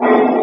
Thank 0.00 0.28
you. 0.28 0.33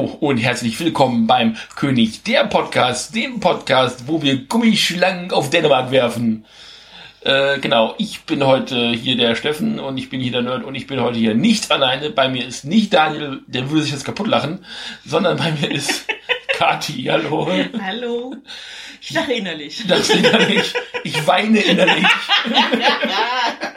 Hallo 0.00 0.16
und 0.20 0.38
herzlich 0.38 0.80
willkommen 0.80 1.26
beim 1.26 1.58
König 1.76 2.22
der 2.22 2.44
Podcast, 2.44 3.14
dem 3.14 3.38
Podcast, 3.38 4.04
wo 4.06 4.22
wir 4.22 4.46
Gummischlangen 4.46 5.30
auf 5.30 5.50
Dänemark 5.50 5.90
werfen. 5.90 6.46
Äh, 7.20 7.58
genau, 7.58 7.94
ich 7.98 8.22
bin 8.22 8.46
heute 8.46 8.92
hier 8.92 9.18
der 9.18 9.34
Steffen 9.34 9.78
und 9.78 9.98
ich 9.98 10.08
bin 10.08 10.22
hier 10.22 10.32
der 10.32 10.40
Nerd 10.40 10.64
und 10.64 10.74
ich 10.74 10.86
bin 10.86 11.02
heute 11.02 11.18
hier 11.18 11.34
nicht 11.34 11.70
alleine. 11.70 12.08
Bei 12.08 12.30
mir 12.30 12.46
ist 12.46 12.64
nicht 12.64 12.94
Daniel, 12.94 13.42
der 13.46 13.68
würde 13.68 13.82
sich 13.82 13.92
jetzt 13.92 14.06
kaputt 14.06 14.26
lachen, 14.26 14.64
sondern 15.04 15.36
bei 15.36 15.52
mir 15.52 15.70
ist 15.70 16.06
Kati. 16.54 17.04
Hallo. 17.04 17.50
Hallo. 17.82 18.36
Ich 19.02 19.10
lache 19.10 19.34
innerlich. 19.34 19.84
Das 19.86 20.08
innerlich. 20.08 20.72
Ich 21.04 21.26
weine 21.26 21.60
innerlich. 21.60 22.06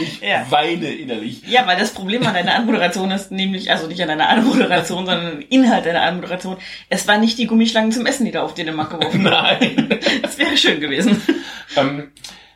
Ich 0.00 0.20
Ja. 0.20 0.46
weine 0.50 0.92
innerlich. 0.92 1.42
Ja, 1.46 1.66
weil 1.66 1.78
das 1.78 1.92
Problem 1.92 2.26
an 2.26 2.34
deiner 2.34 2.54
Anmoderation 2.54 3.10
ist 3.10 3.30
nämlich, 3.30 3.70
also 3.70 3.86
nicht 3.86 4.00
an 4.02 4.08
deiner 4.08 4.28
Anmoderation, 4.28 5.06
sondern 5.06 5.40
dem 5.40 5.48
Inhalt 5.48 5.86
deiner 5.86 6.02
Anmoderation. 6.02 6.56
Es 6.88 7.06
waren 7.06 7.20
nicht 7.20 7.38
die 7.38 7.46
Gummischlangen 7.46 7.92
zum 7.92 8.06
Essen, 8.06 8.24
die 8.24 8.32
da 8.32 8.42
auf 8.42 8.54
Dänemark 8.54 8.90
geworfen 8.90 9.24
wurden. 9.24 9.32
Nein. 9.32 9.98
Das 10.22 10.38
wäre 10.38 10.56
schön 10.56 10.80
gewesen. 10.80 11.20
Ähm, 11.76 12.10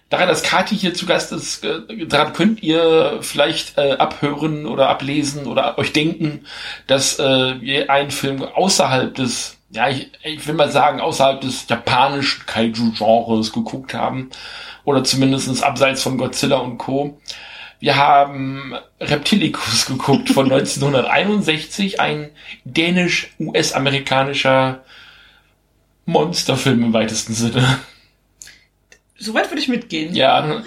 daran, 0.09 0.29
dass 0.29 0.43
Kati 0.43 0.77
hier 0.77 0.95
zu 0.95 1.07
Gast 1.07 1.33
ist, 1.33 1.65
äh, 1.65 2.07
daran 2.07 2.33
könnt 2.33 2.63
ihr 2.63 3.19
vielleicht 3.21 3.77
äh, 3.79 3.93
abhören 3.93 4.67
oder 4.67 4.89
ablesen 4.89 5.47
oder 5.47 5.79
euch 5.79 5.93
denken, 5.93 6.47
dass 6.87 7.19
äh, 7.19 7.61
wir 7.61 7.91
einen 7.91 8.11
Film 8.11 8.43
außerhalb 8.43 9.15
des, 9.15 9.58
ja, 9.71 9.89
ich, 9.89 10.11
ich 10.23 10.47
will 10.47 10.55
mal 10.55 10.71
sagen, 10.71 11.01
außerhalb 11.01 11.41
des 11.41 11.67
japanischen 11.69 12.47
Kaiju-Genres 12.47 13.53
geguckt 13.53 13.95
haben. 13.95 14.31
Oder 14.85 15.03
zumindestens 15.05 15.63
abseits 15.63 16.03
von 16.03 16.17
Godzilla 16.17 16.59
und 16.59 16.79
Co. 16.79 17.21
Wir 17.79 17.97
haben 17.97 18.75
Reptilicus 19.01 19.87
geguckt 19.87 20.31
von 20.31 20.47
1961, 20.53 22.01
ein 22.01 22.31
dänisch-US-amerikanischer 22.65 24.83
Monsterfilm 26.07 26.85
im 26.85 26.93
weitesten 26.95 27.35
Sinne. 27.35 27.81
Soweit 29.19 29.51
würde 29.51 29.61
ich 29.61 29.69
mitgehen. 29.69 30.15
Ja, 30.15 30.63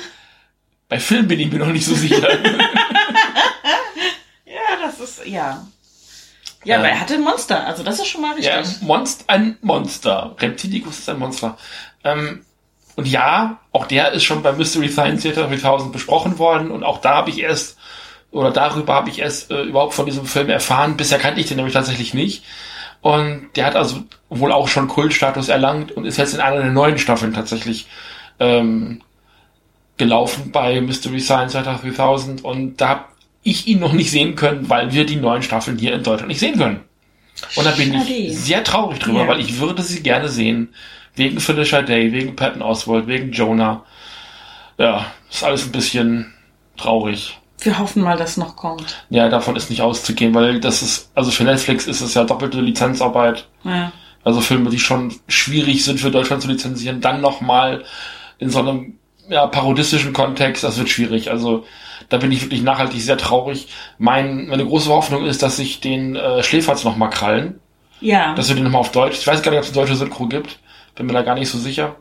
bei 0.88 1.00
Film 1.00 1.28
bin 1.28 1.40
ich 1.40 1.52
mir 1.52 1.60
noch 1.60 1.68
nicht 1.68 1.86
so 1.86 1.96
sicher. 1.96 2.28
Ja, 4.46 4.86
das 4.86 5.00
ist, 5.00 5.26
ja. 5.26 5.66
Ja, 6.64 6.76
Ähm. 6.76 6.82
aber 6.82 6.90
er 6.90 7.00
hatte 7.00 7.14
ein 7.16 7.22
Monster, 7.24 7.66
also 7.66 7.84
das 7.84 8.00
ist 8.00 8.08
schon 8.08 8.22
mal 8.22 8.36
richtig. 8.36 8.54
ja, 8.54 8.64
Monst, 8.82 9.26
ein 9.28 9.58
Monster. 9.62 10.36
Reptilicus 10.40 11.00
ist 11.00 11.10
ein 11.10 11.20
Monster. 11.20 11.58
Ähm, 12.04 12.46
und 12.96 13.08
ja, 13.08 13.60
auch 13.72 13.86
der 13.88 14.12
ist 14.12 14.24
schon 14.24 14.44
bei 14.44 14.52
Mystery 14.52 14.90
Science 14.90 15.24
Theater 15.24 15.48
3000 15.48 15.92
besprochen 15.92 16.38
worden 16.40 16.72
und 16.72 16.84
auch 16.84 17.00
da 17.00 17.16
habe 17.16 17.30
ich 17.30 17.40
erst, 17.40 17.78
oder 18.32 18.52
darüber 18.52 18.94
habe 18.94 19.10
ich 19.10 19.20
erst 19.20 19.50
äh, 19.50 19.64
überhaupt 19.64 19.94
von 19.94 20.06
diesem 20.06 20.26
Film 20.26 20.50
erfahren. 20.50 20.98
Bisher 20.98 21.18
kannte 21.20 21.40
ich 21.40 21.48
den 21.48 21.58
nämlich 21.58 21.74
tatsächlich 21.74 22.14
nicht. 22.14 22.44
Und 23.02 23.50
der 23.56 23.66
hat 23.66 23.76
also 23.76 24.04
wohl 24.30 24.52
auch 24.52 24.68
schon 24.68 24.88
Kultstatus 24.88 25.50
erlangt 25.50 25.92
und 25.94 26.06
ist 26.06 26.18
jetzt 26.18 26.36
in 26.36 26.40
einer 26.40 26.58
der 26.62 26.72
neuen 26.72 27.00
Staffeln 27.00 27.34
tatsächlich 27.34 27.88
ähm, 28.40 29.02
gelaufen 29.98 30.52
bei 30.52 30.80
Mystery 30.82 31.20
Science 31.20 31.54
Theater 31.54 31.80
3000 31.82 32.44
und 32.44 32.78
da 32.78 32.88
habe 32.90 33.04
ich 33.44 33.68
ihn 33.68 33.80
noch 33.80 33.94
nicht 33.94 34.12
sehen 34.12 34.36
können, 34.36 34.70
weil 34.70 34.92
wir 34.94 35.06
die 35.06 35.16
neuen 35.16 35.42
Staffeln 35.42 35.78
hier 35.78 35.94
in 35.94 36.04
Deutschland 36.04 36.28
nicht 36.30 36.40
sehen 36.40 36.58
können. 36.58 36.82
Und 37.56 37.66
da 37.66 37.72
bin 37.72 37.94
Schade. 37.94 38.12
ich 38.14 38.38
sehr 38.38 38.64
traurig 38.64 39.00
drüber, 39.00 39.22
Ja. 39.22 39.28
weil 39.28 39.40
ich 39.40 39.60
würde 39.60 39.82
sie 39.82 40.04
gerne 40.04 40.30
sehen. 40.30 40.74
Wegen 41.16 41.40
Felicia 41.40 41.82
Day, 41.82 42.12
wegen 42.12 42.36
Patton 42.36 42.62
Oswald, 42.62 43.08
wegen 43.08 43.32
Jonah. 43.32 43.84
Ja, 44.78 45.08
ist 45.30 45.44
alles 45.44 45.66
ein 45.66 45.72
bisschen 45.72 46.34
traurig. 46.78 47.38
Wir 47.60 47.78
hoffen 47.78 48.02
mal, 48.02 48.18
dass 48.18 48.38
noch 48.38 48.56
kommt. 48.56 49.06
Ja, 49.10 49.30
davon 49.30 49.56
ist 49.56 49.70
nicht 49.70 49.82
auszugehen, 49.82 50.34
weil 50.34 50.60
das 50.60 50.82
ist, 50.82 51.12
also 51.14 51.30
für 51.32 51.44
Netflix 51.44 51.86
ist 51.86 52.02
es 52.02 52.14
ja 52.14 52.24
doppelte 52.24 52.60
Lizenzarbeit. 52.62 53.48
Ja. 53.64 53.92
Also 54.24 54.42
Filme, 54.42 54.70
die 54.70 54.80
schon 54.80 55.14
schwierig 55.28 55.84
sind 55.84 56.00
für 56.00 56.12
Deutschland 56.12 56.42
zu 56.42 56.48
lizenzieren, 56.48 57.02
dann 57.02 57.22
nochmal 57.22 57.84
in 58.40 58.50
so 58.50 58.60
einem 58.60 58.98
ja, 59.30 59.46
parodistischen 59.48 60.14
Kontext, 60.14 60.64
das 60.64 60.78
wird 60.78 60.90
schwierig. 60.90 61.30
Also 61.30 61.66
da 62.10 62.18
bin 62.18 62.32
ich 62.32 62.42
wirklich 62.42 62.62
nachhaltig 62.62 63.02
sehr 63.02 63.18
traurig. 63.18 63.68
Mein, 63.98 64.48
meine 64.48 64.66
große 64.66 64.90
Hoffnung 64.90 65.26
ist, 65.26 65.44
dass 65.44 65.58
sich 65.58 65.80
den 65.80 66.16
äh, 66.16 66.44
Schläferz 66.44 66.84
nochmal 66.84 67.10
krallen. 67.10 67.60
Ja. 68.00 68.34
Dass 68.36 68.50
wir 68.50 68.56
den 68.56 68.64
nochmal 68.64 68.82
auf 68.82 68.92
Deutsch, 68.92 69.20
ich 69.20 69.28
weiß 69.28 69.42
gar 69.42 69.52
nicht, 69.52 69.60
ob 69.60 69.66
es 69.66 69.72
eine 69.72 69.82
deutsche 69.82 69.96
Synchro 69.96 70.28
gibt, 70.28 70.60
bin 70.96 71.06
mir 71.06 71.14
da 71.14 71.22
gar 71.22 71.36
nicht 71.36 71.50
so 71.50 71.58
sicher. 71.58 71.96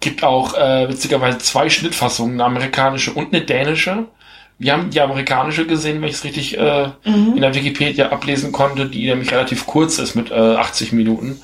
Gibt 0.00 0.24
auch 0.24 0.54
äh, 0.54 0.88
witzigerweise 0.88 1.38
zwei 1.38 1.68
Schnittfassungen, 1.68 2.34
eine 2.34 2.44
amerikanische 2.44 3.12
und 3.12 3.32
eine 3.32 3.44
dänische. 3.44 4.06
Wir 4.58 4.72
haben 4.72 4.90
die 4.90 5.00
amerikanische 5.00 5.66
gesehen, 5.66 6.02
wenn 6.02 6.08
ich 6.08 6.16
es 6.16 6.24
richtig 6.24 6.58
äh, 6.58 6.90
in 7.04 7.40
der 7.40 7.54
Wikipedia 7.54 8.10
ablesen 8.10 8.52
konnte, 8.52 8.86
die 8.86 9.06
nämlich 9.06 9.32
relativ 9.32 9.66
kurz 9.66 9.98
ist 9.98 10.14
mit 10.14 10.30
äh, 10.30 10.34
80 10.34 10.92
Minuten. 10.92 11.40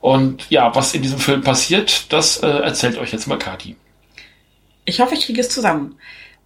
Und 0.00 0.48
ja, 0.48 0.74
was 0.74 0.94
in 0.94 1.02
diesem 1.02 1.18
Film 1.18 1.42
passiert, 1.42 2.12
das 2.12 2.38
äh, 2.38 2.46
erzählt 2.46 2.98
euch 2.98 3.12
jetzt 3.12 3.26
mal 3.26 3.38
Kati. 3.38 3.76
Ich 4.84 5.00
hoffe, 5.00 5.14
ich 5.14 5.26
kriege 5.26 5.40
es 5.40 5.50
zusammen. 5.50 5.96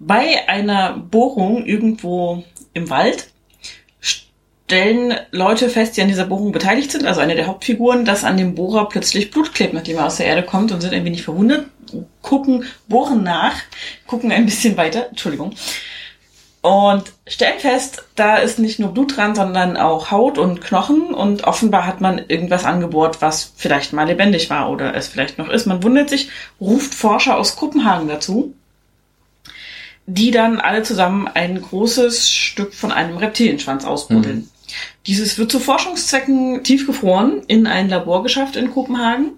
Bei 0.05 0.49
einer 0.49 0.95
Bohrung 0.99 1.65
irgendwo 1.65 2.43
im 2.73 2.91
Wald 2.91 3.29
stellen 4.01 5.15
Leute 5.31 5.69
fest, 5.69 5.97
die 5.97 6.03
an 6.03 6.09
dieser 6.09 6.27
Bohrung 6.27 6.51
beteiligt 6.51 6.91
sind, 6.91 7.07
also 7.07 7.21
eine 7.21 7.37
der 7.37 7.47
Hauptfiguren, 7.47 8.05
dass 8.05 8.25
an 8.25 8.37
dem 8.37 8.57
Bohrer 8.57 8.89
plötzlich 8.89 9.31
Blut 9.31 9.55
klebt, 9.55 9.75
nachdem 9.75 9.99
er 9.99 10.07
aus 10.07 10.17
der 10.17 10.27
Erde 10.27 10.43
kommt 10.43 10.73
und 10.73 10.81
sind 10.81 10.93
ein 10.93 11.05
wenig 11.05 11.23
verwundert, 11.23 11.67
gucken, 12.21 12.65
bohren 12.89 13.23
nach, 13.23 13.55
gucken 14.09 14.33
ein 14.33 14.45
bisschen 14.45 14.77
weiter, 14.77 15.07
Entschuldigung, 15.09 15.55
und 16.63 17.13
stellen 17.29 17.61
fest, 17.61 18.05
da 18.17 18.39
ist 18.39 18.59
nicht 18.59 18.81
nur 18.81 18.93
Blut 18.93 19.17
dran, 19.17 19.37
sondern 19.37 19.77
auch 19.77 20.11
Haut 20.11 20.37
und 20.37 20.61
Knochen 20.61 21.15
und 21.15 21.45
offenbar 21.45 21.87
hat 21.87 22.01
man 22.01 22.19
irgendwas 22.27 22.65
angebohrt, 22.65 23.23
was 23.23 23.53
vielleicht 23.57 23.93
mal 23.93 24.09
lebendig 24.09 24.51
war 24.51 24.69
oder 24.69 24.97
es 24.97 25.07
vielleicht 25.07 25.39
noch 25.39 25.49
ist. 25.49 25.67
Man 25.67 25.85
wundert 25.85 26.11
sich, 26.11 26.31
ruft 26.61 26.93
Forscher 26.93 27.37
aus 27.37 27.55
Kopenhagen 27.55 28.09
dazu, 28.09 28.55
die 30.07 30.31
dann 30.31 30.59
alle 30.59 30.83
zusammen 30.83 31.29
ein 31.29 31.61
großes 31.61 32.31
Stück 32.31 32.75
von 32.75 32.93
einem 32.93 33.17
Reptilienschwanz 33.17 33.85
ausbuddeln. 33.85 34.49
Dieses 35.07 35.39
wird 35.39 35.51
zu 35.51 35.59
Forschungszwecken 35.59 36.65
tiefgefroren 36.65 37.43
in 37.47 37.67
ein 37.67 37.89
Labor 37.89 38.23
geschafft 38.23 38.57
in 38.57 38.71
Kopenhagen. 38.71 39.33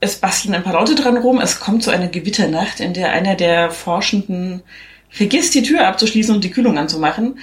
Es 0.00 0.16
basteln 0.16 0.54
ein 0.54 0.62
paar 0.62 0.74
Leute 0.74 0.94
dran 0.94 1.16
rum. 1.16 1.40
Es 1.40 1.60
kommt 1.60 1.82
zu 1.82 1.90
einer 1.90 2.08
Gewitternacht, 2.08 2.80
in 2.80 2.94
der 2.94 3.12
einer 3.12 3.34
der 3.34 3.70
Forschenden 3.70 4.62
vergisst, 5.08 5.54
die 5.54 5.62
Tür 5.62 5.86
abzuschließen 5.86 6.34
und 6.34 6.44
die 6.44 6.50
Kühlung 6.50 6.78
anzumachen. 6.78 7.38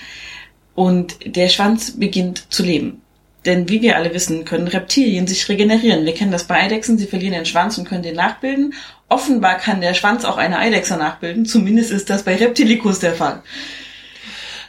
Und 0.76 1.18
der 1.26 1.50
Schwanz 1.50 2.00
beginnt 2.00 2.52
zu 2.52 2.64
leben. 2.64 3.02
Denn 3.46 3.68
wie 3.70 3.82
wir 3.82 3.98
alle 3.98 4.14
wissen, 4.14 4.46
können 4.46 4.68
Reptilien 4.68 5.28
sich 5.28 5.50
regenerieren. 5.50 6.06
Wir 6.06 6.14
kennen 6.14 6.32
das 6.32 6.48
bei 6.48 6.56
Eidechsen, 6.56 6.98
sie 6.98 7.08
verlieren 7.08 7.34
den 7.34 7.46
Schwanz 7.46 7.78
und 7.78 7.88
können 7.88 8.04
den 8.04 8.16
nachbilden. 8.16 8.74
Offenbar 9.10 9.58
kann 9.58 9.82
der 9.82 9.94
Schwanz 9.94 10.26
auch 10.26 10.38
eine 10.38 10.58
Eidechse 10.58 10.98
nachbilden. 10.98 11.46
Zumindest 11.46 11.92
ist 11.92 12.10
das 12.10 12.24
bei 12.24 12.36
Reptilicus 12.36 13.00
der 13.00 13.14
Fall. 13.14 13.44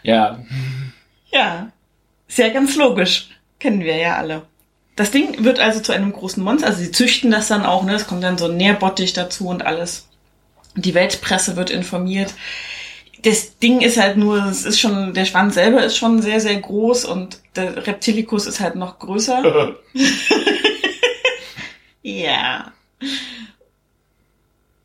Ja, 0.03 0.39
Ja, 1.33 1.71
sehr 2.29 2.51
ganz 2.51 2.77
logisch. 2.77 3.31
Kennen 3.59 3.81
wir 3.81 3.97
ja 3.97 4.17
alle. 4.17 4.43
Das 4.97 5.11
Ding 5.11 5.45
wird 5.45 5.59
also 5.59 5.81
zu 5.81 5.93
einem 5.93 6.13
großen 6.13 6.43
Monster. 6.43 6.69
Also 6.69 6.81
sie 6.81 6.93
züchten 6.93 7.31
das 7.31 7.49
dann 7.49 7.65
auch, 7.65 7.85
ne? 7.85 7.95
Es 7.95 8.07
kommt 8.07 8.23
dann 8.23 8.39
so 8.39 8.47
ein 8.47 8.57
Nährbottich 8.57 9.13
dazu 9.13 9.49
und 9.49 9.65
alles. 9.65 10.09
Die 10.77 10.95
Weltpresse 10.95 11.57
wird 11.57 11.71
informiert. 11.71 12.35
das 13.23 13.59
Ding 13.59 13.81
ist 13.81 13.97
halt 13.97 14.17
nur, 14.19 14.45
es 14.45 14.65
ist 14.65 14.79
schon, 14.79 15.15
der 15.15 15.25
Schwanz 15.25 15.55
selber 15.55 15.83
ist 15.83 15.97
schon 15.97 16.21
sehr, 16.21 16.41
sehr 16.41 16.57
groß 16.61 17.07
und 17.07 17.39
der 17.57 17.87
Reptilicus 17.87 18.47
ist 18.47 18.61
halt 18.61 18.77
noch 18.77 18.99
größer. 18.99 19.75
ja. 22.03 22.73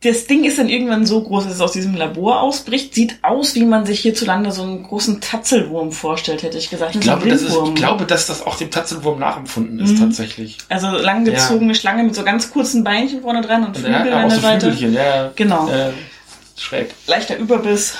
Das 0.01 0.27
Ding 0.27 0.45
ist 0.45 0.57
dann 0.57 0.69
irgendwann 0.69 1.05
so 1.05 1.21
groß, 1.21 1.43
dass 1.43 1.55
es 1.55 1.61
aus 1.61 1.73
diesem 1.73 1.93
Labor 1.93 2.41
ausbricht. 2.41 2.95
Sieht 2.95 3.19
aus, 3.21 3.55
wie 3.55 3.65
man 3.65 3.85
sich 3.85 3.99
hierzulande 3.99 4.53
so 4.53 4.63
einen 4.63 4.83
großen 4.83 5.19
Tatzelwurm 5.19 5.91
vorstellt, 5.91 6.41
hätte 6.41 6.57
ich 6.57 6.69
gesagt. 6.69 6.95
Ich 6.95 7.01
glaube, 7.01 7.27
das 7.27 7.41
ist, 7.41 7.53
ich 7.53 7.75
glaube, 7.75 8.05
dass 8.05 8.25
das 8.25 8.45
auch 8.45 8.55
dem 8.55 8.71
Tatzelwurm 8.71 9.19
nachempfunden 9.19 9.77
ist, 9.79 9.95
mhm. 9.95 9.99
tatsächlich. 9.99 10.57
Also 10.69 10.87
langgezogene 10.91 11.73
ja. 11.73 11.79
Schlange 11.79 12.03
mit 12.03 12.15
so 12.15 12.23
ganz 12.23 12.49
kurzen 12.49 12.85
Beinchen 12.85 13.21
vorne 13.23 13.41
dran 13.41 13.65
und 13.65 13.75
Flügeln 13.75 14.07
ja, 14.07 14.21
an 14.21 14.29
der 14.29 14.37
so 14.37 14.41
Seite. 14.41 14.69
Ja. 14.69 15.31
Genau. 15.35 15.67
Äh, 15.67 15.91
schräg. 16.55 16.93
Leichter 17.07 17.35
Überbiss. 17.35 17.95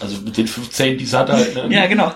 Also 0.00 0.18
mit 0.20 0.36
den 0.36 0.46
15, 0.46 0.96
die 0.96 1.06
hat 1.08 1.28
halt. 1.28 1.56
Ne? 1.56 1.74
ja, 1.74 1.86
genau. 1.86 2.12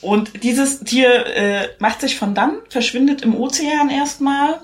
Und 0.00 0.44
dieses 0.44 0.80
Tier 0.80 1.26
äh, 1.26 1.68
macht 1.80 2.00
sich 2.00 2.16
von 2.16 2.32
dann, 2.32 2.58
verschwindet 2.68 3.22
im 3.22 3.34
Ozean 3.34 3.90
erstmal 3.90 4.60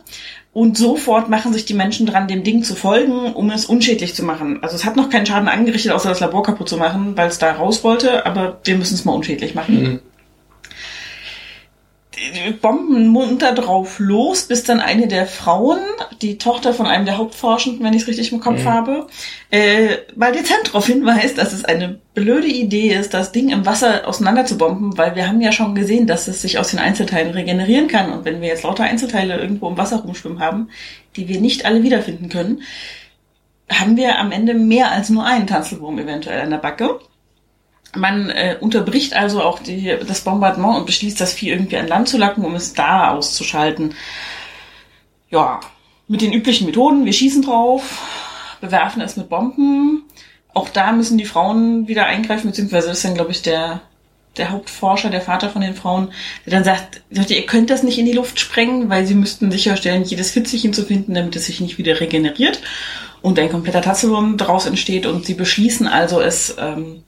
und 0.55 0.79
sofort 0.79 1.29
machen 1.29 1.53
sich 1.53 1.67
die 1.67 1.75
Menschen 1.75 2.06
dran, 2.06 2.29
dem 2.29 2.45
Ding 2.45 2.62
zu 2.62 2.75
folgen, 2.75 3.35
um 3.35 3.51
es 3.51 3.67
unschädlich 3.67 4.15
zu 4.15 4.23
machen. 4.23 4.62
Also 4.62 4.77
es 4.77 4.85
hat 4.85 4.97
noch 4.97 5.11
keinen 5.11 5.27
Schaden 5.27 5.49
angerichtet, 5.49 5.93
außer 5.93 6.09
das 6.09 6.21
Labor 6.21 6.45
kaputt 6.45 6.69
zu 6.69 6.77
machen, 6.79 7.17
weil 7.17 7.29
es 7.29 7.39
da 7.39 7.53
raus 7.53 7.85
wollte, 7.85 8.25
aber 8.25 8.59
wir 8.65 8.79
müssen 8.79 8.95
es 8.95 9.05
mal 9.05 9.12
unschädlich 9.12 9.55
machen. 9.55 9.83
Mhm 9.83 10.01
bomben 12.61 13.08
munter 13.08 13.52
drauf 13.52 13.99
los, 13.99 14.44
bis 14.44 14.64
dann 14.64 14.81
eine 14.81 15.08
der 15.08 15.26
Frauen, 15.26 15.78
die 16.22 16.38
Tochter 16.38 16.75
von 16.75 16.87
einem 16.87 17.05
der 17.05 17.19
Hauptforschenden, 17.19 17.84
wenn 17.84 17.94
ich 17.94 18.02
es 18.02 18.08
richtig 18.08 18.32
im 18.32 18.40
Kopf 18.40 18.61
mhm. 18.61 18.69
habe, 18.69 19.06
äh, 19.50 19.96
mal 20.16 20.32
dezent 20.32 20.69
darauf 20.69 20.87
hinweist, 20.87 21.38
dass 21.38 21.52
es 21.52 21.64
eine 21.64 21.99
blöde 22.14 22.46
Idee 22.46 22.94
ist, 22.94 23.14
das 23.14 23.32
Ding 23.32 23.50
im 23.50 23.66
Wasser 23.66 24.06
auseinander 24.06 24.44
zu 24.44 24.56
bomben, 24.56 24.96
weil 24.96 25.14
wir 25.14 25.28
haben 25.28 25.40
ja 25.40 25.52
schon 25.52 25.75
gesehen, 25.75 26.06
dass 26.06 26.28
es 26.28 26.43
sich 26.43 26.58
aus 26.58 26.70
den 26.70 26.81
Einzelteilen 26.81 27.32
regenerieren 27.32 27.88
kann. 27.88 28.12
Und 28.12 28.25
wenn 28.25 28.40
wir 28.40 28.49
jetzt 28.49 28.64
lauter 28.64 28.84
Einzelteile 28.84 29.38
irgendwo 29.38 29.69
im 29.69 29.76
Wasser 29.76 29.99
rumschwimmen 29.99 30.40
haben, 30.40 30.69
die 31.16 31.28
wir 31.28 31.40
nicht 31.40 31.66
alle 31.66 31.82
wiederfinden 31.82 32.28
können, 32.28 32.62
haben 33.70 33.96
wir 33.96 34.19
am 34.19 34.32
Ende 34.32 34.55
mehr 34.55 34.90
als 34.90 35.11
nur 35.11 35.25
einen 35.25 35.46
Tanzelwurm 35.46 35.99
eventuell 35.99 36.40
an 36.40 36.50
der 36.50 36.58
Backe. 36.58 37.00
Man 37.96 38.31
äh, 38.31 38.56
unterbricht 38.61 39.14
also 39.14 39.43
auch 39.43 39.58
die, 39.58 39.96
das 40.06 40.23
Bombardement 40.23 40.79
und 40.79 40.87
beschließt, 40.87 41.20
das 41.20 41.32
Vieh 41.32 41.50
irgendwie 41.50 41.76
an 41.76 41.88
Land 41.88 42.08
zu 42.08 42.19
lacken, 42.19 42.44
um 42.44 42.55
es 42.55 42.75
da 42.75 43.11
auszuschalten. 43.11 43.94
Ja, 45.31 45.61
mit 46.08 46.20
den 46.20 46.32
üblichen 46.32 46.67
Methoden. 46.67 47.05
Wir 47.05 47.12
schießen 47.12 47.43
drauf, 47.43 48.02
bewerfen 48.61 49.02
es 49.02 49.17
mit 49.17 49.29
Bomben. 49.29 50.05
Auch 50.52 50.69
da 50.69 50.93
müssen 50.93 51.19
die 51.19 51.25
Frauen 51.25 51.88
wieder 51.88 52.06
eingreifen, 52.06 52.49
beziehungsweise 52.49 52.88
das 52.88 52.99
ist 52.99 53.05
dann, 53.05 53.14
glaube 53.14 53.32
ich, 53.32 53.43
der, 53.43 53.81
der 54.37 54.50
Hauptforscher, 54.50 55.11
der 55.11 55.20
Vater 55.20 55.50
von 55.50 55.62
den 55.62 55.75
Frauen, 55.75 56.12
der 56.47 56.52
dann 56.52 56.64
sagt, 56.64 57.02
ihr 57.11 57.47
könnt 57.47 57.70
das 57.70 57.82
nicht 57.82 57.99
in 57.99 58.06
die 58.06 58.12
Luft 58.12 58.38
sprengen, 58.38 58.88
weil 58.88 59.06
sie 59.06 59.14
müssten 59.14 59.50
sicherstellen, 59.50 60.05
jedes 60.05 60.31
Fitzelchen 60.31 60.73
zu 60.73 60.85
finden, 60.85 61.14
damit 61.14 61.35
es 61.37 61.47
sich 61.47 61.61
nicht 61.61 61.79
wieder 61.79 62.00
regeneriert 62.00 62.61
und 63.23 63.38
ein 63.38 63.50
kompletter 63.50 63.82
Tasselwurm 63.82 64.37
daraus 64.37 64.67
entsteht. 64.67 65.06
Und 65.06 65.25
sie 65.25 65.35
beschließen 65.35 65.88
also, 65.88 66.20
es 66.20 66.56
ähm, 66.58 67.02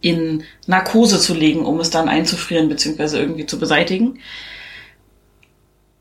in 0.00 0.44
Narkose 0.66 1.20
zu 1.20 1.34
legen, 1.34 1.64
um 1.64 1.80
es 1.80 1.90
dann 1.90 2.08
einzufrieren 2.08 2.68
bzw. 2.68 3.18
irgendwie 3.18 3.46
zu 3.46 3.58
beseitigen. 3.58 4.20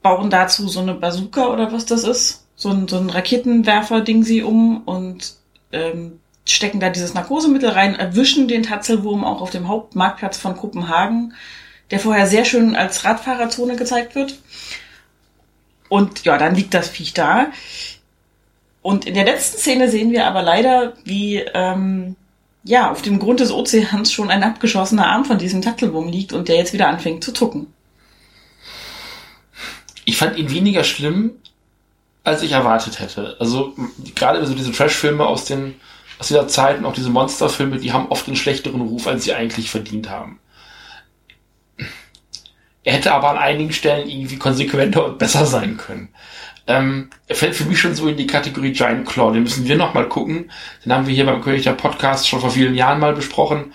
Bauen 0.01 0.29
dazu 0.29 0.67
so 0.67 0.79
eine 0.79 0.93
Bazooka 0.93 1.47
oder 1.47 1.71
was 1.71 1.85
das 1.85 2.03
ist, 2.03 2.45
so 2.55 2.69
ein, 2.69 2.87
so 2.87 2.97
ein 2.97 3.09
Raketenwerfer-Ding 3.09 4.23
sie 4.23 4.43
um 4.43 4.83
und 4.83 5.35
ähm, 5.71 6.19
stecken 6.45 6.79
da 6.79 6.89
dieses 6.89 7.13
Narkosemittel 7.13 7.69
rein, 7.69 7.95
erwischen 7.95 8.47
den 8.47 8.63
Tatzelwurm 8.63 9.23
auch 9.23 9.41
auf 9.41 9.49
dem 9.49 9.67
Hauptmarktplatz 9.67 10.37
von 10.37 10.55
Kopenhagen, 10.55 11.33
der 11.91 11.99
vorher 11.99 12.27
sehr 12.27 12.45
schön 12.45 12.75
als 12.75 13.03
Radfahrerzone 13.03 13.75
gezeigt 13.75 14.15
wird. 14.15 14.37
Und 15.89 16.25
ja, 16.25 16.37
dann 16.37 16.55
liegt 16.55 16.73
das 16.73 16.89
Viech 16.89 17.13
da. 17.13 17.47
Und 18.81 19.05
in 19.05 19.13
der 19.13 19.25
letzten 19.25 19.57
Szene 19.57 19.89
sehen 19.89 20.11
wir 20.11 20.25
aber 20.25 20.41
leider, 20.41 20.93
wie 21.03 21.37
ähm, 21.53 22.15
ja, 22.67 22.91
auf 22.91 23.01
dem 23.01 23.17
Grund 23.17 23.39
des 23.39 23.51
Ozeans 23.51 24.11
schon 24.11 24.29
ein 24.29 24.43
abgeschossener 24.43 25.07
Arm 25.07 25.23
von 25.23 25.37
diesem 25.37 25.61
Tattelwurm 25.61 26.09
liegt 26.09 26.33
und 26.33 26.49
der 26.49 26.57
jetzt 26.57 26.73
wieder 26.73 26.89
anfängt 26.89 27.23
zu 27.23 27.31
zucken. 27.31 27.67
Ich 30.03 30.17
fand 30.17 30.37
ihn 30.37 30.51
weniger 30.51 30.83
schlimm, 30.83 31.31
als 32.23 32.41
ich 32.41 32.51
erwartet 32.51 32.99
hätte. 32.99 33.37
Also 33.39 33.73
gerade 34.15 34.45
so 34.45 34.53
diese 34.53 34.71
Trash-Filme 34.71 35.25
aus 35.25 35.45
den 35.45 35.75
aus 36.19 36.29
dieser 36.29 36.47
Zeit 36.47 36.79
und 36.79 36.85
auch 36.85 36.93
diese 36.93 37.11
Monsterfilme, 37.11 37.77
die 37.77 37.93
haben 37.93 38.07
oft 38.09 38.27
einen 38.27 38.35
schlechteren 38.35 38.81
Ruf, 38.81 39.05
als 39.05 39.23
sie 39.23 39.33
eigentlich 39.33 39.69
verdient 39.69 40.09
haben. 40.09 40.39
Er 42.87 42.93
hätte 42.93 43.11
aber 43.11 43.31
an 43.31 43.37
einigen 43.37 43.73
Stellen 43.73 44.07
irgendwie 44.07 44.37
konsequenter 44.37 45.03
und 45.03 45.17
besser 45.17 45.45
sein 45.45 45.75
können. 45.75 46.07
Ähm, 46.67 47.09
er 47.27 47.35
fällt 47.35 47.53
für 47.53 47.65
mich 47.65 47.81
schon 47.81 47.93
so 47.93 48.07
in 48.07 48.15
die 48.15 48.27
Kategorie 48.27 48.71
Giant 48.71 49.05
Claw. 49.05 49.33
Den 49.33 49.43
müssen 49.43 49.67
wir 49.67 49.75
noch 49.75 49.93
mal 49.93 50.07
gucken. 50.07 50.49
Den 50.85 50.93
haben 50.93 51.05
wir 51.05 51.13
hier 51.13 51.25
beim 51.25 51.41
König 51.41 51.63
der 51.63 51.73
Podcast 51.73 52.29
schon 52.29 52.39
vor 52.39 52.49
vielen 52.49 52.75
Jahren 52.75 53.01
mal 53.01 53.11
besprochen. 53.11 53.73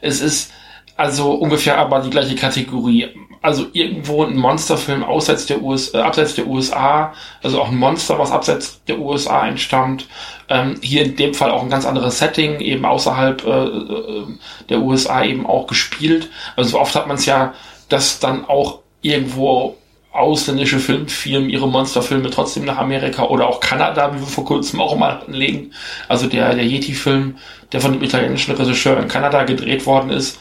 Es 0.00 0.22
ist 0.22 0.50
also 0.96 1.34
ungefähr 1.34 1.76
aber 1.76 2.00
die 2.00 2.08
gleiche 2.08 2.36
Kategorie. 2.36 3.08
Also 3.42 3.66
irgendwo 3.74 4.24
ein 4.24 4.38
Monsterfilm 4.38 5.04
außerhalb 5.04 5.46
der 5.46 5.60
USA, 5.60 5.98
äh, 5.98 6.00
abseits 6.00 6.34
der 6.34 6.46
USA, 6.46 7.12
also 7.42 7.60
auch 7.60 7.68
ein 7.68 7.76
Monster, 7.76 8.18
was 8.18 8.30
abseits 8.30 8.82
der 8.84 8.98
USA 8.98 9.46
entstammt. 9.46 10.06
Ähm, 10.48 10.76
hier 10.80 11.04
in 11.04 11.16
dem 11.16 11.34
Fall 11.34 11.50
auch 11.50 11.62
ein 11.62 11.68
ganz 11.68 11.84
anderes 11.84 12.18
Setting, 12.18 12.60
eben 12.60 12.86
außerhalb 12.86 13.44
äh, 13.44 13.50
äh 13.50 14.26
der 14.70 14.80
USA 14.80 15.22
eben 15.22 15.44
auch 15.44 15.66
gespielt. 15.66 16.30
Also 16.56 16.70
so 16.70 16.80
oft 16.80 16.94
hat 16.94 17.06
man 17.06 17.16
es 17.16 17.26
ja, 17.26 17.52
dass 17.94 18.18
dann 18.18 18.44
auch 18.44 18.80
irgendwo 19.02 19.76
ausländische 20.10 20.80
Filmfirmen 20.80 21.48
ihre 21.48 21.68
Monsterfilme 21.68 22.28
trotzdem 22.28 22.64
nach 22.64 22.78
Amerika 22.78 23.22
oder 23.22 23.46
auch 23.46 23.60
Kanada, 23.60 24.12
wie 24.12 24.18
wir 24.18 24.26
vor 24.26 24.44
kurzem 24.44 24.80
auch 24.80 24.96
mal 24.96 25.22
legen. 25.28 25.70
Also 26.08 26.26
der, 26.26 26.56
der 26.56 26.64
Yeti-Film, 26.64 27.36
der 27.70 27.80
von 27.80 27.92
dem 27.92 28.02
italienischen 28.02 28.52
Regisseur 28.56 28.98
in 28.98 29.06
Kanada 29.06 29.44
gedreht 29.44 29.86
worden 29.86 30.10
ist, 30.10 30.40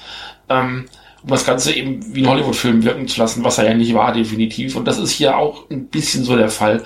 ähm, 0.49 0.85
um 1.21 1.29
das 1.29 1.45
Ganze 1.45 1.73
eben 1.73 2.15
wie 2.15 2.23
ein 2.23 2.29
Hollywood-Film 2.29 2.83
wirken 2.83 3.07
zu 3.07 3.19
lassen, 3.21 3.43
was 3.43 3.59
er 3.59 3.65
ja 3.65 3.75
nicht 3.75 3.93
war, 3.93 4.13
definitiv. 4.13 4.75
Und 4.75 4.85
das 4.85 4.97
ist 4.97 5.11
hier 5.11 5.37
auch 5.37 5.69
ein 5.69 5.89
bisschen 5.89 6.23
so 6.23 6.35
der 6.35 6.49
Fall. 6.49 6.83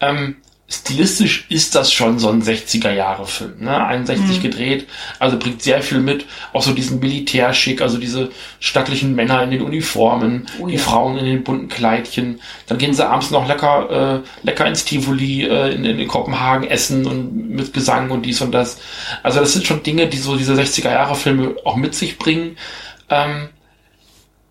Ähm, 0.00 0.36
stilistisch 0.70 1.46
ist 1.48 1.74
das 1.74 1.92
schon 1.92 2.20
so 2.20 2.30
ein 2.30 2.42
60er-Jahre-Film, 2.42 3.56
ne? 3.58 3.84
61 3.84 4.38
mhm. 4.38 4.42
gedreht, 4.42 4.86
also 5.18 5.36
bringt 5.36 5.62
sehr 5.62 5.82
viel 5.82 5.98
mit, 5.98 6.26
auch 6.52 6.62
so 6.62 6.72
diesen 6.72 7.00
Militärschick, 7.00 7.82
also 7.82 7.98
diese 7.98 8.30
stattlichen 8.60 9.16
Männer 9.16 9.42
in 9.42 9.50
den 9.50 9.62
Uniformen, 9.62 10.46
oh, 10.60 10.68
die 10.68 10.76
ja. 10.76 10.80
Frauen 10.80 11.18
in 11.18 11.24
den 11.24 11.42
bunten 11.42 11.68
Kleidchen, 11.68 12.40
dann 12.68 12.78
gehen 12.78 12.94
sie 12.94 13.06
abends 13.06 13.32
noch 13.32 13.48
lecker, 13.48 14.22
äh, 14.22 14.46
lecker 14.46 14.66
ins 14.66 14.84
Tivoli 14.84 15.44
äh, 15.44 15.74
in, 15.74 15.84
in 15.84 16.06
Kopenhagen 16.06 16.68
essen 16.68 17.04
und 17.04 17.50
mit 17.50 17.72
Gesang 17.72 18.10
und 18.12 18.22
dies 18.22 18.40
und 18.40 18.52
das. 18.52 18.78
Also 19.24 19.40
das 19.40 19.52
sind 19.52 19.66
schon 19.66 19.82
Dinge, 19.82 20.06
die 20.06 20.18
so 20.18 20.36
diese 20.36 20.54
60er-Jahre-Filme 20.54 21.56
auch 21.64 21.76
mit 21.76 21.96
sich 21.96 22.16
bringen. 22.16 22.56
Ähm, 23.08 23.48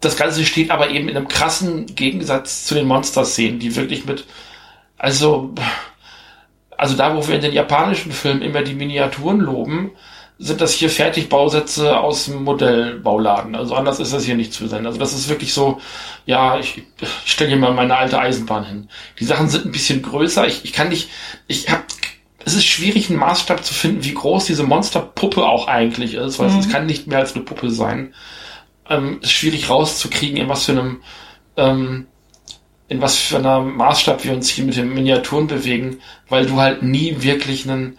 das 0.01 0.17
Ganze 0.17 0.45
steht 0.45 0.71
aber 0.71 0.89
eben 0.89 1.07
in 1.07 1.15
einem 1.15 1.29
krassen 1.29 1.85
Gegensatz 1.85 2.65
zu 2.65 2.75
den 2.75 2.88
Monster-Szenen, 2.88 3.59
die 3.59 3.77
wirklich 3.77 4.05
mit, 4.05 4.25
also, 4.97 5.53
also 6.79 6.95
da, 6.95 7.15
wo 7.15 7.27
wir 7.27 7.36
in 7.36 7.41
den 7.41 7.53
japanischen 7.53 8.13
Filmen 8.13 8.41
immer 8.41 8.62
die 8.62 8.74
Miniaturen 8.74 9.41
loben, 9.41 9.91
sind 10.38 10.62
das 10.62 10.71
hier 10.71 10.89
Fertigbausätze 10.89 12.00
aus 12.00 12.25
dem 12.25 12.45
Modellbauladen. 12.45 13.53
Also 13.55 13.75
anders 13.75 14.00
ist 14.00 14.13
das 14.13 14.24
hier 14.24 14.36
nicht 14.36 14.53
zu 14.53 14.65
sein. 14.67 14.86
Also 14.86 14.98
das 14.98 15.12
ist 15.12 15.27
wirklich 15.27 15.53
so, 15.53 15.81
ja, 16.25 16.57
ich, 16.57 16.83
ich 17.25 17.31
stelle 17.31 17.50
hier 17.50 17.59
mal 17.59 17.74
meine 17.74 17.98
alte 17.98 18.17
Eisenbahn 18.17 18.63
hin. 18.63 18.89
Die 19.19 19.25
Sachen 19.25 19.50
sind 19.50 19.65
ein 19.65 19.74
bisschen 19.74 20.01
größer. 20.01 20.48
Ich, 20.48 20.63
ich 20.63 20.71
kann 20.71 20.88
nicht, 20.88 21.09
ich 21.48 21.69
habe 21.69 21.83
es 22.45 22.55
ist 22.55 22.65
schwierig, 22.65 23.09
einen 23.09 23.19
Maßstab 23.19 23.65
zu 23.65 23.74
finden, 23.74 24.05
wie 24.05 24.13
groß 24.13 24.45
diese 24.45 24.63
Monsterpuppe 24.63 25.45
auch 25.45 25.67
eigentlich 25.67 26.13
ist, 26.13 26.39
weil 26.39 26.50
mhm. 26.50 26.59
es 26.59 26.69
kann 26.69 26.86
nicht 26.86 27.07
mehr 27.07 27.19
als 27.19 27.36
eine 27.36 27.43
Puppe 27.43 27.69
sein. 27.69 28.13
Ähm, 28.89 29.19
ist 29.21 29.33
schwierig 29.33 29.69
rauszukriegen, 29.69 30.38
in 30.38 30.48
was 30.48 30.63
für 30.63 30.71
einem 30.71 31.01
ähm, 31.57 32.07
in 32.89 33.01
was 33.01 33.17
für 33.17 33.38
einer 33.38 33.62
Maßstab 33.62 34.25
wir 34.25 34.34
uns 34.34 34.50
hier 34.50 34.65
mit 34.65 34.75
den 34.75 34.93
Miniaturen 34.93 35.48
bewegen, 35.48 36.00
weil 36.27 36.48
du 36.48 36.58
halt 36.58 36.84
nie 36.84 37.17
wirklich 37.19 37.69
einen, 37.69 37.98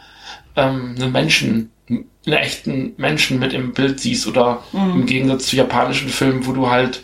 ähm, 0.57 0.97
einen 0.99 1.13
Menschen, 1.13 1.71
einen 1.89 2.07
echten 2.27 2.95
Menschen 2.97 3.39
mit 3.39 3.53
im 3.53 3.73
Bild 3.73 4.01
siehst 4.01 4.27
oder 4.27 4.63
mhm. 4.73 5.01
im 5.01 5.07
Gegensatz 5.07 5.47
zu 5.47 5.57
japanischen 5.57 6.09
Filmen, 6.09 6.47
wo 6.47 6.53
du 6.53 6.69
halt 6.69 7.03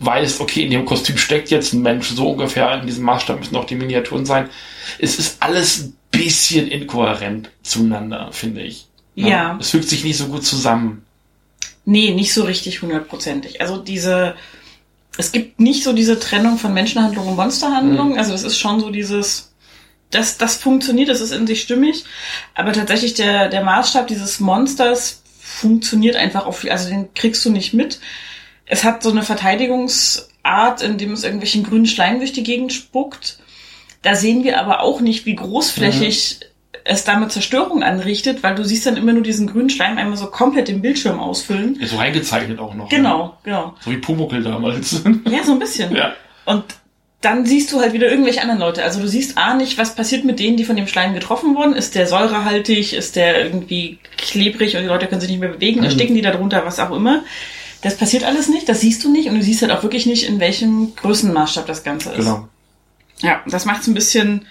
weißt, 0.00 0.40
okay, 0.40 0.64
in 0.64 0.70
dem 0.70 0.84
Kostüm 0.84 1.16
steckt 1.16 1.50
jetzt 1.50 1.72
ein 1.72 1.82
Mensch, 1.82 2.08
so 2.08 2.30
ungefähr 2.32 2.80
in 2.80 2.86
diesem 2.86 3.04
Maßstab 3.04 3.38
müssen 3.38 3.56
auch 3.56 3.64
die 3.66 3.76
Miniaturen 3.76 4.26
sein. 4.26 4.50
Es 4.98 5.18
ist 5.18 5.42
alles 5.42 5.84
ein 5.84 5.96
bisschen 6.10 6.68
inkohärent 6.68 7.50
zueinander, 7.62 8.28
finde 8.32 8.62
ich. 8.62 8.86
Ja. 9.14 9.28
ja. 9.28 9.58
Es 9.60 9.70
fügt 9.70 9.88
sich 9.88 10.04
nicht 10.04 10.18
so 10.18 10.26
gut 10.26 10.44
zusammen. 10.44 11.04
Nee, 11.84 12.10
nicht 12.10 12.32
so 12.32 12.44
richtig 12.44 12.82
hundertprozentig. 12.82 13.60
Also 13.60 13.78
diese, 13.78 14.34
es 15.18 15.32
gibt 15.32 15.60
nicht 15.60 15.84
so 15.84 15.92
diese 15.92 16.18
Trennung 16.18 16.58
von 16.58 16.72
Menschenhandlung 16.72 17.28
und 17.28 17.36
Monsterhandlung. 17.36 18.12
Mhm. 18.12 18.18
Also 18.18 18.32
es 18.32 18.44
ist 18.44 18.58
schon 18.58 18.80
so 18.80 18.90
dieses, 18.90 19.52
das, 20.10 20.38
das 20.38 20.56
funktioniert, 20.56 21.08
das 21.08 21.20
ist 21.20 21.32
in 21.32 21.46
sich 21.46 21.62
stimmig. 21.62 22.04
Aber 22.54 22.72
tatsächlich 22.72 23.14
der, 23.14 23.48
der 23.48 23.62
Maßstab 23.62 24.06
dieses 24.06 24.40
Monsters 24.40 25.22
funktioniert 25.40 26.16
einfach 26.16 26.46
auf, 26.46 26.64
also 26.68 26.88
den 26.88 27.12
kriegst 27.14 27.44
du 27.44 27.50
nicht 27.50 27.74
mit. 27.74 28.00
Es 28.64 28.84
hat 28.84 29.02
so 29.02 29.10
eine 29.10 29.22
Verteidigungsart, 29.22 30.82
indem 30.82 31.12
es 31.12 31.24
irgendwelchen 31.24 31.64
grünen 31.64 31.86
Schleim 31.86 32.18
durch 32.18 32.32
die 32.32 32.42
Gegend 32.42 32.72
spuckt. 32.72 33.38
Da 34.00 34.14
sehen 34.14 34.44
wir 34.44 34.60
aber 34.60 34.80
auch 34.80 35.00
nicht, 35.00 35.26
wie 35.26 35.36
großflächig 35.36 36.38
mhm. 36.40 36.46
Es 36.84 37.04
damit 37.04 37.32
Zerstörung 37.32 37.82
anrichtet, 37.82 38.42
weil 38.42 38.54
du 38.54 38.64
siehst 38.64 38.86
dann 38.86 38.96
immer 38.96 39.12
nur 39.12 39.22
diesen 39.22 39.46
grünen 39.46 39.70
Schleim 39.70 39.98
einmal 39.98 40.16
so 40.16 40.26
komplett 40.26 40.68
den 40.68 40.82
Bildschirm 40.82 41.18
ausfüllen. 41.18 41.76
Ja, 41.80 41.86
so 41.86 41.96
reingezeichnet 41.96 42.58
auch 42.58 42.74
noch. 42.74 42.88
Genau, 42.88 43.26
ne? 43.26 43.32
genau. 43.44 43.74
So 43.80 43.90
wie 43.90 43.98
Pumuckl 43.98 44.42
damals. 44.42 45.02
Ja, 45.30 45.44
so 45.44 45.52
ein 45.52 45.58
bisschen. 45.58 45.94
Ja. 45.94 46.14
Und 46.44 46.64
dann 47.20 47.46
siehst 47.46 47.72
du 47.72 47.80
halt 47.80 47.92
wieder 47.92 48.10
irgendwelche 48.10 48.42
anderen 48.42 48.60
Leute. 48.60 48.82
Also 48.82 49.00
du 49.00 49.06
siehst 49.06 49.38
A 49.38 49.54
nicht, 49.54 49.78
was 49.78 49.94
passiert 49.94 50.24
mit 50.24 50.40
denen, 50.40 50.56
die 50.56 50.64
von 50.64 50.76
dem 50.76 50.88
Schleim 50.88 51.14
getroffen 51.14 51.54
wurden. 51.54 51.74
Ist 51.74 51.94
der 51.94 52.06
säurehaltig? 52.06 52.94
Ist 52.94 53.14
der 53.14 53.44
irgendwie 53.44 53.98
klebrig 54.18 54.76
und 54.76 54.82
die 54.82 54.88
Leute 54.88 55.06
können 55.06 55.20
sich 55.20 55.30
nicht 55.30 55.38
mehr 55.40 55.50
bewegen? 55.50 55.78
Mhm. 55.78 55.84
Ersticken 55.84 56.16
die 56.16 56.22
da 56.22 56.32
drunter? 56.32 56.62
Was 56.64 56.80
auch 56.80 56.90
immer. 56.90 57.22
Das 57.82 57.96
passiert 57.96 58.22
alles 58.22 58.48
nicht, 58.48 58.68
das 58.68 58.80
siehst 58.80 59.02
du 59.02 59.10
nicht 59.10 59.28
und 59.28 59.34
du 59.34 59.42
siehst 59.42 59.60
halt 59.62 59.72
auch 59.72 59.82
wirklich 59.82 60.06
nicht, 60.06 60.28
in 60.28 60.38
welchem 60.38 60.94
Größenmaßstab 60.94 61.66
das 61.66 61.82
Ganze 61.82 62.10
ist. 62.10 62.18
Genau. 62.18 62.48
Ja, 63.20 63.42
das 63.46 63.64
macht 63.64 63.82
es 63.82 63.88
ein 63.88 63.94
bisschen 63.94 64.46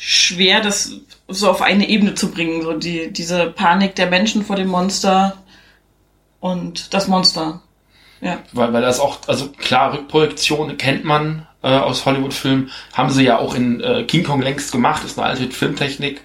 schwer, 0.00 0.60
das 0.60 0.92
so 1.26 1.50
auf 1.50 1.60
eine 1.60 1.88
Ebene 1.88 2.14
zu 2.14 2.30
bringen. 2.30 2.62
So 2.62 2.72
die, 2.72 3.12
diese 3.12 3.48
Panik 3.48 3.96
der 3.96 4.06
Menschen 4.06 4.44
vor 4.44 4.56
dem 4.56 4.68
Monster 4.68 5.36
und 6.40 6.94
das 6.94 7.08
Monster. 7.08 7.60
Ja. 8.20 8.38
Weil, 8.52 8.72
weil 8.72 8.82
das 8.82 9.00
auch, 9.00 9.18
also 9.26 9.48
klar, 9.50 9.92
Rückprojektion 9.92 10.76
kennt 10.78 11.04
man 11.04 11.46
äh, 11.62 11.68
aus 11.68 12.06
Hollywood-Filmen, 12.06 12.70
haben 12.92 13.10
sie 13.10 13.24
ja 13.24 13.38
auch 13.38 13.54
in 13.54 13.80
äh, 13.80 14.04
King 14.04 14.24
Kong 14.24 14.40
längst 14.40 14.70
gemacht, 14.72 15.04
ist 15.04 15.18
eine 15.18 15.28
alte 15.28 15.50
Filmtechnik. 15.50 16.22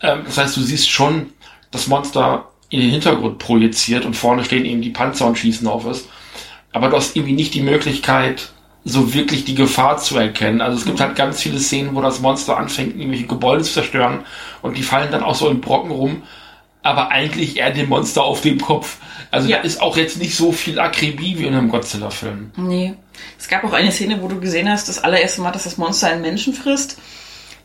Ähm, 0.00 0.22
das 0.24 0.38
heißt, 0.38 0.56
du 0.56 0.62
siehst 0.62 0.90
schon 0.90 1.32
das 1.70 1.86
Monster 1.86 2.48
in 2.70 2.80
den 2.80 2.90
Hintergrund 2.90 3.38
projiziert 3.38 4.06
und 4.06 4.14
vorne 4.14 4.44
stehen 4.44 4.64
eben 4.64 4.80
die 4.80 4.90
Panzer 4.90 5.26
und 5.26 5.36
schießen 5.36 5.68
auf 5.68 5.84
es. 5.84 6.08
Aber 6.72 6.88
du 6.88 6.96
hast 6.96 7.16
irgendwie 7.16 7.34
nicht 7.34 7.52
die 7.52 7.60
Möglichkeit, 7.60 8.52
so 8.84 9.14
wirklich 9.14 9.44
die 9.44 9.54
Gefahr 9.54 9.98
zu 9.98 10.16
erkennen. 10.16 10.60
Also 10.60 10.78
es 10.78 10.84
gibt 10.84 11.00
halt 11.00 11.14
ganz 11.14 11.40
viele 11.40 11.60
Szenen, 11.60 11.94
wo 11.94 12.02
das 12.02 12.20
Monster 12.20 12.56
anfängt, 12.56 12.96
irgendwelche 12.96 13.26
Gebäude 13.26 13.62
zu 13.62 13.72
zerstören 13.72 14.24
und 14.60 14.76
die 14.76 14.82
fallen 14.82 15.10
dann 15.12 15.22
auch 15.22 15.34
so 15.34 15.48
in 15.48 15.60
Brocken 15.60 15.90
rum, 15.90 16.22
aber 16.82 17.10
eigentlich 17.10 17.58
eher 17.58 17.70
dem 17.70 17.88
Monster 17.88 18.24
auf 18.24 18.40
dem 18.40 18.60
Kopf. 18.60 18.96
Also 19.30 19.48
ja. 19.48 19.58
da 19.58 19.62
ist 19.62 19.80
auch 19.80 19.96
jetzt 19.96 20.18
nicht 20.18 20.36
so 20.36 20.52
viel 20.52 20.80
Akribie 20.80 21.38
wie 21.38 21.46
in 21.46 21.54
einem 21.54 21.68
Godzilla-Film. 21.68 22.50
Nee. 22.56 22.94
Es 23.38 23.48
gab 23.48 23.62
auch 23.64 23.72
eine 23.72 23.92
Szene, 23.92 24.20
wo 24.20 24.28
du 24.28 24.40
gesehen 24.40 24.68
hast, 24.68 24.88
das 24.88 25.02
allererste 25.02 25.42
Mal, 25.42 25.52
dass 25.52 25.64
das 25.64 25.78
Monster 25.78 26.08
einen 26.08 26.22
Menschen 26.22 26.52
frisst. 26.52 26.98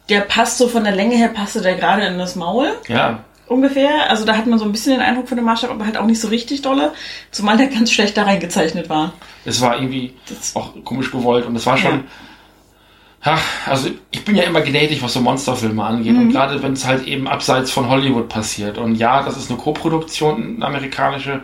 Der 0.10 0.22
passt 0.22 0.60
so 0.60 0.70
von 0.70 0.84
der 0.84 0.96
Länge 0.96 1.16
her, 1.16 1.30
passte 1.30 1.62
der 1.62 1.76
gerade 1.76 2.06
in 2.06 2.18
das 2.18 2.36
Maul. 2.36 2.74
Ja 2.88 3.24
ungefähr. 3.48 4.10
Also 4.10 4.26
da 4.26 4.36
hat 4.36 4.48
man 4.48 4.60
so 4.60 4.66
ein 4.66 4.72
bisschen 4.72 4.94
den 4.94 5.02
Eindruck 5.02 5.28
von 5.28 5.38
dem 5.38 5.46
Maßstab, 5.46 5.72
aber 5.72 5.86
halt 5.86 5.98
auch 5.98 6.06
nicht 6.06 6.20
so 6.20 6.28
richtig 6.28 6.62
dolle, 6.62 6.94
zumal 7.32 7.58
der 7.58 7.68
ganz 7.68 7.92
schlecht 7.92 8.18
da 8.18 8.24
reingezeichnet 8.24 8.90
war. 8.90 9.14
Es 9.46 9.62
war 9.62 9.76
irgendwie 9.76 10.14
das 10.28 10.56
auch 10.56 10.74
komisch 10.84 11.12
gewollt 11.12 11.46
und 11.46 11.56
es 11.56 11.66
war 11.66 11.78
schon. 11.78 12.04
Ja. 13.26 13.34
ja. 13.34 13.40
also 13.66 13.90
ich 14.12 14.24
bin 14.26 14.36
ja 14.36 14.44
immer 14.44 14.62
gnädig, 14.62 15.02
was 15.02 15.14
so 15.14 15.22
Monsterfilme 15.22 15.84
angeht. 15.84 16.14
Mhm. 16.14 16.22
Und 16.22 16.32
gerade 16.32 16.62
wenn 16.62 16.74
es 16.74 16.86
halt 16.86 17.08
eben 17.08 17.28
abseits 17.28 17.72
von 17.72 17.90
Hollywood 17.90 18.30
passiert. 18.30 18.78
Und 18.78 18.96
ja, 18.96 19.24
das 19.24 19.38
ist 19.38 19.50
eine 19.50 19.60
Co-Produktion, 19.60 20.58
eine 20.58 20.66
amerikanische, 20.66 21.42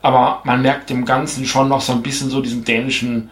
aber 0.00 0.40
man 0.44 0.62
merkt 0.62 0.90
dem 0.90 1.04
Ganzen 1.04 1.46
schon 1.46 1.68
noch 1.68 1.80
so 1.80 1.92
ein 1.92 2.02
bisschen 2.02 2.28
so 2.28 2.40
diesen 2.40 2.64
dänischen 2.64 3.30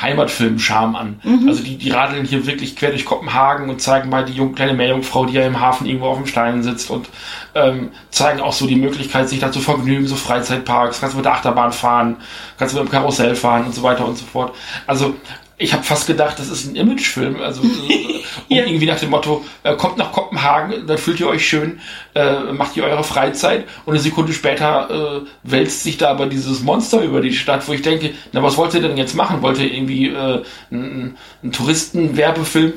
Heimatfilm-Charme 0.00 0.96
an. 0.96 1.20
Mhm. 1.22 1.48
Also 1.48 1.62
die, 1.62 1.76
die 1.76 1.90
radeln 1.90 2.24
hier 2.24 2.46
wirklich 2.46 2.76
quer 2.76 2.90
durch 2.90 3.04
Kopenhagen 3.04 3.68
und 3.68 3.80
zeigen 3.80 4.08
mal 4.08 4.24
die 4.24 4.32
jung, 4.32 4.54
kleine 4.54 4.72
Meerjungfrau, 4.74 5.26
die 5.26 5.34
ja 5.34 5.46
im 5.46 5.60
Hafen 5.60 5.86
irgendwo 5.86 6.06
auf 6.06 6.16
dem 6.16 6.26
Stein 6.26 6.62
sitzt 6.62 6.90
und 6.90 7.08
ähm, 7.54 7.90
zeigen 8.10 8.40
auch 8.40 8.52
so 8.52 8.66
die 8.66 8.76
Möglichkeit, 8.76 9.28
sich 9.28 9.40
da 9.40 9.52
zu 9.52 9.60
vergnügen, 9.60 10.06
so 10.06 10.16
Freizeitparks, 10.16 11.00
kannst 11.00 11.14
du 11.14 11.18
mit 11.18 11.26
der 11.26 11.34
Achterbahn 11.34 11.72
fahren, 11.72 12.16
kannst 12.58 12.74
du 12.74 12.80
mit 12.80 12.88
dem 12.88 12.92
Karussell 12.92 13.34
fahren 13.34 13.66
und 13.66 13.74
so 13.74 13.82
weiter 13.82 14.06
und 14.06 14.16
so 14.16 14.24
fort. 14.24 14.54
Also 14.86 15.14
ich 15.58 15.72
habe 15.72 15.82
fast 15.82 16.06
gedacht, 16.06 16.38
das 16.38 16.48
ist 16.48 16.66
ein 16.66 16.76
Imagefilm, 16.76 17.40
also 17.40 17.62
ja. 18.48 18.64
irgendwie 18.64 18.86
nach 18.86 18.98
dem 18.98 19.10
Motto, 19.10 19.44
äh, 19.62 19.76
kommt 19.76 19.96
nach 19.98 20.12
Kopenhagen, 20.12 20.86
dann 20.86 20.98
fühlt 20.98 21.20
ihr 21.20 21.28
euch 21.28 21.46
schön, 21.46 21.80
äh, 22.14 22.52
macht 22.52 22.76
ihr 22.76 22.84
eure 22.84 23.04
Freizeit 23.04 23.66
und 23.84 23.94
eine 23.94 24.02
Sekunde 24.02 24.32
später 24.32 25.22
äh, 25.22 25.26
wälzt 25.42 25.82
sich 25.82 25.98
da 25.98 26.10
aber 26.10 26.26
dieses 26.26 26.62
Monster 26.62 27.02
über 27.02 27.20
die 27.20 27.32
Stadt, 27.32 27.66
wo 27.68 27.72
ich 27.72 27.82
denke, 27.82 28.10
na 28.32 28.42
was 28.42 28.56
wollt 28.56 28.74
ihr 28.74 28.80
denn 28.80 28.96
jetzt 28.96 29.14
machen? 29.14 29.42
Wollt 29.42 29.58
ihr 29.58 29.72
irgendwie 29.72 30.08
äh, 30.08 30.42
einen, 30.70 31.16
einen 31.42 31.52
Touristenwerbefilm 31.52 32.72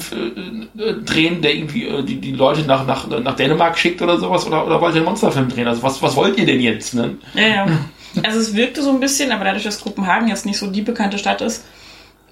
äh, 0.77 0.81
äh, 0.81 1.01
drehen, 1.03 1.41
der 1.41 1.55
irgendwie 1.55 1.87
äh, 1.87 2.03
die, 2.03 2.19
die 2.19 2.33
Leute 2.33 2.61
nach, 2.61 2.85
nach, 2.85 3.07
nach 3.07 3.35
Dänemark 3.35 3.77
schickt 3.77 4.01
oder 4.01 4.17
sowas 4.19 4.45
oder, 4.45 4.65
oder 4.65 4.79
wollt 4.81 4.93
ihr 4.93 4.97
einen 4.97 5.05
Monsterfilm 5.05 5.49
drehen? 5.49 5.67
Also 5.67 5.81
was, 5.83 6.01
was 6.01 6.15
wollt 6.15 6.37
ihr 6.37 6.45
denn 6.45 6.61
jetzt? 6.61 6.93
Ne? 6.93 7.15
Ja, 7.33 7.47
ja. 7.47 7.67
Also 8.23 8.39
es 8.39 8.55
wirkte 8.55 8.81
so 8.81 8.91
ein 8.91 9.01
bisschen, 9.01 9.33
aber 9.33 9.43
dadurch, 9.43 9.65
dass 9.65 9.81
Kopenhagen 9.81 10.29
jetzt 10.29 10.45
nicht 10.45 10.57
so 10.57 10.67
die 10.67 10.81
bekannte 10.81 11.17
Stadt 11.17 11.41
ist, 11.41 11.65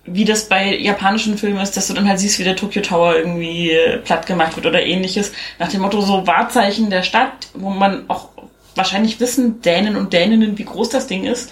wie 0.06 0.26
das 0.26 0.50
bei 0.50 0.78
japanischen 0.78 1.38
Filmen 1.38 1.60
ist, 1.62 1.78
dass 1.78 1.88
du 1.88 1.94
dann 1.94 2.08
halt 2.08 2.20
siehst, 2.20 2.38
wie 2.40 2.44
der 2.44 2.58
Tokyo 2.58 2.82
Tower 2.82 3.16
irgendwie 3.16 3.72
platt 4.04 4.26
gemacht 4.26 4.56
wird 4.56 4.66
oder 4.66 4.84
ähnliches. 4.84 5.32
Nach 5.60 5.70
dem 5.70 5.82
Motto 5.82 6.02
so 6.02 6.28
Wahrzeichen 6.28 6.90
der 6.90 7.04
Stadt, 7.04 7.32
wo 7.54 7.70
man 7.70 8.10
auch 8.10 8.30
wahrscheinlich 8.76 9.20
wissen, 9.20 9.62
Dänen 9.62 9.96
und 9.96 10.12
Däninnen, 10.12 10.58
wie 10.58 10.66
groß 10.66 10.90
das 10.90 11.08
Ding 11.08 11.24
ist. 11.24 11.52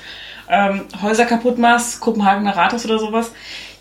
Ähm, 0.49 0.81
Häuser 1.01 1.25
kaputt 1.25 1.57
machst, 1.59 2.01
Kopenhagener 2.01 2.55
Rathaus 2.55 2.83
oder 2.83 2.99
sowas. 2.99 3.31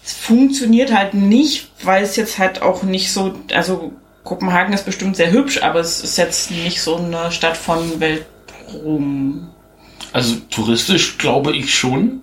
Es 0.04 0.12
funktioniert 0.12 0.94
halt 0.94 1.14
nicht, 1.14 1.68
weil 1.82 2.04
es 2.04 2.14
jetzt 2.14 2.38
halt 2.38 2.62
auch 2.62 2.84
nicht 2.84 3.12
so, 3.12 3.34
also 3.52 3.92
Kopenhagen 4.22 4.72
ist 4.72 4.84
bestimmt 4.84 5.16
sehr 5.16 5.32
hübsch, 5.32 5.62
aber 5.62 5.80
es 5.80 6.02
ist 6.02 6.16
jetzt 6.16 6.52
nicht 6.52 6.80
so 6.80 6.96
eine 6.96 7.32
Stadt 7.32 7.56
von 7.56 7.98
Weltruhm. 7.98 9.48
Also 10.12 10.36
touristisch 10.50 11.18
glaube 11.18 11.56
ich 11.56 11.74
schon 11.74 12.22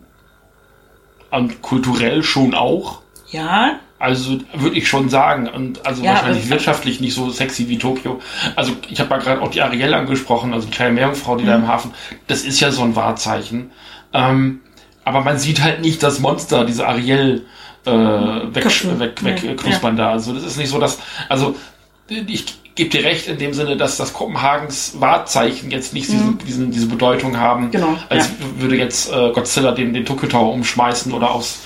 und 1.31 1.61
kulturell 1.61 2.23
schon 2.23 2.53
auch. 2.53 3.01
Ja. 3.29 3.79
Also 3.99 4.37
würde 4.53 4.77
ich 4.77 4.87
schon 4.87 5.09
sagen. 5.09 5.47
Und 5.47 5.85
also 5.85 6.03
ja, 6.03 6.11
wahrscheinlich 6.11 6.49
wirtschaftlich 6.49 7.01
nicht 7.01 7.15
so 7.15 7.29
sexy 7.29 7.67
wie 7.67 7.77
Tokio. 7.77 8.21
Also 8.55 8.73
ich 8.89 8.99
habe 8.99 9.09
mal 9.09 9.17
gerade 9.17 9.41
auch 9.41 9.49
die 9.49 9.61
Ariel 9.61 9.93
angesprochen, 9.93 10.53
also 10.53 10.67
die 10.67 10.73
kleine 10.73 10.93
Meerjungfrau, 10.93 11.35
die 11.35 11.43
mhm. 11.43 11.47
da 11.47 11.55
im 11.55 11.67
Hafen. 11.67 11.93
Das 12.27 12.43
ist 12.43 12.59
ja 12.59 12.71
so 12.71 12.83
ein 12.83 12.95
Wahrzeichen. 12.95 13.71
Ähm, 14.13 14.61
aber 15.03 15.21
man 15.21 15.39
sieht 15.39 15.61
halt 15.61 15.81
nicht 15.81 16.03
das 16.03 16.19
Monster, 16.19 16.63
diese 16.65 16.87
Ariel 16.87 17.45
äh, 17.85 17.91
weg, 17.91 18.65
weg, 18.99 19.23
weg 19.23 19.43
ja. 19.43 19.53
knuspern 19.55 19.97
da. 19.97 20.11
Also 20.11 20.33
das 20.33 20.43
ist 20.43 20.57
nicht 20.57 20.69
so, 20.69 20.79
dass. 20.79 20.99
Also 21.27 21.55
ich 22.07 22.45
gebe 22.77 22.89
dir 22.91 23.03
recht 23.03 23.27
in 23.27 23.37
dem 23.37 23.53
Sinne, 23.53 23.75
dass 23.75 23.97
das 23.97 24.13
Kopenhagens 24.13 24.93
Wahrzeichen 24.99 25.71
jetzt 25.71 25.93
nicht 25.93 26.09
mhm. 26.09 26.37
diesen, 26.47 26.71
diese 26.71 26.85
Bedeutung 26.85 27.37
haben, 27.37 27.71
genau, 27.71 27.97
als 28.07 28.27
ja. 28.27 28.61
würde 28.61 28.77
jetzt 28.77 29.11
äh, 29.11 29.31
Godzilla 29.31 29.71
den, 29.73 29.93
den 29.93 30.05
Tokyo 30.05 30.29
Tower 30.29 30.53
umschmeißen 30.53 31.11
oder 31.11 31.31
aus 31.31 31.59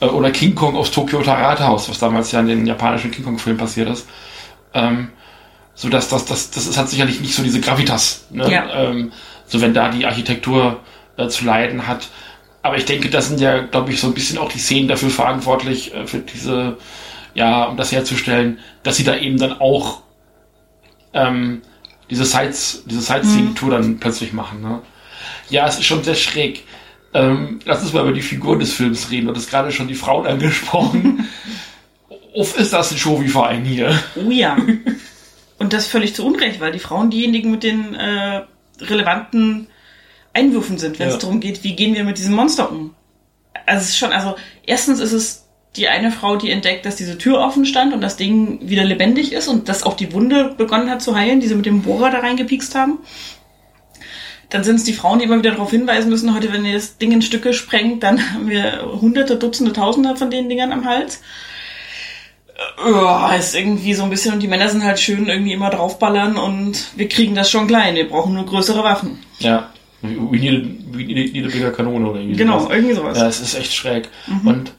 äh, 0.00 0.06
oder 0.06 0.30
King 0.30 0.54
Kong 0.54 0.76
aufs 0.76 0.92
Tokyo 0.92 1.20
Rathaus, 1.20 1.88
was 1.88 1.98
damals 1.98 2.30
ja 2.30 2.40
in 2.40 2.46
den 2.46 2.66
japanischen 2.66 3.10
King 3.10 3.24
Kong 3.24 3.38
Filmen 3.38 3.58
passiert 3.58 3.88
ist. 3.88 4.06
Ähm, 4.74 5.08
so 5.74 5.88
dass 5.88 6.08
das, 6.08 6.26
das, 6.26 6.50
das 6.50 6.66
ist 6.66 6.76
halt 6.76 6.88
sicherlich 6.88 7.20
nicht 7.20 7.34
so 7.34 7.42
diese 7.42 7.60
Gravitas, 7.60 8.26
ne? 8.30 8.50
ja. 8.52 8.68
ähm, 8.74 9.12
so 9.46 9.60
wenn 9.60 9.72
da 9.72 9.88
die 9.88 10.04
Architektur 10.04 10.80
äh, 11.16 11.28
zu 11.28 11.44
leiden 11.44 11.86
hat. 11.86 12.08
Aber 12.62 12.76
ich 12.76 12.84
denke, 12.84 13.08
das 13.08 13.28
sind 13.28 13.40
ja, 13.40 13.60
glaube 13.60 13.92
ich, 13.92 14.00
so 14.00 14.08
ein 14.08 14.14
bisschen 14.14 14.38
auch 14.38 14.50
die 14.50 14.58
Szenen 14.58 14.88
dafür 14.88 15.08
verantwortlich, 15.08 15.94
äh, 15.94 16.06
für 16.06 16.18
diese, 16.18 16.76
ja, 17.34 17.64
um 17.64 17.76
das 17.76 17.92
herzustellen, 17.92 18.58
dass 18.82 18.96
sie 18.96 19.04
da 19.04 19.16
eben 19.16 19.38
dann 19.38 19.60
auch 19.60 20.02
ähm, 21.18 21.62
diese 22.10 22.24
Sites, 22.24 22.84
diese 22.86 23.00
Sightseeing-Tour 23.00 23.70
dann 23.70 23.98
plötzlich 23.98 24.32
machen. 24.32 24.62
Ne? 24.62 24.80
Ja, 25.50 25.66
es 25.66 25.78
ist 25.78 25.84
schon 25.84 26.04
sehr 26.04 26.14
schräg. 26.14 26.64
Ähm, 27.14 27.60
lass 27.64 27.82
uns 27.82 27.92
mal 27.92 28.02
über 28.02 28.12
die 28.12 28.22
Figuren 28.22 28.58
des 28.58 28.72
Films 28.72 29.10
reden. 29.10 29.26
Du 29.26 29.34
hast 29.34 29.50
gerade 29.50 29.72
schon 29.72 29.88
die 29.88 29.94
Frauen 29.94 30.26
angesprochen. 30.26 31.28
Uff, 32.34 32.58
ist 32.58 32.72
das 32.72 32.92
ein 32.92 32.98
Show-Verein 32.98 33.64
hier. 33.64 33.98
Oh 34.16 34.30
ja. 34.30 34.56
Und 35.58 35.72
das 35.72 35.86
völlig 35.86 36.14
zu 36.14 36.24
Unrecht, 36.24 36.60
weil 36.60 36.72
die 36.72 36.78
Frauen 36.78 37.10
diejenigen 37.10 37.50
mit 37.50 37.64
den 37.64 37.94
äh, 37.94 38.42
relevanten 38.80 39.66
Einwürfen 40.32 40.78
sind, 40.78 40.98
wenn 40.98 41.08
es 41.08 41.18
darum 41.18 41.40
geht, 41.40 41.64
wie 41.64 41.74
gehen 41.74 41.94
wir 41.94 42.04
mit 42.04 42.18
diesem 42.18 42.34
Monster 42.34 42.70
um. 42.70 42.94
Also 43.66 43.82
es 43.82 43.88
ist 43.88 43.98
schon, 43.98 44.12
also 44.12 44.36
erstens 44.64 45.00
ist 45.00 45.12
es 45.12 45.47
die 45.78 45.88
eine 45.88 46.10
Frau, 46.12 46.36
die 46.36 46.50
entdeckt, 46.50 46.84
dass 46.84 46.96
diese 46.96 47.16
Tür 47.18 47.40
offen 47.40 47.64
stand 47.64 47.94
und 47.94 48.00
das 48.00 48.16
Ding 48.16 48.58
wieder 48.68 48.84
lebendig 48.84 49.32
ist 49.32 49.48
und 49.48 49.68
dass 49.68 49.82
auch 49.82 49.94
die 49.94 50.12
Wunde 50.12 50.54
begonnen 50.58 50.90
hat 50.90 51.00
zu 51.02 51.14
heilen, 51.16 51.40
die 51.40 51.46
sie 51.46 51.54
mit 51.54 51.66
dem 51.66 51.82
Bohrer 51.82 52.10
da 52.10 52.18
reingepiekst 52.18 52.74
haben. 52.74 52.98
Dann 54.50 54.64
sind 54.64 54.76
es 54.76 54.84
die 54.84 54.94
Frauen, 54.94 55.18
die 55.18 55.26
immer 55.26 55.38
wieder 55.38 55.50
darauf 55.52 55.70
hinweisen 55.70 56.08
müssen, 56.08 56.34
heute, 56.34 56.52
wenn 56.52 56.64
ihr 56.64 56.72
das 56.74 56.96
Ding 56.98 57.12
in 57.12 57.22
Stücke 57.22 57.52
sprengt, 57.52 58.02
dann 58.02 58.18
haben 58.34 58.48
wir 58.48 58.82
hunderte, 59.00 59.36
Dutzende, 59.36 59.72
Tausende 59.72 60.16
von 60.16 60.30
den 60.30 60.48
Dingern 60.48 60.72
am 60.72 60.84
Hals. 60.84 61.20
Ja, 62.84 63.34
ist 63.36 63.54
irgendwie 63.54 63.94
so 63.94 64.02
ein 64.02 64.10
bisschen, 64.10 64.34
und 64.34 64.40
die 64.42 64.48
Männer 64.48 64.68
sind 64.68 64.82
halt 64.82 64.98
schön 64.98 65.28
irgendwie 65.28 65.52
immer 65.52 65.70
draufballern 65.70 66.36
und 66.36 66.86
wir 66.96 67.08
kriegen 67.08 67.34
das 67.36 67.50
schon 67.50 67.68
klein, 67.68 67.94
wir 67.94 68.08
brauchen 68.08 68.34
nur 68.34 68.46
größere 68.46 68.82
Waffen. 68.82 69.18
Ja. 69.38 69.70
We 70.00 70.38
need 70.38 70.64
a, 70.64 70.96
we 70.96 71.04
need 71.04 71.44
a 71.44 71.48
bigger 71.48 71.70
Kanone 71.72 72.08
oder 72.08 72.20
irgendwie 72.20 72.36
Genau, 72.38 72.60
sowas. 72.60 72.74
irgendwie 72.76 72.94
sowas. 72.94 73.18
Ja, 73.18 73.26
es 73.28 73.40
ist 73.40 73.54
echt 73.56 73.74
schräg. 73.74 74.08
Mhm. 74.26 74.46
Und 74.48 74.72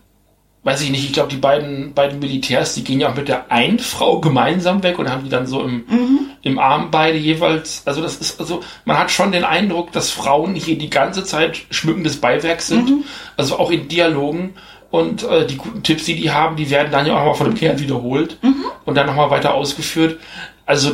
weiß 0.70 0.82
ich 0.82 0.92
nicht, 0.92 1.04
ich 1.06 1.14
glaube, 1.14 1.30
die 1.30 1.38
beiden, 1.38 1.94
beiden 1.96 2.20
Militärs, 2.20 2.76
die 2.76 2.84
gehen 2.84 3.00
ja 3.00 3.10
auch 3.10 3.16
mit 3.16 3.28
der 3.28 3.52
einen 3.52 3.80
Frau 3.80 4.20
gemeinsam 4.20 4.84
weg 4.84 5.00
und 5.00 5.10
haben 5.10 5.24
die 5.24 5.30
dann 5.30 5.48
so 5.48 5.62
im, 5.64 5.84
Mhm. 5.88 6.20
im 6.44 6.60
Arm 6.60 6.92
beide 6.92 7.18
jeweils. 7.18 7.82
Also 7.86 8.02
das 8.02 8.18
ist, 8.18 8.40
also 8.40 8.62
man 8.86 8.98
hat 9.00 9.10
schon 9.10 9.32
den 9.32 9.44
Eindruck, 9.44 9.92
dass 9.92 10.12
Frauen 10.12 10.54
hier 10.54 10.78
die 10.78 10.90
ganze 10.92 11.24
Zeit 11.24 11.60
schmückendes 11.72 12.18
Beiwerk 12.22 12.62
sind. 12.62 12.88
Mhm. 12.90 13.04
Also 13.36 13.58
auch 13.58 13.72
in 13.72 13.88
Dialogen. 13.88 14.54
Und 14.92 15.24
äh, 15.24 15.46
die 15.48 15.58
guten 15.58 15.82
Tipps, 15.84 16.06
die 16.06 16.16
die 16.16 16.32
haben, 16.32 16.56
die 16.56 16.70
werden 16.70 16.92
dann 16.92 17.06
ja 17.08 17.16
auch 17.20 17.26
mal 17.26 17.34
von 17.34 17.48
dem 17.48 17.56
Kerl 17.56 17.80
wiederholt 17.80 18.38
Mhm. 18.44 18.66
und 18.86 18.96
dann 18.96 19.08
nochmal 19.08 19.30
weiter 19.32 19.54
ausgeführt. 19.56 20.20
Also 20.68 20.92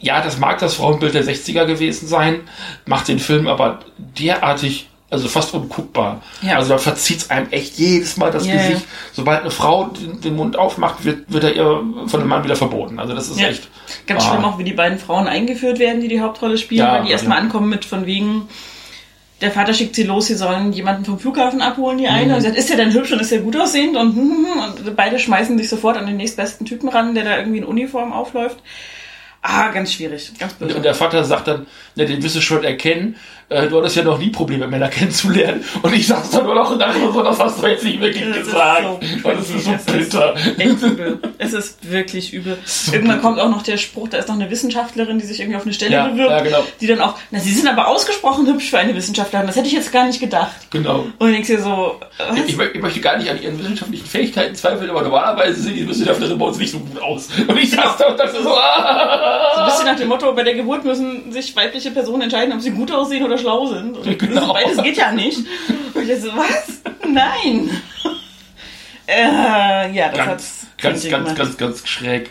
ja, 0.00 0.20
das 0.22 0.38
mag 0.38 0.58
das 0.58 0.74
Frauenbild 0.74 1.14
der 1.14 1.24
60er 1.24 1.64
gewesen 1.64 2.06
sein, 2.06 2.40
macht 2.84 3.08
den 3.08 3.18
Film 3.18 3.46
aber 3.46 3.80
derartig, 4.18 4.88
also 5.14 5.28
fast 5.28 5.54
unguckbar. 5.54 6.22
Ja. 6.42 6.56
Also 6.56 6.70
da 6.70 6.78
verzieht 6.78 7.30
einem 7.30 7.48
echt 7.50 7.78
jedes 7.78 8.16
Mal 8.16 8.30
das 8.30 8.46
Ja, 8.46 8.54
ja. 8.54 8.68
Gesicht. 8.68 8.86
Sobald 9.12 9.40
eine 9.40 9.50
Frau 9.50 9.84
den, 9.86 10.20
den 10.20 10.36
Mund 10.36 10.58
aufmacht, 10.58 11.04
wird, 11.04 11.32
wird 11.32 11.44
er 11.44 11.54
ihr 11.56 11.82
von 12.06 12.20
dem 12.20 12.28
Mann 12.28 12.44
wieder 12.44 12.56
verboten. 12.56 12.98
Also 12.98 13.14
das 13.14 13.28
ist 13.28 13.40
Ja. 13.40 13.48
echt. 13.48 13.68
Ganz 14.06 14.24
ah, 14.24 14.30
schlimm 14.30 14.44
auch, 14.44 14.58
wie 14.58 14.64
die 14.64 14.72
beiden 14.72 14.98
Frauen 14.98 15.26
eingeführt 15.26 15.78
werden, 15.78 16.00
die 16.00 16.08
die 16.08 16.20
Hauptrolle 16.20 16.58
spielen, 16.58 16.86
Ja, 16.86 16.94
weil 16.94 17.04
die 17.04 17.10
erstmal 17.12 17.38
ja. 17.38 17.44
ankommen 17.44 17.68
mit 17.70 17.84
von 17.84 18.06
wegen, 18.06 18.48
der 19.40 19.50
Vater 19.50 19.74
schickt 19.74 19.94
sie 19.94 20.04
los, 20.04 20.26
sie 20.26 20.36
sollen 20.36 20.72
jemanden 20.72 21.04
vom 21.04 21.18
Flughafen 21.18 21.60
abholen, 21.60 21.98
die 21.98 22.06
eine. 22.08 22.34
Und 22.34 22.40
sie 22.40 22.46
sagt, 22.46 22.58
ist 22.58 22.68
der 22.70 22.76
denn 22.76 22.92
hübsch 22.92 23.12
und 23.12 23.20
ist 23.20 23.32
der 23.32 23.40
gut 23.40 23.56
aussehend? 23.56 23.96
Und, 23.96 24.16
und 24.76 24.96
beide 24.96 25.18
schmeißen 25.18 25.58
sich 25.58 25.68
sofort 25.68 25.96
an 25.96 26.06
den 26.06 26.16
nächstbesten 26.16 26.66
Typen 26.66 26.88
ran, 26.88 27.14
der 27.14 27.24
da 27.24 27.36
irgendwie 27.38 27.58
in 27.58 27.64
Uniform 27.64 28.12
aufläuft. 28.12 28.58
Ah, 29.46 29.68
ganz 29.68 29.92
schwierig, 29.92 30.32
ganz 30.38 30.54
böse. 30.54 30.74
Und 30.74 30.84
der 30.84 30.94
Vater 30.94 31.22
sagt 31.22 31.48
dann, 31.48 31.66
ne, 31.96 32.06
den 32.06 32.22
wirst 32.22 32.34
du 32.34 32.40
schon 32.40 32.64
erkennen, 32.64 33.16
äh, 33.48 33.68
du 33.68 33.78
hattest 33.78 33.96
ja 33.96 34.02
noch 34.04 34.18
nie 34.18 34.30
Probleme, 34.30 34.66
Männer 34.66 34.88
kennenzulernen. 34.88 35.64
Und 35.82 35.94
ich 35.94 36.06
sag's 36.06 36.30
dann 36.30 36.44
nur 36.44 36.54
noch 36.54 36.70
und 36.70 36.78
dann 36.78 36.94
so, 37.12 37.22
das 37.22 37.38
hast 37.38 37.62
du 37.62 37.66
jetzt 37.66 37.84
nicht 37.84 38.00
wirklich 38.00 38.24
Das 38.28 38.36
ist 38.38 38.44
gesagt. 38.46 38.82
so 38.82 39.28
und 39.28 39.40
es 39.40 39.50
ist 39.50 39.64
so 39.64 39.70
Es 39.72 39.80
ist 39.86 39.92
bitter. 40.10 40.34
Echt 40.58 40.82
übel. 40.82 41.18
Es 41.38 41.52
ist 41.52 41.90
wirklich 41.90 42.32
übel. 42.32 42.58
Irgendwann 42.92 43.20
kommt 43.20 43.38
auch 43.40 43.48
noch 43.50 43.62
der 43.62 43.76
Spruch, 43.76 44.08
da 44.08 44.18
ist 44.18 44.28
noch 44.28 44.34
eine 44.36 44.50
Wissenschaftlerin, 44.50 45.18
die 45.18 45.26
sich 45.26 45.40
irgendwie 45.40 45.56
auf 45.56 45.64
eine 45.64 45.72
Stelle 45.72 45.92
Ja, 45.92 46.06
bewirbt, 46.08 46.30
ja, 46.30 46.40
genau. 46.40 46.64
die 46.80 46.86
dann 46.86 47.00
auch, 47.00 47.14
na, 47.30 47.38
sie 47.40 47.52
sind 47.52 47.68
aber 47.68 47.88
ausgesprochen 47.88 48.46
hübsch 48.46 48.70
für 48.70 48.78
eine 48.78 48.94
Wissenschaftlerin, 48.94 49.46
das 49.46 49.56
hätte 49.56 49.66
ich 49.66 49.72
jetzt 49.72 49.92
gar 49.92 50.06
nicht 50.06 50.20
gedacht. 50.20 50.54
Genau. 50.70 51.06
Und 51.18 51.28
ich 51.28 51.34
denke 51.34 51.56
dir 51.56 51.62
so? 51.62 52.00
Ich, 52.46 52.54
mö- 52.56 52.70
ich 52.72 52.80
möchte 52.80 53.00
gar 53.00 53.18
nicht 53.18 53.30
an 53.30 53.40
ihren 53.42 53.58
wissenschaftlichen 53.58 54.06
Fähigkeiten 54.06 54.54
zweifeln, 54.54 54.90
aber 54.90 55.02
normalerweise 55.02 55.60
sehen 55.60 55.74
die 55.74 55.88
Wissenschaftler 55.88 56.34
bei 56.36 56.44
uns 56.46 56.58
nicht 56.58 56.70
so 56.72 56.78
gut 56.78 57.00
aus. 57.00 57.28
Und 57.46 57.56
ich 57.58 57.70
saß 57.70 57.96
da 57.98 58.06
und 58.08 58.18
dachte 58.18 58.36
so, 58.36 58.42
So 58.44 58.54
ein 58.54 58.60
ah! 58.60 59.64
bisschen 59.66 59.84
nach 59.86 59.96
dem 59.96 60.08
Motto, 60.08 60.32
bei 60.34 60.42
der 60.42 60.54
Geburt 60.54 60.84
müssen 60.84 61.30
sich 61.32 61.54
weibliche 61.56 61.90
Personen 61.90 62.22
entscheiden, 62.22 62.52
ob 62.54 62.60
sie 62.60 62.70
gut 62.70 62.90
aussehen 62.92 63.24
oder 63.24 63.33
schlau 63.38 63.66
sind. 63.66 63.96
Und 63.96 64.18
Genau. 64.18 64.52
Beides 64.52 64.82
geht 64.82 64.96
ja 64.96 65.12
nicht. 65.12 65.38
Und 65.94 66.08
ich 66.08 66.20
so, 66.20 66.28
was? 66.36 66.80
Nein. 67.06 67.70
Äh, 69.06 69.92
ja, 69.94 70.08
das 70.08 70.16
ganz, 70.16 70.30
hat's 70.30 70.66
ganz, 70.78 71.02
ganz, 71.02 71.10
gemacht. 71.10 71.36
ganz, 71.36 71.56
ganz 71.58 71.86
schräg. 71.86 72.30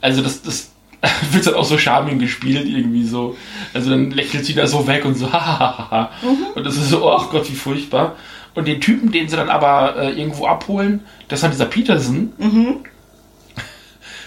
Also 0.00 0.22
das, 0.22 0.42
das 0.42 0.72
wird 1.30 1.46
dann 1.46 1.54
auch 1.54 1.64
so 1.64 1.78
charming 1.78 2.18
gespielt 2.18 2.66
irgendwie 2.66 3.04
so. 3.06 3.36
Also 3.72 3.90
dann 3.90 4.10
lächelt 4.10 4.44
sie 4.44 4.54
da 4.54 4.66
so 4.66 4.86
weg 4.86 5.04
und 5.04 5.14
so, 5.14 5.32
hahaha. 5.32 6.10
Mhm. 6.22 6.46
Und 6.56 6.66
das 6.66 6.76
ist 6.76 6.88
so, 6.90 7.08
ach 7.10 7.30
Gott, 7.30 7.48
wie 7.48 7.54
furchtbar. 7.54 8.16
Und 8.54 8.66
den 8.66 8.80
Typen, 8.80 9.12
den 9.12 9.28
sie 9.28 9.36
dann 9.36 9.48
aber 9.48 9.96
äh, 9.96 10.10
irgendwo 10.10 10.46
abholen, 10.46 11.04
das 11.28 11.38
ist 11.38 11.42
dann 11.44 11.52
dieser 11.52 11.66
Peterson. 11.66 12.32
Mhm. 12.38 12.76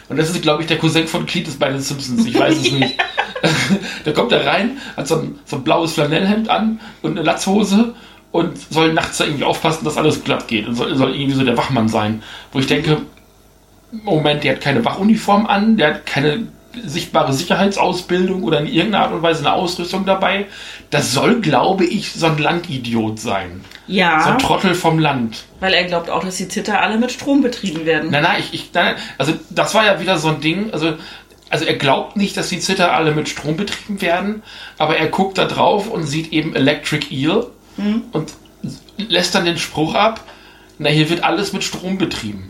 Und 0.10 0.18
das 0.18 0.30
ist, 0.30 0.42
glaube 0.42 0.62
ich, 0.62 0.68
der 0.68 0.78
Cousin 0.78 1.08
von 1.08 1.26
Cletus 1.26 1.56
bei 1.56 1.70
den 1.70 1.82
Simpsons. 1.82 2.26
Ich 2.26 2.38
weiß 2.38 2.58
es 2.58 2.72
nicht. 2.72 2.98
der 4.06 4.14
kommt 4.14 4.32
da 4.32 4.42
rein, 4.42 4.78
hat 4.96 5.08
so 5.08 5.16
ein, 5.16 5.40
so 5.46 5.58
ein 5.58 5.64
blaues 5.64 5.94
Flanellhemd 5.94 6.50
an 6.50 6.80
und 7.02 7.12
eine 7.12 7.24
Latzhose 7.24 7.94
und 8.32 8.58
soll 8.72 8.94
nachts 8.94 9.18
da 9.18 9.26
irgendwie 9.26 9.44
aufpassen, 9.44 9.86
dass 9.86 9.98
alles 9.98 10.24
glatt 10.24 10.48
geht. 10.48 10.68
Und 10.68 10.76
soll, 10.76 10.96
soll 10.96 11.16
irgendwie 11.16 11.36
so 11.36 11.44
der 11.44 11.58
Wachmann 11.58 11.88
sein. 11.88 12.24
Wo 12.52 12.60
ich 12.60 12.68
denke, 12.68 13.02
Moment, 13.92 14.44
der 14.44 14.54
hat 14.56 14.62
keine 14.62 14.84
Wachuniform 14.84 15.46
an, 15.46 15.78
der 15.78 15.96
hat 15.96 16.06
keine 16.06 16.48
sichtbare 16.84 17.34
Sicherheitsausbildung 17.34 18.42
oder 18.44 18.60
in 18.60 18.66
irgendeiner 18.66 19.06
Art 19.06 19.14
und 19.14 19.22
Weise 19.22 19.42
eine 19.42 19.54
Ausrüstung 19.54 20.06
dabei. 20.06 20.48
Das 20.90 21.14
soll, 21.14 21.40
glaube 21.42 21.86
ich, 21.86 22.14
so 22.14 22.26
ein 22.26 22.38
Landidiot 22.40 23.20
sein. 23.20 23.62
So 23.88 23.94
Ja, 23.94 24.26
ein 24.26 24.40
Trottel 24.40 24.74
vom 24.74 24.98
Land. 24.98 25.44
weil 25.60 25.74
er 25.74 25.84
glaubt 25.84 26.10
auch, 26.10 26.24
dass 26.24 26.38
die 26.38 26.48
Zitter 26.48 26.82
alle 26.82 26.98
mit 26.98 27.12
Strom 27.12 27.44
betrieben 27.44 27.86
werden. 27.86 28.10
Nein, 28.10 28.24
nein, 28.24 28.40
ich, 28.40 28.54
ich, 28.54 28.70
nein, 28.74 28.96
also 29.20 29.34
das 29.52 29.76
war 29.76 29.86
ja 29.86 30.00
wieder 30.00 30.18
so 30.18 30.30
ein 30.30 30.42
Ding, 30.42 30.72
also, 30.74 30.94
also 31.54 31.66
er 31.66 31.76
glaubt 31.76 32.18
nicht, 32.18 32.36
dass 32.36 32.50
die 32.50 32.60
Zitter 32.60 32.94
alle 32.94 33.12
mit 33.12 33.30
Strom 33.30 33.56
betrieben 33.56 34.02
werden, 34.02 34.42
aber 34.80 34.98
er 34.98 35.08
guckt 35.08 35.38
da 35.38 35.46
drauf 35.46 35.88
und 35.88 36.04
sieht 36.04 36.34
eben 36.34 36.56
Electric 36.56 37.14
Eel 37.14 37.46
und 38.12 38.34
lässt 38.98 39.36
dann 39.36 39.46
den 39.46 39.60
Spruch 39.60 39.94
ab, 39.94 40.24
na, 40.80 40.90
hier 40.90 41.12
wird 41.12 41.24
alles 41.24 41.54
mit 41.54 41.64
Strom 41.64 42.00
betrieben. 42.00 42.50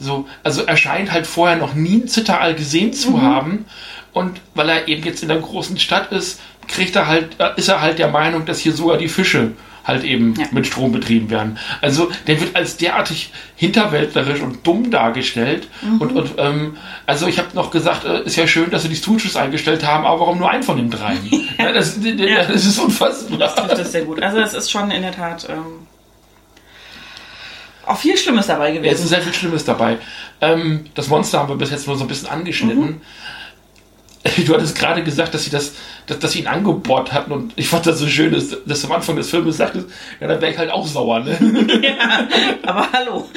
So, 0.00 0.26
also 0.42 0.64
er 0.64 0.76
scheint 0.76 1.12
halt 1.12 1.28
vorher 1.28 1.58
noch 1.58 1.74
nie 1.74 2.02
ein 2.02 2.08
Zitterall 2.08 2.56
gesehen 2.56 2.92
zu 2.92 3.22
haben 3.22 3.66
und 4.12 4.40
weil 4.56 4.68
er 4.68 4.88
eben 4.88 5.04
jetzt 5.04 5.22
in 5.22 5.28
der 5.28 5.38
großen 5.38 5.78
Stadt 5.78 6.10
ist, 6.10 6.40
kriegt 6.66 6.96
er 6.96 7.06
halt, 7.06 7.38
äh, 7.38 7.50
ist 7.56 7.68
er 7.68 7.80
halt 7.80 8.00
der 8.00 8.08
Meinung, 8.08 8.46
dass 8.46 8.58
hier 8.58 8.72
sogar 8.72 8.96
die 8.96 9.08
Fische 9.08 9.52
halt 9.84 10.04
eben 10.04 10.34
Ja. 10.38 10.46
mit 10.52 10.66
Strom 10.66 10.92
betrieben 10.92 11.30
werden. 11.30 11.58
Also 11.80 12.10
der 12.26 12.40
wird 12.40 12.54
als 12.56 12.76
derartig 12.76 13.32
hinterwäldlerisch 13.56 14.40
und 14.40 14.66
dumm 14.66 14.90
dargestellt. 14.90 15.68
Und, 15.98 16.12
und 16.12 16.30
ähm, 16.38 16.76
also 17.06 17.26
ich 17.26 17.38
habe 17.38 17.48
noch 17.54 17.70
gesagt, 17.70 18.04
äh, 18.04 18.22
ist 18.24 18.36
ja 18.36 18.46
schön, 18.46 18.70
dass 18.70 18.82
sie 18.82 18.88
die 18.88 18.96
Stooges 18.96 19.36
eingestellt 19.36 19.84
haben, 19.86 20.04
aber 20.04 20.20
warum 20.20 20.38
nur 20.38 20.50
einen 20.50 20.62
von 20.62 20.76
den 20.76 20.90
dreien? 20.90 21.28
ja, 21.58 21.72
das, 21.72 21.98
Ja. 22.02 22.44
das 22.44 22.64
ist 22.66 22.78
unfassbar. 22.78 23.54
trifft 23.54 23.72
das 23.78 23.92
sehr 23.92 24.02
gut. 24.04 24.22
Also 24.22 24.38
es 24.38 24.54
ist 24.54 24.70
schon 24.70 24.90
in 24.90 25.02
der 25.02 25.12
Tat 25.12 25.46
ähm, 25.48 25.86
auch 27.86 27.96
viel 27.98 28.16
Schlimmes 28.16 28.46
dabei 28.46 28.68
Ja, 28.68 28.74
es 28.76 28.82
gewesen. 28.82 29.02
ist 29.04 29.08
sehr 29.08 29.22
viel 29.22 29.34
Schlimmes 29.34 29.64
dabei. 29.64 29.98
Ähm, 30.40 30.86
das 30.94 31.08
Monster 31.08 31.40
haben 31.40 31.48
wir 31.48 31.56
bis 31.56 31.70
jetzt 31.70 31.86
nur 31.86 31.96
so 31.96 32.04
ein 32.04 32.08
bisschen 32.08 32.28
angeschnitten. 32.28 33.00
Du 34.46 34.54
hattest 34.54 34.76
gerade 34.76 35.02
gesagt, 35.02 35.34
dass 35.34 35.44
sie 35.44 35.50
das, 35.50 35.72
dass, 36.06 36.18
dass 36.18 36.32
sie 36.32 36.40
ihn 36.40 36.46
angebohrt 36.46 37.12
hatten 37.12 37.32
und 37.32 37.52
ich 37.56 37.68
fand 37.68 37.86
das 37.86 37.98
so 37.98 38.06
schön, 38.06 38.32
dass, 38.32 38.56
dass 38.64 38.80
du 38.82 38.86
am 38.88 38.94
Anfang 38.94 39.16
des 39.16 39.30
Filmes 39.30 39.56
sagtest, 39.56 39.86
ja, 40.20 40.26
dann 40.26 40.40
wäre 40.40 40.52
ich 40.52 40.58
halt 40.58 40.70
auch 40.70 40.86
sauer, 40.86 41.20
ne? 41.20 41.38
ja, 41.82 42.28
aber 42.64 42.92
hallo. 42.92 43.28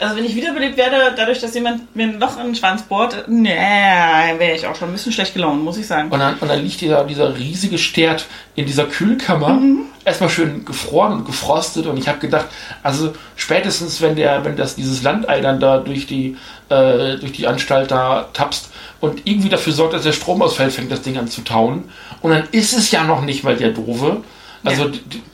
Also 0.00 0.16
wenn 0.16 0.24
ich 0.24 0.34
wiederbelebt 0.34 0.76
werde, 0.76 1.14
dadurch, 1.16 1.40
dass 1.40 1.54
jemand 1.54 1.94
mir 1.94 2.08
ein 2.08 2.18
Loch 2.18 2.36
in 2.38 2.46
den 2.46 2.54
Schwanz 2.56 2.82
bohrt, 2.82 3.28
nee, 3.28 3.54
wäre 3.54 4.56
ich 4.56 4.66
auch 4.66 4.74
schon 4.74 4.88
ein 4.88 4.92
bisschen 4.92 5.12
schlecht 5.12 5.32
gelaunt, 5.32 5.62
muss 5.62 5.76
ich 5.76 5.86
sagen. 5.86 6.10
Und 6.10 6.18
dann, 6.18 6.34
und 6.38 6.48
dann 6.48 6.60
liegt 6.60 6.80
dieser, 6.80 7.04
dieser 7.04 7.38
riesige 7.38 7.78
Stert 7.78 8.26
in 8.56 8.66
dieser 8.66 8.86
Kühlkammer, 8.86 9.60
erstmal 10.04 10.28
schön 10.28 10.64
gefroren 10.64 11.12
und 11.12 11.24
gefrostet 11.24 11.86
und 11.86 11.96
ich 11.98 12.08
habe 12.08 12.18
gedacht, 12.18 12.46
also 12.82 13.12
spätestens 13.36 14.00
wenn 14.00 14.16
der, 14.16 14.44
wenn 14.44 14.56
das 14.56 14.74
dieses 14.74 15.02
Landei 15.02 15.40
dann 15.40 15.60
da 15.60 15.78
durch 15.78 16.06
die, 16.06 16.36
äh, 16.68 17.16
durch 17.18 17.32
die 17.32 17.46
Anstalt 17.46 17.92
da 17.92 18.28
tapst 18.32 18.70
und 19.02 19.20
irgendwie 19.26 19.50
dafür 19.50 19.74
sorgt, 19.74 19.92
dass 19.92 20.04
der 20.04 20.12
Strom 20.12 20.40
ausfällt, 20.40 20.72
fängt 20.72 20.90
das 20.90 21.02
Ding 21.02 21.18
an 21.18 21.28
zu 21.28 21.42
tauen. 21.42 21.90
Und 22.22 22.30
dann 22.30 22.44
ist 22.52 22.72
es 22.72 22.90
ja 22.90 23.04
noch 23.04 23.20
nicht 23.22 23.44
mal 23.44 23.56
der 23.56 23.70
Doofe. 23.70 24.22
Also 24.64 24.84
Ja. 24.84 24.90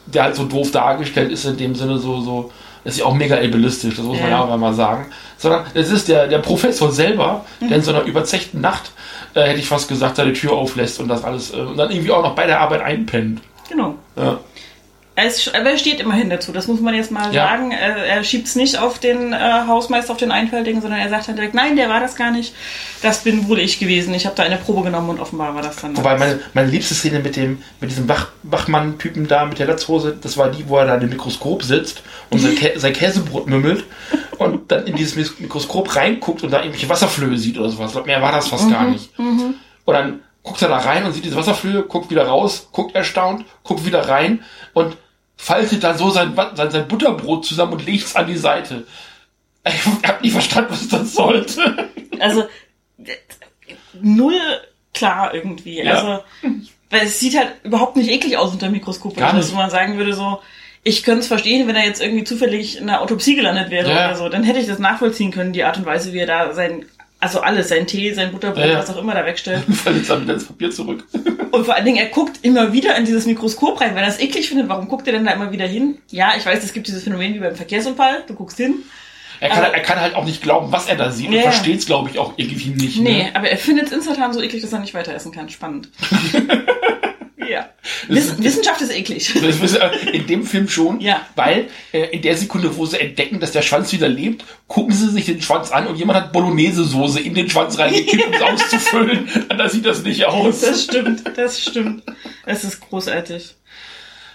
der 0.07 0.23
halt 0.25 0.35
so 0.37 0.45
doof 0.47 0.71
dargestellt 0.73 1.31
ist 1.31 1.45
in 1.45 1.57
dem 1.59 1.75
Sinne 1.75 1.99
so, 1.99 2.21
so, 2.23 2.51
das 2.83 2.95
ist 2.95 3.01
ja 3.01 3.05
auch 3.07 3.15
mega 3.15 3.37
ableistisch, 3.37 3.95
das 3.97 4.05
muss 4.05 4.17
man 4.19 4.31
Ja. 4.31 4.39
ja 4.39 4.45
auch 4.45 4.51
einmal 4.51 4.73
sagen. 4.73 5.07
Sondern 5.37 5.67
es 5.75 5.91
ist 5.91 6.09
der, 6.09 6.27
der 6.29 6.39
Professor 6.39 6.91
selber, 6.91 7.45
der 7.61 7.77
in 7.77 7.83
so 7.83 7.91
einer 7.93 8.03
überzechten 8.05 8.61
Nacht, 8.63 8.91
äh, 9.35 9.43
hätte 9.43 9.59
ich 9.61 9.69
fast 9.69 9.87
gesagt, 9.89 10.17
seine 10.17 10.33
Tür 10.33 10.53
auflässt 10.53 10.99
und 10.99 11.09
das 11.09 11.23
alles, 11.23 11.53
äh, 11.53 11.57
und 11.59 11.77
dann 11.77 11.91
irgendwie 11.91 12.11
auch 12.11 12.23
noch 12.23 12.35
bei 12.35 12.47
der 12.47 12.61
Arbeit 12.61 12.81
einpennt. 12.81 13.43
Genau. 13.69 13.97
Ja. 14.17 14.39
Er, 15.19 15.27
ist, 15.27 15.53
aber 15.53 15.71
er 15.71 15.79
steht 15.79 15.99
immerhin 15.99 16.31
dazu, 16.31 16.53
das 16.53 16.69
muss 16.69 16.81
man 16.81 16.95
jetzt 16.95 17.11
mal 17.11 17.35
Ja. 17.35 17.49
sagen. 17.49 17.73
Er, 17.73 18.23
schiebt 18.23 18.47
es 18.47 18.55
nicht 18.55 18.79
auf 18.79 19.01
den 19.01 19.33
äh, 19.33 19.37
Hausmeister, 19.67 20.13
auf 20.13 20.17
den 20.19 20.31
Einfältigen, 20.31 20.81
sondern 20.81 21.01
er 21.01 21.09
sagt 21.09 21.27
dann 21.27 21.35
direkt, 21.35 21.55
nein, 21.55 21.75
der 21.75 21.89
war 21.89 21.99
das 21.99 22.15
gar 22.15 22.31
nicht. 22.31 22.55
Das 23.03 23.25
bin 23.25 23.49
wohl 23.49 23.59
ich 23.59 23.81
gewesen. 23.81 24.15
Ich 24.15 24.27
habe 24.27 24.37
da 24.37 24.45
eine 24.45 24.57
Probe 24.59 24.83
genommen 24.83 25.11
und 25.11 25.19
offenbar 25.19 25.57
war 25.57 25.63
das 25.63 25.77
dann. 25.77 25.97
Wobei 25.97 26.17
meine, 26.17 26.39
meine 26.55 26.71
liebste 26.71 26.95
Szene 26.95 27.19
mit 27.19 27.35
dem 27.35 27.61
mit 27.81 27.91
diesem 27.91 28.09
Wach, 28.09 28.29
Wachmann-Typen 28.45 29.27
da 29.27 29.45
mit 29.47 29.59
der 29.59 29.67
Latzhose, 29.67 30.17
das 30.21 30.37
war 30.37 30.51
die, 30.53 30.69
wo 30.69 30.77
er 30.79 30.87
da 30.87 30.95
in 30.95 31.01
dem 31.01 31.11
Mikroskop 31.11 31.65
sitzt 31.65 32.03
und 32.31 32.39
sein, 32.39 32.55
Kä 32.55 32.79
sein 32.79 32.93
Käsebrot 32.93 33.49
mümmelt 33.49 33.85
und 34.39 34.71
dann 34.71 34.87
in 34.87 34.95
dieses 34.95 35.17
Mikroskop 35.41 35.97
reinguckt 35.97 36.45
und 36.45 36.53
da 36.53 36.59
irgendwelche 36.61 36.89
Wasserflöhe 36.89 37.37
sieht 37.39 37.59
oder 37.59 37.71
sowas. 37.71 37.93
Mehr 38.07 38.23
war 38.23 38.31
das 38.31 38.47
fast 38.47 38.71
gar 38.71 38.85
nicht. 38.85 39.11
Und 39.19 39.57
dann 39.87 40.21
guckt 40.45 40.63
er 40.63 40.69
da 40.69 40.79
rein 40.79 41.05
und 41.05 41.13
sieht 41.13 41.25
diese 41.25 41.35
Wasserflöhe, 41.37 41.83
guckt 41.83 42.09
wieder 42.11 42.27
raus, 42.27 42.69
guckt 42.73 42.95
erstaunt, 42.95 43.45
guckt 43.65 43.85
wieder 43.85 44.09
rein 44.09 44.45
und 44.75 44.97
faltet 45.39 45.83
dann 45.85 45.97
so 45.97 46.11
sein, 46.11 46.37
sein, 46.55 46.71
sein 46.71 46.87
Butterbrot 46.89 47.47
zusammen 47.47 47.73
und 47.73 47.87
legt 47.87 48.05
es 48.05 48.17
an 48.17 48.27
die 48.27 48.37
Seite. 48.37 48.87
Ich 49.65 49.87
hab 50.07 50.21
nie 50.23 50.31
verstanden, 50.31 50.71
was 50.73 50.89
das 50.89 51.15
sollte. 51.15 51.89
Also 52.21 52.45
null 54.01 54.39
klar 54.95 55.35
irgendwie. 55.35 55.83
Ja. 55.83 55.95
Also 55.95 56.25
weil 56.91 57.03
es 57.07 57.21
sieht 57.21 57.37
halt 57.37 57.53
überhaupt 57.65 57.97
nicht 57.97 58.11
eklig 58.11 58.37
aus 58.39 58.53
unter 58.53 58.67
dem 58.67 58.73
Mikroskop, 58.73 59.17
Gar 59.17 59.33
dass 59.35 59.47
nicht. 59.47 59.55
man 59.57 59.71
sagen 59.71 59.99
würde 59.99 60.15
so, 60.15 60.41
ich 60.85 61.03
könnte 61.03 61.21
es 61.21 61.27
verstehen, 61.29 61.69
wenn 61.69 61.77
er 61.77 61.85
jetzt 61.85 62.01
irgendwie 62.01 62.25
zufällig 62.25 62.79
in 62.79 62.89
einer 62.89 63.03
Autopsie 63.03 63.35
gelandet 63.35 63.71
wäre 63.71 63.91
Ja. 63.91 64.07
oder 64.07 64.17
so, 64.17 64.29
dann 64.29 64.43
hätte 64.45 64.59
ich 64.59 64.67
das 64.67 64.79
nachvollziehen 64.79 65.31
können, 65.31 65.53
die 65.53 65.65
Art 65.65 65.77
und 65.77 65.85
Weise, 65.87 66.13
wie 66.15 66.19
er 66.19 66.27
da 66.27 66.55
sein 66.55 66.87
also 67.21 67.41
alles, 67.41 67.69
sein 67.69 67.87
Tee, 67.87 68.13
sein 68.15 68.31
Butterbrot, 68.31 68.65
Ja, 68.65 68.73
ja. 68.73 68.79
was 68.79 68.91
auch 68.91 68.97
immer 69.01 69.15
da 69.15 69.25
wegstellt. 69.25 69.65
Fällt 69.75 69.97
jetzt 69.99 70.11
dann 70.11 70.23
wieder 70.23 70.35
ins 70.35 70.45
Papier 70.45 70.71
zurück. 70.71 71.05
Und 71.51 71.65
vor 71.65 71.75
allen 71.75 71.85
Dingen, 71.85 71.97
er 71.99 72.07
guckt 72.07 72.39
immer 72.43 72.73
wieder 72.73 72.95
in 72.97 73.05
dieses 73.07 73.27
Mikroskop 73.27 73.81
rein, 73.81 73.95
weil 73.95 74.03
er 74.05 74.09
es 74.11 74.21
eklig 74.21 74.49
findet. 74.49 74.69
Warum 74.69 74.87
guckt 74.89 75.07
er 75.07 75.15
denn 75.15 75.25
da 75.25 75.33
immer 75.33 75.51
wieder 75.51 75.67
hin? 75.67 75.99
Ja, 76.11 76.33
ich 76.37 76.45
weiß, 76.47 76.63
es 76.63 76.73
gibt 76.73 76.87
dieses 76.87 77.03
Phänomen 77.05 77.35
wie 77.35 77.39
beim 77.41 77.57
Verkehrsunfall. 77.57 78.25
Du 78.29 78.35
guckst 78.35 78.57
hin. 78.59 78.75
Er 79.41 79.49
kann, 79.51 79.65
Aber- 79.65 79.75
er 79.75 79.81
kann 79.83 80.01
halt 80.01 80.15
auch 80.17 80.25
nicht 80.25 80.43
glauben, 80.43 80.71
was 80.73 80.87
er 80.89 80.97
da 80.97 81.11
sieht 81.11 81.31
Ja. 81.31 81.37
und 81.37 81.43
versteht 81.53 81.79
es, 81.79 81.87
glaube 81.87 82.11
ich, 82.11 82.19
auch 82.19 82.35
irgendwie 82.37 82.71
nicht. 82.71 83.01
Nee, 83.01 83.23
Ne? 83.25 83.31
aber 83.35 83.49
er 83.49 83.57
findet 83.57 83.87
es 83.87 83.93
instantan 83.93 84.33
so 84.33 84.43
eklig, 84.43 84.63
dass 84.63 84.73
er 84.73 84.81
nicht 84.81 84.95
weiter 84.95 85.15
essen 85.15 85.33
kann. 85.33 85.49
Spannend. 85.49 85.89
ja. 87.49 87.69
Wiss, 88.09 88.41
Wissenschaft 88.43 88.81
ist 88.81 88.93
eklig. 88.93 89.35
Äh, 89.79 90.11
in 90.17 90.27
dem 90.27 90.45
Film 90.45 90.69
schon, 90.69 91.01
Ja. 91.01 91.23
weil 91.37 91.69
äh, 91.93 92.07
in 92.15 92.23
der 92.23 92.37
Sekunde, 92.37 92.77
wo 92.77 92.87
sie 92.87 92.99
entdecken, 93.01 93.41
dass 93.41 93.53
der 93.53 93.63
Schwanz 93.63 93.93
wieder 93.93 94.09
lebt, 94.09 94.45
gucken 94.67 94.93
sie 94.95 95.11
sich 95.11 95.27
den 95.27 95.41
Schwanz 95.43 95.71
an 95.71 95.87
und 95.87 95.97
jemand 95.97 96.19
hat 96.19 96.33
Bolognese-Soße 96.33 97.21
in 97.21 97.35
den 97.35 97.49
Schwanz 97.51 97.79
reingekippt, 97.79 98.27
um 98.27 98.33
es 98.35 98.43
auszufüllen. 98.43 99.29
Anders 99.49 99.73
sieht 99.73 99.87
das 99.87 100.03
nicht 100.03 100.25
aus. 100.27 100.61
Das 100.61 100.85
stimmt, 100.85 101.23
das 101.37 101.63
stimmt. 101.63 102.03
Das 102.47 102.65
ist 102.65 102.81
großartig. 102.81 103.55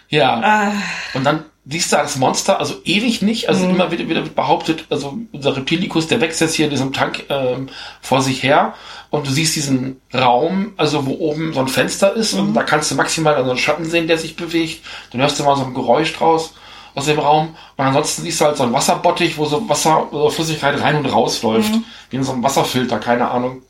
Ja. 0.09 0.39
Ah, 0.43 0.73
Und 1.13 1.23
dann 1.23 1.45
siehst 1.65 1.93
du 1.93 1.97
das 1.97 2.17
Monster, 2.17 2.59
also 2.59 2.75
ewig 2.83 3.21
nicht, 3.21 3.47
also 3.47 3.65
immer 3.65 3.89
wieder, 3.91 4.07
wieder 4.09 4.21
behauptet, 4.21 4.85
also 4.89 5.17
unser 5.31 5.55
Reptilikus, 5.55 6.07
der 6.07 6.19
wächst 6.19 6.41
jetzt 6.41 6.55
hier 6.55 6.65
in 6.65 6.71
diesem 6.71 6.91
Tank 6.91 7.25
ähm, 7.29 7.69
vor 8.01 8.21
sich 8.21 8.43
her 8.43 8.73
und 9.09 9.25
du 9.27 9.31
siehst 9.31 9.55
diesen 9.55 10.01
Raum, 10.13 10.73
also 10.75 11.05
wo 11.05 11.13
oben 11.13 11.53
so 11.53 11.61
ein 11.61 11.69
Fenster 11.69 12.13
ist 12.13 12.33
und 12.33 12.53
da 12.53 12.63
kannst 12.63 12.91
du 12.91 12.95
maximal 12.95 13.41
so 13.43 13.49
einen 13.49 13.59
Schatten 13.59 13.85
sehen, 13.85 14.07
der 14.07 14.17
sich 14.17 14.35
bewegt. 14.35 14.83
Dann 15.11 15.21
hörst 15.21 15.39
du 15.39 15.43
mal 15.43 15.55
so 15.55 15.63
ein 15.63 15.73
Geräusch 15.73 16.13
draus 16.13 16.53
aus 16.95 17.05
dem 17.05 17.19
Raum 17.19 17.55
und 17.77 17.85
ansonsten 17.85 18.23
siehst 18.23 18.41
du 18.41 18.45
halt 18.45 18.57
so 18.57 18.63
ein 18.63 18.73
Wasserbottich, 18.73 19.37
wo 19.37 19.45
so 19.45 19.67
Wasser, 19.69 20.07
so 20.11 20.29
Flüssigkeit 20.29 20.81
rein 20.81 20.97
und 20.97 21.05
raus 21.05 21.41
läuft, 21.43 21.71
wie 22.09 22.17
in 22.17 22.23
so 22.23 22.33
einem 22.33 22.43
Wasserfilter, 22.43 22.99
keine 22.99 23.31
Ahnung. 23.31 23.61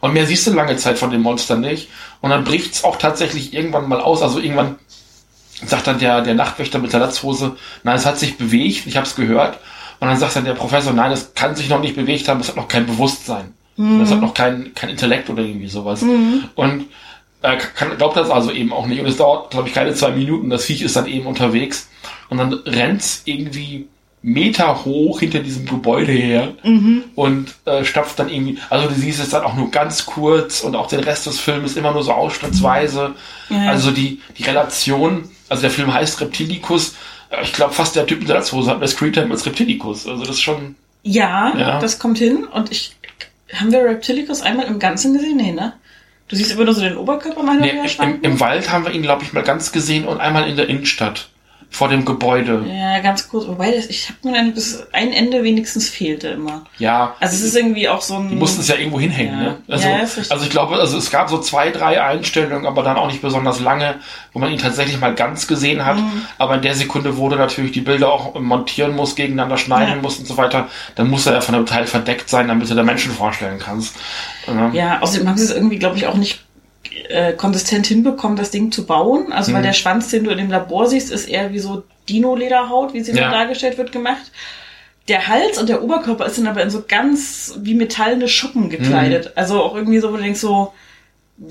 Und 0.00 0.12
mehr 0.12 0.26
siehst 0.26 0.46
du 0.46 0.52
lange 0.52 0.76
Zeit 0.76 0.98
von 0.98 1.10
dem 1.10 1.22
Monster 1.22 1.56
nicht. 1.56 1.88
Und 2.20 2.30
dann 2.30 2.44
bricht's 2.44 2.84
auch 2.84 2.96
tatsächlich 2.96 3.52
irgendwann 3.54 3.88
mal 3.88 4.00
aus. 4.00 4.22
Also 4.22 4.38
irgendwann 4.38 4.76
sagt 5.64 5.86
dann 5.86 5.98
der, 5.98 6.20
der 6.22 6.34
Nachtwächter 6.34 6.78
mit 6.78 6.92
der 6.92 7.00
Latzhose, 7.00 7.56
nein, 7.82 7.96
es 7.96 8.06
hat 8.06 8.18
sich 8.18 8.36
bewegt, 8.36 8.86
ich 8.86 8.96
habe 8.96 9.06
es 9.06 9.16
gehört. 9.16 9.58
Und 9.98 10.08
dann 10.08 10.18
sagt 10.18 10.36
dann 10.36 10.44
der 10.44 10.52
Professor, 10.52 10.92
nein, 10.92 11.12
es 11.12 11.32
kann 11.34 11.56
sich 11.56 11.68
noch 11.70 11.80
nicht 11.80 11.96
bewegt 11.96 12.28
haben, 12.28 12.40
es 12.40 12.48
hat 12.48 12.56
noch 12.56 12.68
kein 12.68 12.86
Bewusstsein. 12.86 13.54
Es 14.02 14.10
hat 14.10 14.20
noch 14.20 14.34
kein, 14.34 14.72
kein 14.74 14.90
Intellekt 14.90 15.28
oder 15.30 15.42
irgendwie 15.42 15.68
sowas. 15.68 16.02
Und 16.54 16.86
äh, 17.42 17.56
kann, 17.56 17.96
glaubt 17.96 18.16
das 18.16 18.30
also 18.30 18.50
eben 18.50 18.72
auch 18.72 18.86
nicht. 18.86 19.00
Und 19.00 19.06
es 19.06 19.16
dauert, 19.16 19.50
glaube 19.50 19.68
ich, 19.68 19.74
keine 19.74 19.94
zwei 19.94 20.10
Minuten. 20.10 20.50
Das 20.50 20.64
Viech 20.64 20.82
ist 20.82 20.96
dann 20.96 21.06
eben 21.06 21.26
unterwegs. 21.26 21.88
Und 22.28 22.38
dann 22.38 22.52
rennt's 22.52 23.22
irgendwie 23.24 23.86
Meter 24.22 24.84
hoch 24.84 25.20
hinter 25.20 25.38
diesem 25.38 25.66
Gebäude 25.66 26.10
her 26.10 26.54
und 27.14 27.54
äh, 27.64 27.84
stapft 27.84 28.18
dann 28.18 28.28
irgendwie, 28.28 28.58
also 28.70 28.88
du 28.88 28.94
siehst 28.94 29.20
es 29.20 29.30
dann 29.30 29.44
auch 29.44 29.54
nur 29.54 29.70
ganz 29.70 30.04
kurz 30.04 30.62
und 30.62 30.74
auch 30.74 30.88
den 30.88 31.00
Rest 31.00 31.26
des 31.26 31.38
Films 31.38 31.76
immer 31.76 31.92
nur 31.92 32.02
so 32.02 32.12
ausschnittsweise. 32.12 33.14
Ja. 33.50 33.70
Also 33.70 33.92
die, 33.92 34.20
die 34.36 34.42
Relation, 34.42 35.28
also 35.48 35.62
der 35.62 35.70
Film 35.70 35.92
heißt 35.92 36.20
Reptilicus, 36.20 36.94
ich 37.42 37.52
glaube 37.52 37.74
fast 37.74 37.96
der 37.96 38.06
Typ 38.06 38.20
mit 38.20 38.28
der 38.28 38.36
Latzhose 38.36 38.70
hat 38.70 38.78
mehr 38.78 38.88
Screentime 38.88 39.30
als 39.30 39.46
Reptilicus. 39.46 40.06
Also 40.06 40.24
das 40.24 40.36
ist 40.36 40.42
schon, 40.42 40.76
ja, 41.02 41.56
Ja. 41.56 41.80
das 41.80 41.98
kommt 41.98 42.18
hin. 42.18 42.44
Und 42.44 42.70
ich, 42.72 42.96
haben 43.52 43.72
wir 43.72 43.84
Reptilicus 43.84 44.42
einmal 44.42 44.66
im 44.66 44.78
Ganzen 44.78 45.14
gesehen? 45.14 45.36
Nee, 45.36 45.52
ne? 45.52 45.72
Du 46.28 46.34
siehst 46.34 46.50
immer 46.52 46.64
nur 46.64 46.74
so 46.74 46.80
den 46.80 46.96
Oberkörper 46.96 47.42
mal 47.42 47.58
nee, 47.60 47.72
im, 48.00 48.22
im 48.22 48.40
Wald 48.40 48.72
haben 48.72 48.84
wir 48.84 48.92
ihn, 48.92 49.02
glaube 49.02 49.22
ich, 49.22 49.32
mal 49.32 49.44
ganz 49.44 49.70
gesehen 49.70 50.06
und 50.06 50.20
einmal 50.20 50.48
in 50.48 50.56
der 50.56 50.68
Innenstadt. 50.68 51.28
Vor 51.68 51.88
dem 51.88 52.04
Gebäude. 52.06 52.64
Ja, 52.72 53.00
ganz 53.00 53.28
kurz. 53.28 53.46
Wobei, 53.48 53.70
das, 53.70 53.86
ich 53.86 54.08
habe 54.08 54.18
mir 54.28 54.34
dann 54.34 54.54
bis 54.54 54.86
ein 54.92 55.12
Ende 55.12 55.42
wenigstens 55.44 55.90
fehlte 55.90 56.28
immer. 56.28 56.64
Ja, 56.78 57.14
Also 57.20 57.34
es 57.36 57.42
ist 57.42 57.56
irgendwie 57.56 57.88
auch 57.88 58.00
so 58.00 58.14
ein... 58.14 58.30
Die 58.30 58.34
mussten 58.36 58.60
es 58.62 58.68
ja 58.68 58.76
irgendwo 58.76 58.98
hinhängen, 58.98 59.34
Ja. 59.34 59.42
ne? 59.42 59.56
Also, 59.68 59.88
Ja, 59.88 59.96
also 60.30 60.44
ich 60.44 60.48
glaube, 60.50 60.76
also 60.76 60.96
es 60.96 61.10
gab 61.10 61.28
so 61.28 61.38
zwei, 61.38 61.70
drei 61.70 62.00
Einstellungen, 62.02 62.64
aber 62.66 62.82
dann 62.82 62.96
auch 62.96 63.08
nicht 63.08 63.20
besonders 63.20 63.60
lange, 63.60 63.96
wo 64.32 64.38
man 64.38 64.50
ihn 64.52 64.58
tatsächlich 64.58 64.98
mal 65.00 65.14
ganz 65.14 65.46
gesehen 65.46 65.84
hat. 65.84 65.98
Mhm. 65.98 66.22
Aber 66.38 66.54
in 66.54 66.62
der 66.62 66.74
Sekunde, 66.74 67.18
wo 67.18 67.28
du 67.28 67.36
natürlich 67.36 67.72
die 67.72 67.80
Bilder 67.82 68.10
auch 68.10 68.38
montieren 68.40 68.94
musst, 68.96 69.16
gegeneinander 69.16 69.58
schneiden 69.58 69.96
Ja. 69.96 70.00
musst 70.02 70.20
und 70.20 70.26
so 70.26 70.36
weiter, 70.38 70.68
dann 70.94 71.10
muss 71.10 71.26
er 71.26 71.34
ja 71.34 71.40
von 71.42 71.54
einem 71.56 71.66
Teil 71.66 71.86
verdeckt 71.86 72.30
sein, 72.30 72.48
damit 72.48 72.70
du 72.70 72.74
der 72.74 72.84
Menschen 72.84 73.12
vorstellen 73.12 73.58
kannst. 73.58 73.96
Ja. 74.46 74.70
Ja, 74.72 75.02
außerdem 75.02 75.28
haben 75.28 75.36
sie 75.36 75.44
es 75.44 75.50
irgendwie, 75.50 75.78
glaube 75.78 75.96
ich, 75.98 76.06
auch 76.06 76.14
nicht 76.14 76.40
äh, 77.08 77.32
konsistent 77.34 77.86
hinbekommen, 77.86 78.36
das 78.36 78.50
Ding 78.50 78.72
zu 78.72 78.86
bauen. 78.86 79.32
Also 79.32 79.50
Mhm. 79.50 79.56
weil 79.56 79.62
der 79.62 79.72
Schwanz, 79.72 80.08
den 80.10 80.24
du 80.24 80.30
in 80.30 80.38
dem 80.38 80.50
Labor 80.50 80.86
siehst, 80.88 81.10
ist 81.10 81.28
eher 81.28 81.52
wie 81.52 81.58
so 81.58 81.84
Dino-Lederhaut, 82.08 82.92
wie 82.94 83.02
sie 83.02 83.12
Ja. 83.12 83.30
dargestellt 83.30 83.78
wird, 83.78 83.92
gemacht. 83.92 84.30
Der 85.08 85.28
Hals 85.28 85.58
und 85.58 85.68
der 85.68 85.82
Oberkörper 85.84 86.26
ist 86.26 86.38
dann 86.38 86.48
aber 86.48 86.62
in 86.62 86.70
so 86.70 86.82
ganz 86.86 87.54
wie 87.62 87.74
metallene 87.74 88.26
Schuppen 88.28 88.70
gekleidet. 88.70 89.26
Mhm. 89.26 89.32
Also 89.36 89.62
auch 89.62 89.74
irgendwie 89.76 90.00
so, 90.00 90.12
wo 90.12 90.16
du 90.16 90.22
denkst 90.22 90.40
so, 90.40 90.72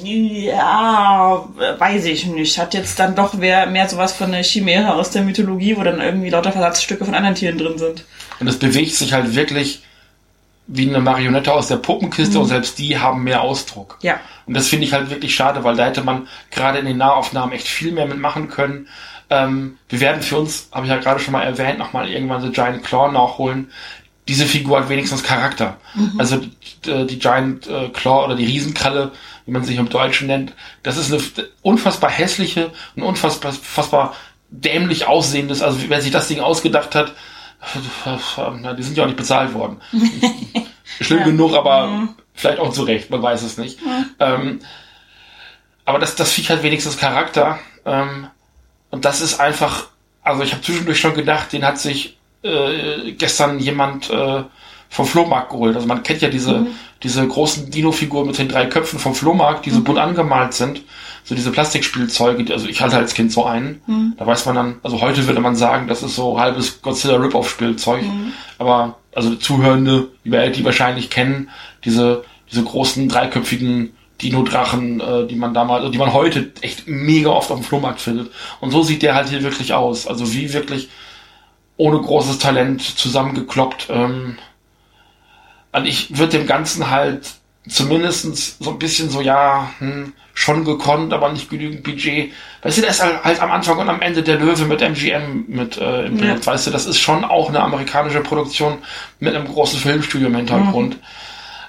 ja, 0.04 1.46
weiß 1.78 2.06
ich 2.06 2.26
nicht. 2.26 2.58
Hat 2.58 2.74
jetzt 2.74 3.00
dann 3.00 3.16
doch 3.16 3.36
wer 3.38 3.66
mehr 3.68 3.88
sowas 3.88 4.14
von 4.14 4.32
der 4.32 4.44
Chimäre 4.44 4.94
aus 4.96 5.12
der 5.12 5.22
Mythologie, 5.24 5.78
wo 5.78 5.84
dann 5.84 6.02
irgendwie 6.02 6.30
lauter 6.30 6.52
Versatzstücke 6.52 7.06
von 7.06 7.16
anderen 7.16 7.36
Tieren 7.36 7.58
drin 7.58 7.78
sind. 7.78 8.04
Und 8.40 8.48
es 8.48 8.58
bewegt 8.58 8.94
sich 8.96 9.14
halt 9.14 9.36
wirklich 9.36 9.84
wie 10.68 10.90
eine 10.90 11.00
Marionette 11.00 11.54
aus 11.54 11.68
der 11.68 11.78
Puppenkiste 11.78 12.40
und 12.40 12.48
selbst 12.48 12.80
die 12.80 12.98
haben 12.98 13.24
mehr 13.24 13.42
Ausdruck. 13.42 13.98
Ja. 14.02 14.20
Und 14.46 14.56
das 14.56 14.68
finde 14.68 14.86
ich 14.86 14.94
halt 14.94 15.10
wirklich 15.10 15.36
schade, 15.36 15.64
weil 15.64 15.76
da 15.76 15.86
hätte 15.86 16.04
man 16.04 16.28
gerade 16.52 16.80
in 16.80 16.86
den 16.86 16.98
Nahaufnahmen 16.98 17.54
echt 17.54 17.68
viel 17.68 17.92
mehr 17.92 18.08
mitmachen 18.08 18.50
können. 18.50 18.88
Ähm, 19.30 19.78
wir 19.90 20.00
werden 20.00 20.22
für 20.22 20.38
uns, 20.38 20.70
habe 20.72 20.86
ich 20.86 20.92
ja 20.92 20.98
gerade 20.98 21.20
schon 21.20 21.34
mal 21.34 21.44
erwähnt, 21.44 21.80
nochmal 21.80 22.10
irgendwann 22.10 22.42
The 22.42 22.52
Giant 22.52 22.84
Claw 22.84 23.12
nachholen. 23.12 23.72
Diese 24.28 24.48
Figur 24.48 24.80
hat 24.80 24.90
wenigstens 24.90 25.24
Charakter. 25.24 25.78
Also 26.18 26.38
die, 26.38 27.06
die 27.06 27.20
Giant 27.20 27.68
äh, 27.68 27.90
Claw 27.90 28.26
oder 28.26 28.36
die 28.36 28.46
Riesenkralle, 28.46 29.12
wie 29.46 29.52
man 29.52 29.64
sich 29.64 29.78
im 29.78 29.88
Deutschen 29.88 30.26
nennt, 30.28 30.54
das 30.82 30.98
ist 30.98 31.14
eine 31.14 31.48
unfassbar 31.62 32.10
hässliche 32.10 32.72
und 32.96 33.04
unfassbar, 33.04 33.52
unfassbar 33.52 34.16
dämlich 34.50 35.08
aussehendes, 35.08 35.62
also 35.62 35.78
wer 35.88 36.02
sich 36.02 36.12
das 36.12 36.28
Ding 36.28 36.40
ausgedacht 36.40 36.96
hat, 36.96 37.14
na, 38.62 38.74
die 38.74 38.84
sind 38.84 38.98
ja 38.98 39.04
auch 39.04 39.08
nicht 39.08 39.18
bezahlt 39.18 39.54
worden. 39.54 39.82
Schlimm 41.02 41.20
Ja. 41.20 41.26
genug, 41.26 41.56
aber 41.56 42.10
vielleicht 42.34 42.60
auch 42.60 42.72
zu 42.72 42.84
Recht, 42.84 43.10
man 43.10 43.22
weiß 43.22 43.42
es 43.44 43.58
nicht. 43.58 43.80
Ähm, 44.20 44.60
aber 45.86 46.00
das, 46.00 46.16
das 46.16 46.32
Viech 46.32 46.50
hat 46.50 46.64
wenigstens 46.64 46.98
Charakter. 46.98 47.60
Ähm, 47.86 48.28
und 48.92 49.06
das 49.06 49.22
ist 49.22 49.40
einfach, 49.40 49.88
also 50.24 50.44
ich 50.44 50.52
habe 50.54 50.62
zwischendurch 50.64 51.00
schon 51.00 51.14
gedacht, 51.16 51.54
den 51.54 51.66
hat 51.66 51.80
sich 51.80 52.18
äh, 52.44 53.12
gestern 53.14 53.60
jemand 53.60 54.10
äh, 54.10 54.44
vom 54.90 55.06
Flohmarkt 55.06 55.50
geholt. 55.52 55.76
Also 55.76 55.88
man 55.88 56.04
kennt 56.04 56.22
ja 56.22 56.30
diese, 56.30 56.68
diese 57.06 57.26
großen 57.28 57.70
Dino-Figuren 57.72 58.28
mit 58.28 58.38
den 58.38 58.50
drei 58.50 58.66
Köpfen 58.66 58.98
vom 59.00 59.14
Flohmarkt, 59.16 59.66
die 59.66 59.70
so 59.70 59.82
bunt 59.82 60.00
angemalt 60.00 60.54
sind. 60.54 60.82
So 61.24 61.36
diese 61.36 61.52
Plastikspielzeuge, 61.52 62.44
die- 62.44 62.52
also 62.54 62.68
ich 62.68 62.82
hatte 62.82 62.98
als 62.98 63.14
Kind 63.14 63.32
so 63.32 63.46
einen. 63.46 63.82
Da 64.18 64.26
weiß 64.28 64.46
man 64.48 64.56
dann, 64.56 64.76
also 64.84 65.02
heute 65.02 65.26
würde 65.28 65.40
man 65.40 65.56
sagen, 65.56 65.88
das 65.88 66.04
ist 66.04 66.16
so 66.16 66.40
halbes 66.40 66.82
Godzilla 66.82 67.16
Rip-Off-Spielzeug. 67.18 68.02
Aber, 68.58 68.98
also 69.14 69.36
Zuhörende, 69.36 70.10
die, 70.24 70.32
wir- 70.32 70.50
die 70.50 70.66
wahrscheinlich 70.66 71.10
kennen, 71.10 71.50
diese, 71.86 72.24
diese 72.52 72.64
großen 72.64 73.08
dreiköpfigen 73.08 73.92
Dino-Drachen, 74.22 75.00
äh, 75.00 75.28
die 75.28 75.36
man 75.36 75.54
damals, 75.54 75.82
also 75.82 75.92
die 75.92 75.98
man 75.98 76.14
heute 76.14 76.52
echt 76.62 76.88
mega 76.88 77.30
oft 77.30 77.52
auf 77.52 77.60
dem 77.60 77.64
Flohmarkt 77.66 78.02
findet. 78.02 78.32
Und 78.62 78.72
so 78.72 78.82
sieht 78.84 79.02
der 79.04 79.14
halt 79.16 79.30
hier 79.30 79.44
wirklich 79.44 79.74
aus. 79.74 80.08
Also 80.08 80.34
wie 80.34 80.54
wirklich 80.54 80.90
ohne 81.78 82.00
großes 82.00 82.40
Talent 82.40 82.82
zusammengekloppt. 82.82 83.88
Ähm, 83.90 84.38
und 85.76 85.86
ich 85.86 86.18
würde 86.18 86.38
dem 86.38 86.48
Ganzen 86.48 86.90
halt 86.90 87.32
zumindestens 87.68 88.58
so 88.60 88.72
ein 88.72 88.80
bisschen 88.80 89.10
so, 89.10 89.22
ja, 89.22 89.72
hm, 89.80 90.14
schon 90.34 90.66
gekonnt, 90.66 91.14
aber 91.14 91.32
nicht 91.32 91.50
genügend 91.50 91.84
Budget. 91.84 92.32
Weißt 92.62 92.78
du, 92.78 92.82
da 92.82 92.88
ist 92.90 93.02
halt, 93.02 93.24
halt 93.24 93.42
am 93.42 93.52
Anfang 93.52 93.78
und 93.78 93.90
am 93.90 94.02
Ende 94.02 94.22
der 94.22 94.38
Löwe 94.38 94.66
mit 94.66 94.82
MGM 94.82 95.46
mit 95.48 95.78
äh, 95.78 96.06
im 96.06 96.18
Ja. 96.20 96.34
Bild, 96.34 96.46
weißt 96.46 96.68
du, 96.68 96.72
das 96.72 96.86
ist 96.86 97.00
schon 97.00 97.24
auch 97.24 97.50
eine 97.50 97.62
amerikanische 97.62 98.20
Produktion 98.22 98.80
mit 99.20 99.34
einem 99.34 99.48
großen 99.48 99.80
Filmstudio 99.80 100.28
im 100.28 100.36
Hintergrund. 100.36 100.98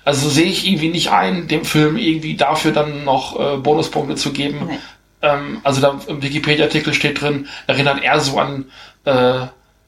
Also 0.04 0.28
sehe 0.28 0.46
ich 0.46 0.66
irgendwie 0.66 0.88
nicht 0.90 1.10
ein, 1.10 1.48
dem 1.48 1.64
Film 1.64 1.96
irgendwie 1.96 2.36
dafür 2.36 2.72
dann 2.72 3.04
noch 3.04 3.38
äh, 3.38 3.56
Bonuspunkte 3.56 4.16
zu 4.16 4.32
geben. 4.32 4.66
Nee. 4.68 4.78
Ähm, 5.22 5.60
also 5.64 5.80
da 5.80 5.98
im 6.06 6.22
Wikipedia-Artikel 6.22 6.92
steht 6.92 7.20
drin, 7.20 7.48
erinnert 7.66 8.02
er 8.02 8.20
so 8.20 8.38
an, 8.38 8.66
äh, 9.04 9.46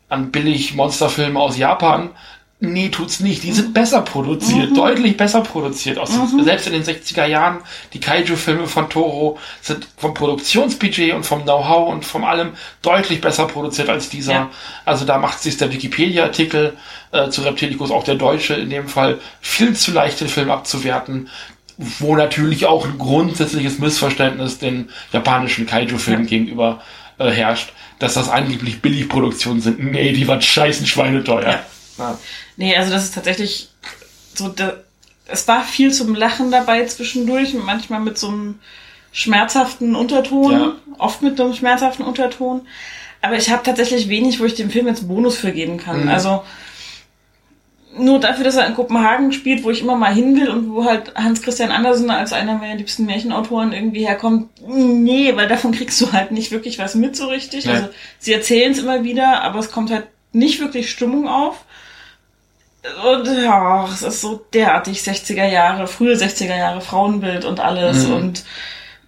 an 0.09 0.31
billig 0.31 0.75
Monsterfilme 0.75 1.39
aus 1.39 1.59
Japan. 1.59 2.11
Nee, 2.61 2.89
tut's 2.89 3.21
nicht. 3.21 3.45
Die 3.45 3.53
sind 3.53 3.73
besser 3.73 4.01
produziert, 4.03 4.77
deutlich 4.77 5.17
besser 5.17 5.43
produziert. 5.43 5.97
Aus, 5.97 6.11
Selbst 6.43 6.67
in 6.67 6.73
den 6.73 6.83
60er 6.83 7.25
Jahren, 7.25 7.59
die 7.93 8.01
Kaiju-Filme 8.01 8.67
von 8.67 8.91
Toro 8.91 9.39
sind 9.61 9.87
vom 9.97 10.13
Produktionsbudget 10.13 11.15
und 11.15 11.25
vom 11.25 11.43
Know-how 11.43 11.89
und 11.93 12.05
vom 12.05 12.25
allem 12.25 12.55
deutlich 12.83 13.21
besser 13.21 13.47
produziert 13.47 13.89
als 13.89 14.09
dieser. 14.09 14.33
Ja. 14.33 14.51
Also 14.85 15.05
da 15.05 15.19
macht 15.19 15.41
sich 15.41 15.57
der 15.57 15.73
Wikipedia-Artikel 15.73 16.77
äh, 17.13 17.29
zu 17.31 17.43
Reptilicus, 17.43 17.93
auch 17.93 18.03
der 18.03 18.17
deutsche 18.17 18.55
in 18.55 18.71
dem 18.71 18.89
Fall, 18.89 19.21
viel 19.41 19.75
zu 19.77 19.93
leicht 19.93 20.21
den 20.21 20.29
Film 20.29 20.51
abzuwerten 20.51 21.29
wo 22.01 22.17
natürlich 22.17 22.67
auch 22.67 22.85
ein 22.87 22.99
grundsätzliches 22.99 23.79
Missverständnis 23.79 24.59
den 24.59 24.91
japanischen 25.13 25.65
Kaiju-Filmen 25.65 26.25
Ja. 26.25 26.29
gegenüber 26.29 26.83
äh, 27.19 27.31
herrscht, 27.31 27.73
dass 28.01 28.15
das 28.15 28.29
angeblich 28.29 28.83
Billigproduktionen 28.83 29.61
sind. 29.63 29.79
Nee, 29.93 30.13
die 30.13 30.27
waren 30.27 30.43
scheißen 30.43 30.87
schweineteuer. 30.89 31.49
Ja. 31.49 31.61
Ja. 31.99 32.19
Nee, 32.59 32.77
also 32.77 32.91
das 32.91 33.05
ist 33.05 33.15
tatsächlich 33.15 33.69
so, 34.35 34.49
da, 34.49 34.75
es 35.27 35.47
war 35.49 35.63
viel 35.63 35.93
zum 35.93 36.15
Lachen 36.15 36.51
dabei 36.51 36.85
zwischendurch, 36.85 37.55
manchmal 37.55 38.01
mit 38.01 38.19
so 38.19 38.29
einem 38.29 38.59
schmerzhaften 39.13 39.95
Unterton, 39.95 40.53
Ja. 40.53 40.73
oft 40.99 41.23
mit 41.23 41.41
einem 41.41 41.55
schmerzhaften 41.55 42.05
Unterton. 42.05 42.67
Aber 43.23 43.37
ich 43.37 43.51
habe 43.51 43.63
tatsächlich 43.63 44.09
wenig, 44.09 44.39
wo 44.41 44.45
ich 44.45 44.55
dem 44.55 44.71
Film 44.71 44.87
jetzt 44.89 45.09
Bonus 45.09 45.39
für 45.39 45.53
geben 45.53 45.77
kann. 45.79 46.03
Mhm. 46.03 46.09
Also 46.09 46.43
nur 47.97 48.21
dafür, 48.21 48.45
dass 48.45 48.57
er 48.57 48.67
in 48.67 48.75
Kopenhagen 48.75 49.33
spielt, 49.33 49.65
wo 49.65 49.71
ich 49.71 49.81
immer 49.81 49.97
mal 49.97 50.13
hin 50.15 50.37
will 50.39 50.49
und 50.51 50.71
wo 50.73 50.85
halt 50.85 51.15
Hans 51.17 51.43
Christian 51.43 51.73
Andersen 51.73 52.11
als 52.11 52.33
einer 52.33 52.55
meiner 52.57 52.77
liebsten 52.77 53.07
Märchenautoren 53.07 53.73
irgendwie 53.73 54.07
herkommt. 54.07 54.51
Nee, 54.67 55.35
weil 55.37 55.49
davon 55.49 55.73
kriegst 55.73 56.01
du 56.01 56.13
halt 56.13 56.31
nicht 56.31 56.51
wirklich 56.51 56.79
was 56.79 56.95
mit 56.95 57.17
so 57.17 57.27
richtig. 57.29 57.65
Nee. 57.67 57.73
Also 57.73 57.89
sie 58.19 58.33
erzählen 58.33 58.73
es 58.73 58.79
immer 58.79 59.05
wieder, 59.05 59.43
aber 59.43 59.59
es 59.59 59.71
kommt 59.71 59.91
halt 59.91 60.07
nicht 60.33 60.61
wirklich 60.61 60.91
Stimmung 60.91 61.27
auf. 61.29 61.65
Und 63.13 63.27
ja, 63.27 63.87
es 63.93 64.03
ist 64.03 64.21
so 64.21 64.45
derartig 64.53 65.01
60er 65.01 65.47
Jahre, 65.47 65.87
frühe 65.87 66.15
60er 66.15 66.57
Jahre 66.57 66.81
Frauenbild 66.81 67.45
und 67.45 67.61
alles 67.61 68.07
Mhm. 68.07 68.15
und 68.15 68.45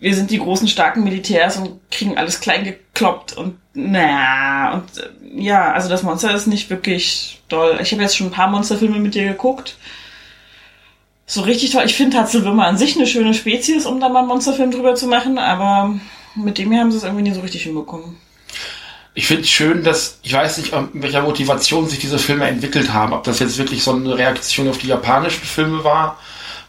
wir 0.01 0.15
sind 0.15 0.31
die 0.31 0.39
großen, 0.39 0.67
starken 0.67 1.05
Militärs 1.05 1.57
und 1.57 1.79
kriegen 1.91 2.17
alles 2.19 2.41
klein 2.41 2.65
gekloppt 2.65 3.37
und 3.37 3.59
na 3.75 4.73
und 4.75 4.85
ja, 5.35 5.73
also 5.73 5.89
das 5.89 6.03
Monster 6.03 6.35
ist 6.35 6.47
nicht 6.47 6.69
wirklich 6.71 7.41
doll. 7.49 7.79
Ich 7.83 7.93
habe 7.93 8.03
jetzt 8.03 8.17
schon 8.17 8.29
ein 8.29 8.33
paar 8.33 8.49
Monsterfilme 8.49 8.99
mit 8.99 9.15
dir 9.15 9.27
geguckt. 9.29 9.77
So 11.27 11.43
richtig 11.43 11.71
toll. 11.71 11.85
Ich 11.87 11.95
finde 11.95 12.17
Tatzelwürmer 12.17 12.67
an 12.67 12.77
sich 12.79 12.97
eine 12.97 13.07
schöne 13.07 13.35
Spezies, 13.35 13.87
um 13.87 14.01
da 14.01 14.09
mal 14.09 14.21
einen 14.21 14.29
Monsterfilm 14.29 14.73
drüber 14.73 14.97
zu 14.97 15.07
machen, 15.07 15.39
aber 15.39 15.95
mit 16.35 16.59
dem 16.59 16.73
hier 16.73 16.81
haben 16.81 16.91
sie 16.91 16.97
es 16.99 17.05
irgendwie 17.05 17.23
nie 17.23 17.33
so 17.35 17.41
richtig 17.41 17.63
hinbekommen. 17.63 18.17
Ich 19.15 19.27
finde 19.27 19.43
es 19.43 19.51
schön, 19.51 19.83
dass, 19.83 20.19
ich 20.23 20.33
weiß 20.33 20.59
nicht, 20.59 20.73
in 20.73 21.03
welcher 21.03 21.23
Motivation 21.23 21.89
sich 21.89 21.99
diese 21.99 22.19
Filme 22.19 22.47
entwickelt 22.47 22.93
haben, 22.93 23.13
ob 23.13 23.25
das 23.25 23.41
jetzt 23.41 23.59
wirklich 23.59 23.83
so 23.83 23.93
eine 23.93 24.17
Reaktion 24.17 24.69
auf 24.69 24.79
die 24.79 24.87
japanischen 24.87 25.45
Filme 25.45 25.83
war, 25.83 26.19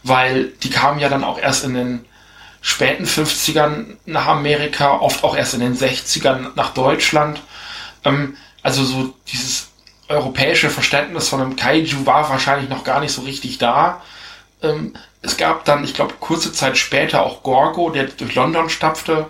weil 0.02 0.46
die 0.62 0.70
kamen 0.70 0.98
ja 0.98 1.08
dann 1.08 1.24
auch 1.24 1.38
erst 1.38 1.64
in 1.64 1.74
den 1.74 2.04
späten 2.60 3.04
50ern 3.04 3.96
nach 4.06 4.26
Amerika, 4.26 4.98
oft 4.98 5.22
auch 5.24 5.36
erst 5.36 5.54
in 5.54 5.60
den 5.60 5.76
60ern 5.76 6.50
nach 6.54 6.74
Deutschland. 6.74 7.40
Ähm, 8.04 8.36
also 8.62 8.84
so 8.84 9.14
dieses 9.32 9.68
europäische 10.08 10.70
Verständnis 10.70 11.28
von 11.28 11.40
einem 11.40 11.56
Kaiju 11.56 12.06
war 12.06 12.28
wahrscheinlich 12.28 12.68
noch 12.68 12.84
gar 12.84 13.00
nicht 13.00 13.12
so 13.12 13.22
richtig 13.22 13.58
da. 13.58 14.02
Ähm, 14.62 14.94
es 15.22 15.36
gab 15.36 15.64
dann, 15.64 15.84
ich 15.84 15.94
glaube, 15.94 16.14
kurze 16.20 16.52
Zeit 16.52 16.76
später 16.76 17.22
auch 17.24 17.42
Gorgo, 17.42 17.90
der 17.90 18.04
durch 18.04 18.34
London 18.34 18.68
stapfte, 18.68 19.26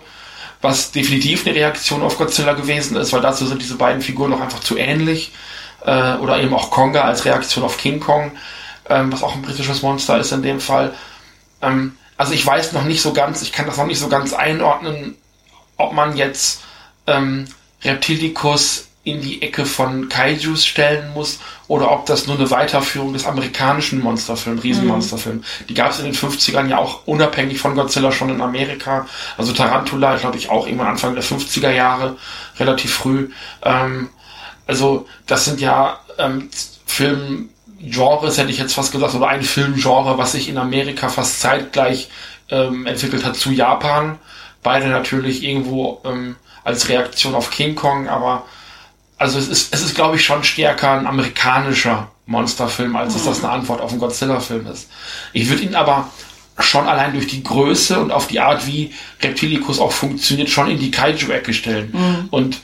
was 0.63 0.91
definitiv 0.91 1.45
eine 1.45 1.55
Reaktion 1.55 2.01
auf 2.01 2.17
Godzilla 2.17 2.53
gewesen 2.53 2.95
ist, 2.95 3.11
weil 3.11 3.21
dazu 3.21 3.45
sind 3.45 3.61
diese 3.61 3.75
beiden 3.75 4.01
Figuren 4.01 4.31
noch 4.31 4.41
einfach 4.41 4.61
zu 4.61 4.77
ähnlich. 4.77 5.33
Äh, 5.85 6.13
oder 6.15 6.41
eben 6.41 6.53
auch 6.53 6.71
Konga 6.71 7.01
als 7.01 7.25
Reaktion 7.25 7.65
auf 7.65 7.77
King 7.77 7.99
Kong, 7.99 8.31
ähm, 8.89 9.11
was 9.11 9.21
auch 9.21 9.35
ein 9.35 9.41
britisches 9.41 9.81
Monster 9.81 10.17
ist 10.17 10.31
in 10.31 10.41
dem 10.41 10.61
Fall. 10.61 10.93
Ähm, 11.61 11.97
also 12.15 12.33
ich 12.33 12.45
weiß 12.45 12.71
noch 12.71 12.85
nicht 12.85 13.01
so 13.01 13.11
ganz, 13.11 13.41
ich 13.41 13.51
kann 13.51 13.65
das 13.65 13.75
noch 13.75 13.85
nicht 13.85 13.99
so 13.99 14.07
ganz 14.07 14.31
einordnen, 14.33 15.17
ob 15.75 15.91
man 15.91 16.15
jetzt 16.15 16.61
ähm, 17.05 17.45
Reptilicus 17.83 18.87
in 19.05 19.21
die 19.21 19.41
Ecke 19.41 19.65
von 19.65 20.07
Kaijus 20.07 20.65
stellen 20.65 21.11
muss 21.13 21.39
oder 21.67 21.91
ob 21.91 22.05
das 22.05 22.25
nur 22.25 22.37
eine 22.37 22.49
Weiterführung 22.49 23.11
des 23.11 23.25
amerikanischen 23.25 24.01
Monsterfilms, 24.01 24.63
Riesenmonsterfilm. 24.63 25.43
Die 25.67 25.73
gab 25.73 25.91
es 25.91 25.99
in 25.99 26.05
den 26.05 26.15
50ern 26.15 26.67
ja 26.67 26.77
auch 26.77 27.05
unabhängig 27.05 27.59
von 27.59 27.75
Godzilla 27.75 28.13
schon 28.13 28.29
in 28.29 28.39
Amerika. 28.39 29.05
Also 29.37 29.51
Tarantula, 29.51 30.15
glaube 30.15 30.37
ich, 30.37 30.49
auch 30.49 30.65
irgendwann 30.67 30.87
Anfang 30.87 31.15
der 31.15 31.23
50er 31.23 31.71
Jahre, 31.71 32.15
relativ 32.57 32.93
früh. 32.93 33.29
Ähm, 33.63 34.09
also 34.67 35.05
das 35.27 35.43
sind 35.43 35.59
ja 35.59 35.99
ähm, 36.17 36.49
Filmgenres, 36.85 38.37
hätte 38.37 38.51
ich 38.51 38.57
jetzt 38.57 38.73
fast 38.73 38.93
gesagt, 38.93 39.15
oder 39.15 39.27
ein 39.27 39.43
Filmgenre, 39.43 40.17
was 40.17 40.31
sich 40.31 40.47
in 40.47 40.57
Amerika 40.57 41.09
fast 41.09 41.41
zeitgleich 41.41 42.09
ähm, 42.49 42.85
entwickelt 42.85 43.25
hat 43.25 43.35
zu 43.35 43.51
Japan. 43.51 44.17
Beide 44.61 44.87
natürlich 44.87 45.43
irgendwo 45.43 46.01
ähm, 46.05 46.37
als 46.63 46.87
Reaktion 46.87 47.35
auf 47.35 47.51
King 47.51 47.75
Kong, 47.75 48.07
aber 48.07 48.45
also 49.17 49.39
es 49.39 49.47
ist, 49.47 49.73
es 49.73 49.81
ist, 49.81 49.95
glaube 49.95 50.15
ich, 50.17 50.25
schon 50.25 50.43
stärker 50.43 50.91
ein 50.91 51.07
amerikanischer 51.07 52.11
Monsterfilm, 52.25 52.95
als 52.95 53.13
dass 53.13 53.25
das 53.25 53.43
eine 53.43 53.53
Antwort 53.53 53.81
auf 53.81 53.91
einen 53.91 53.99
Godzilla-Film 53.99 54.67
ist. 54.67 54.89
Ich 55.33 55.49
würde 55.49 55.63
ihn 55.63 55.75
aber 55.75 56.09
schon 56.59 56.87
allein 56.87 57.13
durch 57.13 57.27
die 57.27 57.43
Größe 57.43 57.99
und 57.99 58.11
auf 58.11 58.27
die 58.27 58.39
Art, 58.39 58.67
wie 58.67 58.93
Reptilicus 59.21 59.79
auch 59.79 59.91
funktioniert, 59.91 60.49
schon 60.49 60.69
in 60.69 60.79
die 60.79 60.91
Kaiju-Ecke 60.91 61.53
stellen. 61.53 62.27
Und 62.31 62.59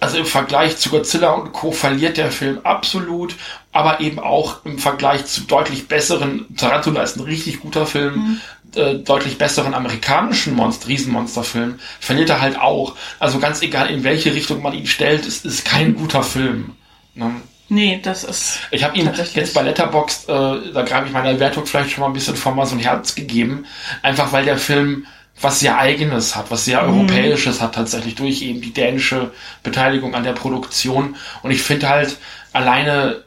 also 0.00 0.18
im 0.18 0.26
Vergleich 0.26 0.76
zu 0.76 0.90
Godzilla 0.90 1.30
und 1.30 1.52
Co. 1.52 1.72
verliert 1.72 2.16
der 2.18 2.30
Film 2.30 2.60
absolut, 2.62 3.34
aber 3.72 4.00
eben 4.00 4.20
auch 4.20 4.64
im 4.64 4.78
Vergleich 4.78 5.26
zu 5.26 5.42
deutlich 5.42 5.88
besseren, 5.88 6.46
Tarantula 6.56 7.02
ist 7.02 7.16
ein 7.16 7.24
richtig 7.24 7.60
guter 7.60 7.84
Film, 7.84 8.40
äh, 8.74 8.94
deutlich 8.96 9.38
besseren 9.38 9.74
amerikanischen 9.74 10.54
Monster, 10.54 10.88
Riesenmonsterfilm, 10.88 11.78
verliert 12.00 12.30
er 12.30 12.40
halt 12.40 12.58
auch. 12.58 12.96
Also 13.18 13.38
ganz 13.38 13.62
egal, 13.62 13.90
in 13.90 14.04
welche 14.04 14.34
Richtung 14.34 14.62
man 14.62 14.74
ihn 14.74 14.86
stellt, 14.86 15.26
es 15.26 15.44
ist 15.44 15.64
kein 15.64 15.94
guter 15.94 16.22
Film. 16.22 16.74
Ne? 17.14 17.36
Nee, 17.70 18.00
das 18.02 18.24
ist. 18.24 18.60
Ich 18.70 18.82
habe 18.82 18.96
ihm 18.96 19.10
jetzt 19.34 19.54
bei 19.54 19.62
Letterboxd, 19.62 20.28
äh, 20.28 20.72
da 20.72 20.82
greife 20.82 21.06
ich 21.06 21.12
meiner 21.12 21.38
Wertung 21.38 21.66
vielleicht 21.66 21.90
schon 21.90 22.00
mal 22.00 22.06
ein 22.06 22.14
bisschen 22.14 22.36
vor 22.36 22.54
mal 22.54 22.66
so 22.66 22.74
ein 22.74 22.80
Herz 22.80 23.14
gegeben, 23.14 23.66
einfach 24.02 24.32
weil 24.32 24.44
der 24.44 24.58
Film 24.58 25.06
was 25.40 25.60
sehr 25.60 25.78
eigenes 25.78 26.34
hat, 26.34 26.50
was 26.50 26.64
sehr 26.64 26.82
europäisches 26.82 27.60
hat 27.60 27.74
tatsächlich 27.74 28.16
durch 28.16 28.42
eben 28.42 28.60
die 28.60 28.72
dänische 28.72 29.30
Beteiligung 29.62 30.14
an 30.14 30.24
der 30.24 30.32
Produktion 30.32 31.16
und 31.42 31.50
ich 31.52 31.62
finde 31.62 31.88
halt 31.88 32.16
alleine 32.52 33.22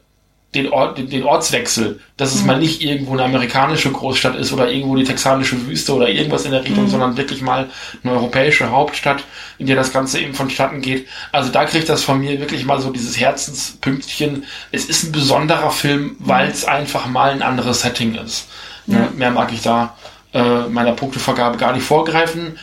den, 0.54 0.72
Ort, 0.72 0.98
den, 0.98 1.24
Ortswechsel, 1.24 2.02
dass 2.18 2.36
es 2.36 2.44
mal 2.44 2.60
nicht 2.60 2.82
irgendwo 2.82 3.14
eine 3.14 3.24
amerikanische 3.24 3.92
Großstadt 3.92 4.36
ist 4.36 4.52
oder 4.52 4.70
irgendwo 4.70 4.96
die 4.96 5.06
texanische 5.06 5.66
Wüste 5.66 5.94
oder 5.96 6.10
irgendwas 6.10 6.44
in 6.44 6.52
der 6.52 6.64
Richtung, 6.64 6.88
sondern 6.88 7.16
wirklich 7.16 7.42
mal 7.42 7.70
eine 8.04 8.14
europäische 8.14 8.70
Hauptstadt, 8.70 9.24
in 9.58 9.68
der 9.68 9.78
das 9.78 9.94
Ganze 9.94 10.20
eben 10.20 10.34
vonstatten 10.34 10.82
geht. 10.82 11.08
Also 11.32 11.52
da 11.52 11.64
kriegt 11.64 11.88
das 11.88 12.04
von 12.04 12.20
mir 12.20 12.40
wirklich 12.40 12.66
mal 12.66 12.82
so 12.82 12.92
dieses 12.92 13.18
Herzenspünktchen. 13.18 14.44
Es 14.72 14.86
ist 14.86 15.04
ein 15.04 15.14
besonderer 15.14 15.72
Film, 15.72 16.18
weil 16.20 16.50
es 16.50 16.66
einfach 16.66 17.06
mal 17.08 17.32
ein 17.32 17.42
anderes 17.42 17.82
Setting 17.82 18.16
ist. 18.16 18.50
Ne? 18.88 19.08
Mehr 19.16 19.32
mag 19.32 19.54
ich 19.54 19.62
da 19.62 19.96
äh, 20.34 20.68
meiner 20.68 20.94
Punktevergabe 20.94 21.58
gar 21.58 21.74
nicht 21.74 21.86
vorgreifen. 21.86 22.58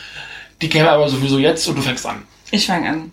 Die 0.61 0.69
käme 0.69 0.91
aber 0.91 1.09
sowieso 1.09 1.39
jetzt 1.39 1.67
und 1.67 1.75
du 1.75 1.81
fängst 1.81 2.05
an. 2.05 2.23
Ich 2.51 2.67
fange 2.67 2.89
an. 2.89 3.11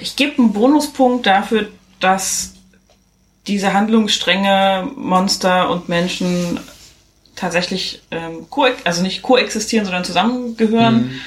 Ich 0.00 0.16
gebe 0.16 0.38
einen 0.38 0.52
Bonuspunkt 0.52 1.26
dafür, 1.26 1.68
dass 2.04 2.52
diese 3.46 3.72
Handlungsstränge 3.72 4.90
Monster 4.94 5.70
und 5.70 5.88
Menschen 5.88 6.60
tatsächlich 7.34 8.02
ähm, 8.10 8.48
ko 8.50 8.66
also 8.84 9.02
nicht 9.02 9.22
koexistieren, 9.22 9.86
sondern 9.86 10.04
zusammengehören. 10.04 11.20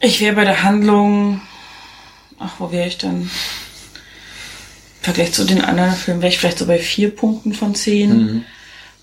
Ich 0.00 0.20
wäre 0.20 0.34
bei 0.34 0.44
der 0.44 0.64
Handlung, 0.64 1.40
ach, 2.38 2.54
wo 2.58 2.72
wäre 2.72 2.88
ich 2.88 2.98
denn? 2.98 3.22
Im 3.22 3.30
Vergleich 5.00 5.32
zu 5.32 5.44
den 5.44 5.64
anderen 5.64 5.94
Filmen 5.94 6.20
wäre 6.20 6.32
ich 6.32 6.38
vielleicht 6.38 6.58
so 6.58 6.66
bei 6.66 6.78
vier 6.78 7.14
Punkten 7.14 7.54
von 7.54 7.74
zehn. 7.74 8.44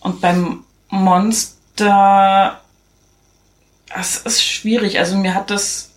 Und 0.01 0.19
beim 0.19 0.65
Monster, 0.89 2.61
das 3.87 4.17
ist 4.17 4.43
schwierig. 4.43 4.99
Also 4.99 5.17
mir 5.17 5.33
hat 5.35 5.49
das 5.49 5.91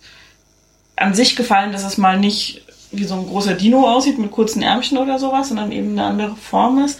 an 0.95 1.13
sich 1.13 1.35
gefallen, 1.35 1.73
dass 1.73 1.83
es 1.83 1.97
mal 1.97 2.17
nicht 2.17 2.64
wie 2.97 3.05
so 3.05 3.15
ein 3.15 3.27
großer 3.27 3.53
Dino 3.53 3.89
aussieht 3.89 4.17
mit 4.19 4.31
kurzen 4.31 4.61
Ärmchen 4.61 4.97
oder 4.97 5.19
sowas, 5.19 5.49
sondern 5.49 5.71
eben 5.71 5.91
eine 5.91 6.05
andere 6.05 6.35
Form 6.35 6.83
ist. 6.83 6.99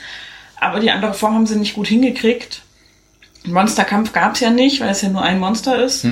Aber 0.59 0.79
die 0.79 0.91
andere 0.91 1.13
Form 1.13 1.35
haben 1.35 1.47
sie 1.47 1.57
nicht 1.57 1.75
gut 1.75 1.87
hingekriegt. 1.87 2.61
Monsterkampf 3.45 4.13
gab 4.13 4.33
es 4.33 4.39
ja 4.39 4.49
nicht, 4.49 4.79
weil 4.81 4.89
es 4.89 5.01
ja 5.01 5.09
nur 5.09 5.21
ein 5.21 5.39
Monster 5.39 5.83
ist. 5.83 6.05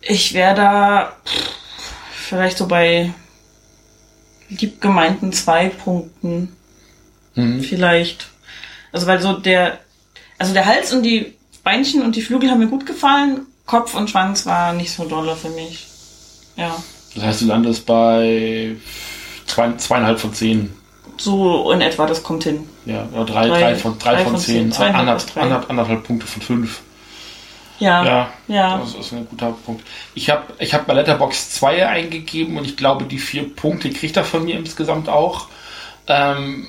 Ich 0.00 0.34
wäre 0.34 0.54
da 0.54 1.12
vielleicht 2.12 2.58
so 2.58 2.66
bei 2.66 3.14
lieb 4.48 4.80
gemeinten 4.80 5.32
zwei 5.32 5.68
Punkten. 5.68 6.56
Mhm. 7.34 7.62
Vielleicht. 7.62 8.28
Also 8.92 9.06
weil 9.06 9.20
so 9.20 9.34
der, 9.34 9.78
also 10.38 10.52
der 10.52 10.66
Hals 10.66 10.92
und 10.92 11.02
die 11.02 11.34
Beinchen 11.64 12.02
und 12.02 12.16
die 12.16 12.22
Flügel 12.22 12.50
haben 12.50 12.58
mir 12.58 12.68
gut 12.68 12.86
gefallen. 12.86 13.46
Kopf 13.64 13.94
und 13.94 14.10
Schwanz 14.10 14.44
war 14.44 14.72
nicht 14.72 14.92
so 14.92 15.04
dolle 15.04 15.36
für 15.36 15.50
mich. 15.50 15.86
Ja. 16.56 16.82
Das 17.14 17.24
heißt, 17.24 17.40
du 17.42 17.46
landest 17.46 17.86
bei 17.86 18.76
zwei, 19.46 19.72
zweieinhalb 19.76 20.18
von 20.20 20.32
zehn. 20.34 20.72
So 21.18 21.70
in 21.72 21.80
etwa, 21.80 22.06
das 22.06 22.22
kommt 22.22 22.44
hin. 22.44 22.66
Ja, 22.86 23.06
ja 23.14 23.24
drei, 23.24 23.46
Drei- 23.48 23.60
drei, 23.60 23.74
von, 23.76 23.98
drei, 23.98 24.14
drei 24.14 24.22
von 24.24 24.32
von 24.32 24.40
zehn. 24.40 24.72
zehn, 24.72 24.94
Anderthalb, 24.94 25.36
anderthalb, 25.36 25.70
anderthalb 25.70 26.02
Punkte 26.04 26.26
von 26.26 26.42
fünf. 26.42 26.80
Ja. 27.78 28.04
Ja, 28.04 28.30
Ja. 28.48 28.78
das 28.78 28.94
ist 28.94 29.12
ein 29.12 29.26
guter 29.28 29.52
Punkt. 29.66 29.84
Ich 30.14 30.30
habe 30.30 30.44
ich 30.58 30.72
hab 30.72 30.86
bei 30.86 30.94
Letterbox 30.94 31.50
2 31.50 31.86
eingegeben 31.88 32.56
und 32.56 32.64
ich 32.64 32.76
glaube, 32.76 33.04
die 33.04 33.18
vier 33.18 33.54
Punkte 33.54 33.90
kriegt 33.90 34.16
er 34.16 34.24
von 34.24 34.44
mir 34.44 34.56
insgesamt 34.56 35.08
auch. 35.08 35.48
Ähm, 36.06 36.66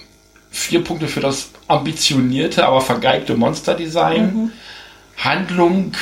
vier 0.49 0.83
Punkte 0.83 1.07
für 1.07 1.19
das 1.19 1.49
ambitionierte, 1.67 2.65
aber 2.65 2.81
vergeigte 2.81 3.35
Monsterdesign. 3.35 4.51
Handlung. 5.17 5.93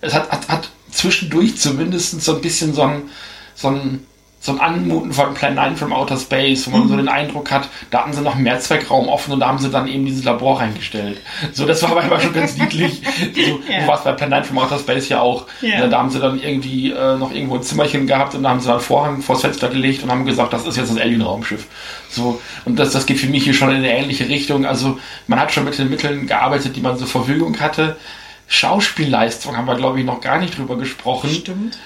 Es 0.00 0.14
hat, 0.14 0.30
hat, 0.30 0.48
hat 0.48 0.68
zwischendurch 0.90 1.56
zumindest 1.56 2.20
so 2.22 2.36
ein 2.36 2.40
bisschen 2.40 2.72
so 2.74 2.82
ein, 2.82 3.02
so 3.54 3.68
ein 3.68 4.06
so 4.44 4.52
ein 4.52 4.60
Anmuten 4.60 5.14
von 5.14 5.32
Plan 5.32 5.54
9 5.54 5.76
from 5.76 5.94
Outer 5.94 6.18
Space, 6.18 6.66
wo 6.66 6.72
man 6.72 6.82
mhm. 6.82 6.88
so 6.88 6.96
den 6.96 7.08
Eindruck 7.08 7.50
hat, 7.50 7.66
da 7.90 8.00
hatten 8.00 8.12
sie 8.12 8.20
noch 8.20 8.34
einen 8.34 8.42
Mehrzweckraum 8.42 9.08
offen 9.08 9.32
und 9.32 9.40
da 9.40 9.48
haben 9.48 9.58
sie 9.58 9.70
dann 9.70 9.88
eben 9.88 10.04
dieses 10.04 10.22
Labor 10.22 10.60
reingestellt. 10.60 11.18
So, 11.54 11.64
das 11.64 11.82
war 11.82 11.90
aber 11.92 12.02
immer 12.02 12.20
schon 12.20 12.34
ganz 12.34 12.54
niedlich. 12.58 13.00
So, 13.34 13.40
ja. 13.72 13.80
Du 13.80 13.86
warst 13.86 14.04
bei 14.04 14.12
Plan 14.12 14.28
9 14.28 14.44
from 14.44 14.58
Outer 14.58 14.78
Space 14.78 15.08
ja 15.08 15.22
auch. 15.22 15.46
Ja. 15.62 15.86
Da 15.86 15.96
haben 15.98 16.10
sie 16.10 16.20
dann 16.20 16.38
irgendwie 16.38 16.90
äh, 16.90 17.16
noch 17.16 17.32
irgendwo 17.32 17.54
ein 17.54 17.62
Zimmerchen 17.62 18.06
gehabt 18.06 18.34
und 18.34 18.42
da 18.42 18.50
haben 18.50 18.60
sie 18.60 18.66
dann 18.66 18.76
einen 18.76 18.84
Vorhang 18.84 19.22
vors 19.22 19.40
Fenster 19.40 19.68
gelegt 19.68 20.02
und 20.02 20.10
haben 20.10 20.26
gesagt, 20.26 20.52
das 20.52 20.66
ist 20.66 20.76
jetzt 20.76 20.90
das 20.90 21.00
Alien-Raumschiff. 21.00 21.66
So, 22.10 22.38
und 22.66 22.78
das, 22.78 22.92
das 22.92 23.06
geht 23.06 23.18
für 23.20 23.28
mich 23.28 23.44
hier 23.44 23.54
schon 23.54 23.70
in 23.70 23.76
eine 23.76 23.96
ähnliche 23.96 24.28
Richtung. 24.28 24.66
Also, 24.66 24.98
man 25.26 25.40
hat 25.40 25.52
schon 25.52 25.64
mit 25.64 25.78
den 25.78 25.88
Mitteln 25.88 26.26
gearbeitet, 26.26 26.76
die 26.76 26.82
man 26.82 26.98
zur 26.98 27.08
Verfügung 27.08 27.58
hatte. 27.60 27.96
Schauspielleistung 28.46 29.56
haben 29.56 29.66
wir, 29.66 29.76
glaube 29.76 30.00
ich, 30.00 30.04
noch 30.04 30.20
gar 30.20 30.38
nicht 30.38 30.58
drüber 30.58 30.76
gesprochen. 30.76 31.30
Stimmt. 31.30 31.78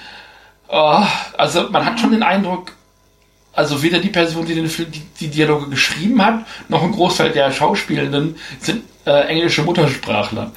Oh, 0.71 1.03
also 1.37 1.69
man 1.69 1.85
hat 1.85 1.99
schon 1.99 2.11
den 2.11 2.23
Eindruck, 2.23 2.73
also 3.53 3.81
weder 3.81 3.99
die 3.99 4.09
Person, 4.09 4.45
die 4.45 4.53
den 4.53 4.69
Film, 4.69 4.91
die, 4.91 5.01
die 5.19 5.27
Dialoge 5.27 5.69
geschrieben 5.69 6.23
hat, 6.23 6.45
noch 6.67 6.83
ein 6.83 6.91
Großteil 6.91 7.31
der 7.31 7.51
Schauspielenden 7.51 8.35
sind 8.59 8.83
äh, 9.05 9.27
englische 9.27 9.63
Muttersprachler. 9.63 10.51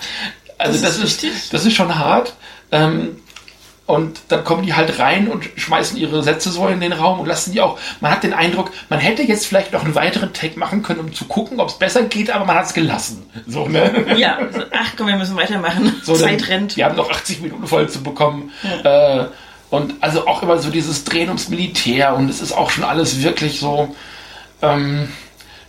Also 0.59 0.81
das, 0.81 0.98
das 0.98 1.05
ist, 1.05 1.25
ist 1.25 1.53
das 1.55 1.64
ist 1.64 1.75
schon 1.75 1.98
hart. 1.98 2.35
Ähm, 2.70 3.16
und 3.87 4.20
dann 4.29 4.44
kommen 4.44 4.64
die 4.64 4.75
halt 4.75 4.98
rein 5.01 5.29
und 5.29 5.44
schmeißen 5.57 5.96
ihre 5.98 6.22
Sätze 6.22 6.51
so 6.51 6.68
in 6.68 6.81
den 6.81 6.92
Raum 6.92 7.20
und 7.20 7.27
lassen 7.27 7.53
die 7.53 7.61
auch. 7.61 7.79
Man 8.01 8.12
hat 8.12 8.22
den 8.22 8.33
Eindruck, 8.33 8.70
man 8.88 9.01
hätte 9.01 9.22
jetzt 9.22 9.46
vielleicht 9.46 9.72
noch 9.72 9.85
einen 9.85 9.94
weiteren 9.94 10.33
Take 10.33 10.59
machen 10.59 10.83
können, 10.83 11.01
um 11.01 11.12
zu 11.12 11.25
gucken, 11.25 11.59
ob 11.59 11.68
es 11.68 11.79
besser 11.79 12.05
geht, 12.05 12.31
aber 12.31 12.44
man 12.44 12.57
hat 12.57 12.66
es 12.66 12.75
gelassen. 12.75 13.29
So, 13.46 13.66
ne? 13.66 14.14
Ja, 14.16 14.37
also, 14.37 14.61
ach 14.70 14.92
komm, 14.96 15.09
wir 15.09 15.16
müssen 15.16 15.37
weitermachen. 15.37 16.01
So, 16.05 16.14
Zeit 16.14 16.48
rennt. 16.48 16.77
Wir 16.77 16.85
haben 16.85 16.96
noch 16.96 17.11
80 17.11 17.42
Minuten 17.42 17.66
voll 17.66 17.88
zu 17.88 18.03
bekommen. 18.03 18.53
Ja. 18.62 19.22
Äh, 19.25 19.29
und 19.72 19.94
also 20.02 20.26
auch 20.26 20.42
immer 20.42 20.58
so 20.58 20.68
dieses 20.68 21.04
Drehen 21.04 21.28
ums 21.28 21.48
Militär 21.48 22.14
und 22.14 22.28
es 22.28 22.42
ist 22.42 22.52
auch 22.52 22.68
schon 22.68 22.85
alles 22.85 23.22
wirklich 23.22 23.58
so 23.58 23.96
ähm, 24.61 25.08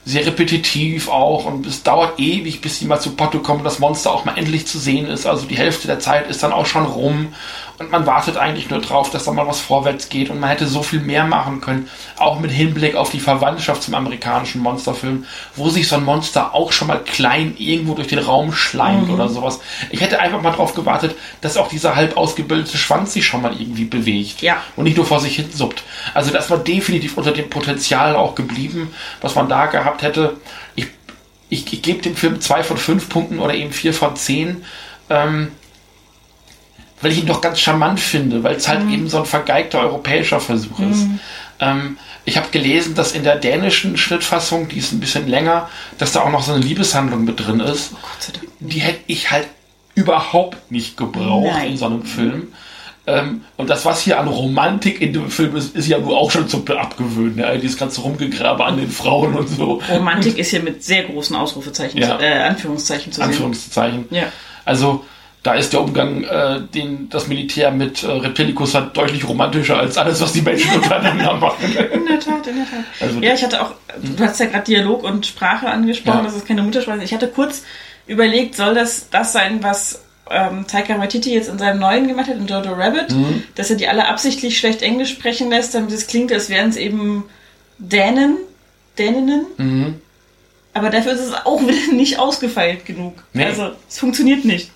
sehr 0.04 0.26
repetitiv 0.26 1.08
auch 1.08 1.46
und 1.46 1.66
es 1.66 1.84
dauert 1.84 2.20
ewig, 2.20 2.60
bis 2.60 2.80
sie 2.80 2.86
mal 2.86 3.00
zu 3.00 3.12
Potto 3.12 3.40
kommen 3.40 3.60
und 3.60 3.66
das 3.66 3.80
Monster 3.80 4.12
auch 4.12 4.26
mal 4.26 4.38
endlich 4.38 4.68
zu 4.68 4.78
sehen 4.78 5.06
ist. 5.08 5.26
Also 5.26 5.46
die 5.46 5.56
Hälfte 5.56 5.88
der 5.88 6.02
Zeit 6.02 6.30
ist 6.30 6.44
dann 6.44 6.52
auch 6.52 6.66
schon 6.66 6.86
rum 6.86 7.34
und 7.80 7.92
man 7.92 8.06
wartet 8.06 8.38
eigentlich 8.38 8.70
nur 8.70 8.82
drauf, 8.82 9.10
dass 9.10 9.26
da 9.26 9.32
mal 9.32 9.48
was 9.48 9.60
vorwärts 9.60 10.10
geht 10.10 10.30
und 10.30 10.40
man 10.40 10.50
hätte 10.50 10.68
so 10.68 10.84
viel 10.84 11.00
mehr 11.00 11.26
machen 11.26 11.60
können, 11.60 11.90
auch 12.18 12.40
mit 12.40 12.52
Hinblick 12.52 12.96
auf 12.96 13.10
die 13.10 13.20
Verwandtschaft 13.20 13.84
zum 13.84 13.96
amerikanischen 13.96 14.62
Monsterfilm, 14.62 15.26
wo 15.56 15.70
sich 15.70 15.88
so 15.88 15.96
ein 15.96 16.04
Monster 16.04 16.54
auch 16.54 16.72
schon 16.72 16.88
mal 16.88 17.00
klein 17.00 17.56
irgendwo 17.58 17.96
durch 17.96 18.08
den 18.08 18.20
Raum 18.20 18.54
schleimt 18.54 19.08
mhm. 19.08 19.16
oder 19.16 19.28
sowas. 19.28 19.60
Ich 19.90 20.02
hätte 20.02 20.20
einfach 20.20 20.42
mal 20.42 20.52
drauf 20.52 20.76
gewartet, 20.76 21.16
dass 21.42 21.58
auch 21.58 21.68
dieser 21.68 21.96
halb 21.96 22.16
ausgebildete 22.16 22.78
Schwanz 22.78 23.14
sich 23.14 23.26
schon 23.26 23.42
mal 23.42 23.60
irgendwie 23.60 23.86
bewegt 23.86 24.42
ja. 24.42 24.58
und 24.76 24.84
nicht 24.84 24.98
nur 24.98 25.06
vor 25.06 25.20
sich 25.20 25.36
hin 25.36 25.50
suppt. 25.52 25.84
Also 26.14 26.32
das 26.32 26.50
war 26.50 26.60
definitiv 26.60 27.18
unter 27.18 27.32
dem 27.32 27.50
Potenzial 27.50 28.16
auch 28.16 28.36
geblieben, 28.36 28.94
was 29.22 29.36
man 29.36 29.50
da 29.50 29.66
gehabt 29.66 30.04
hätte. 30.04 30.38
Ich, 30.76 30.88
ich, 31.50 31.72
ich 31.74 31.82
gebe 31.82 32.02
dem 32.02 32.16
Film 32.16 32.40
zwei 32.40 32.64
von 32.64 32.78
fünf 32.78 33.10
Punkten 33.10 33.40
oder 33.40 33.56
eben 33.56 33.72
vier 33.72 33.94
von 33.94 34.16
zehn. 34.16 34.64
Ähm, 35.10 35.52
weil 37.04 37.12
ich 37.12 37.20
ihn 37.20 37.28
doch 37.28 37.42
ganz 37.42 37.60
charmant 37.60 38.00
finde, 38.00 38.44
weil 38.44 38.56
es 38.56 38.68
halt 38.68 38.86
mhm. 38.86 38.94
eben 38.94 39.10
so 39.10 39.20
ein 39.20 39.26
vergeigter 39.26 39.82
europäischer 39.82 40.40
Versuch 40.40 40.80
ist. 40.80 41.08
Mhm. 41.08 41.20
Ähm, 41.60 41.98
ich 42.26 42.38
habe 42.38 42.48
gelesen, 42.52 42.96
dass 42.96 43.12
in 43.12 43.24
der 43.24 43.36
dänischen 43.36 43.98
Schnittfassung, 43.98 44.70
die 44.70 44.78
ist 44.78 44.94
ein 44.94 45.00
bisschen 45.00 45.28
länger, 45.28 45.70
dass 45.98 46.14
da 46.14 46.22
auch 46.22 46.32
noch 46.32 46.44
so 46.44 46.54
eine 46.54 46.64
Liebeshandlung 46.64 47.26
mit 47.26 47.46
drin 47.46 47.60
ist. 47.60 47.92
Oh 47.94 48.32
die 48.62 48.80
hätte 48.80 49.02
ich 49.08 49.30
halt 49.30 49.48
überhaupt 49.96 50.72
nicht 50.72 50.96
gebraucht 50.96 51.52
Nein. 51.52 51.72
in 51.72 51.78
so 51.78 51.86
einem 51.86 52.04
Film. 52.04 52.54
Ähm, 53.06 53.42
und 53.58 53.70
das, 53.70 53.84
was 53.84 54.02
hier 54.02 54.18
an 54.18 54.30
Romantik 54.30 55.02
in 55.02 55.12
dem 55.12 55.30
Film 55.30 55.58
ist, 55.58 55.76
ist 55.76 55.88
ja 55.88 56.00
nur 56.00 56.18
auch 56.18 56.32
schon 56.32 56.48
zum 56.48 56.66
Abgewöhnen. 56.66 57.38
Ja? 57.38 57.56
Dieses 57.58 57.78
ganze 57.78 58.00
Rumgegrabe 58.00 58.64
an 58.64 58.78
den 58.78 58.90
Frauen 58.90 59.36
und 59.36 59.50
so. 59.50 59.82
Romantik 59.90 60.38
ist 60.38 60.52
hier 60.52 60.64
mit 60.64 60.84
sehr 60.84 61.04
großen 61.04 61.36
Ausrufezeichen, 61.36 62.00
ja. 62.00 62.18
äh, 62.22 62.44
Anführungszeichen 62.44 63.12
zu 63.12 63.20
sehen. 63.20 63.30
Anführungszeichen. 63.30 64.06
Ja. 64.10 64.32
Also, 64.64 65.04
da 65.44 65.56
ist 65.56 65.74
der 65.74 65.82
Umgang, 65.82 66.24
äh, 66.24 66.62
den 66.74 67.10
das 67.10 67.28
Militär 67.28 67.70
mit 67.70 68.02
äh, 68.02 68.08
Reptilicus 68.08 68.74
hat, 68.74 68.96
deutlich 68.96 69.28
romantischer 69.28 69.78
als 69.78 69.98
alles, 69.98 70.22
was 70.22 70.32
die 70.32 70.42
Menschen 70.42 70.74
untereinander 70.76 71.36
machen. 71.36 71.66
In 71.66 72.06
der 72.06 72.20
Tat, 72.20 72.48
in 72.48 72.56
der 72.56 72.66
Tat. 72.66 72.86
Also, 73.02 73.20
ja, 73.20 73.34
ich 73.34 73.44
hatte 73.44 73.62
auch, 73.62 73.72
du 74.02 74.24
hast 74.24 74.40
ja 74.40 74.46
gerade 74.46 74.64
Dialog 74.64 75.04
und 75.04 75.26
Sprache 75.26 75.68
angesprochen, 75.68 76.20
ja. 76.20 76.24
das 76.24 76.36
ist 76.36 76.48
keine 76.48 76.64
Muttersprache. 76.64 77.04
Ich 77.04 77.14
hatte 77.14 77.28
kurz 77.28 77.64
überlegt, 78.08 78.56
soll 78.56 78.74
das 78.74 79.10
das 79.10 79.34
sein, 79.34 79.62
was 79.62 80.04
ähm, 80.30 80.66
Taika 80.66 80.98
Waititi 80.98 81.34
jetzt 81.34 81.50
in 81.50 81.60
seinem 81.60 81.80
neuen 81.80 82.08
gemacht 82.08 82.30
hat, 82.30 82.38
in 82.38 82.48
Jojo 82.48 82.74
Rabbit, 82.74 83.12
mhm. 83.12 83.44
dass 83.56 83.70
er 83.70 83.76
die 83.76 83.90
alle 83.90 84.08
absichtlich 84.08 84.58
schlecht 84.58 84.82
Englisch 84.82 85.12
sprechen 85.12 85.50
lässt, 85.50 85.76
damit 85.76 85.92
es 85.92 86.08
klingt, 86.08 86.32
als 86.32 86.50
wären 86.50 86.70
es 86.70 86.78
eben 86.78 87.26
Dänen, 87.78 88.38
Däninnen. 88.98 89.46
Mhm. 89.58 89.96
Aber 90.74 90.90
dafür 90.90 91.12
ist 91.12 91.20
es 91.20 91.34
auch 91.34 91.62
wieder 91.62 91.92
nicht 91.94 92.18
ausgefeilt 92.18 92.86
genug. 92.86 93.16
Nee. 93.34 93.44
Also 93.44 93.72
es 93.90 94.00
funktioniert 94.00 94.46
nicht. 94.46 94.72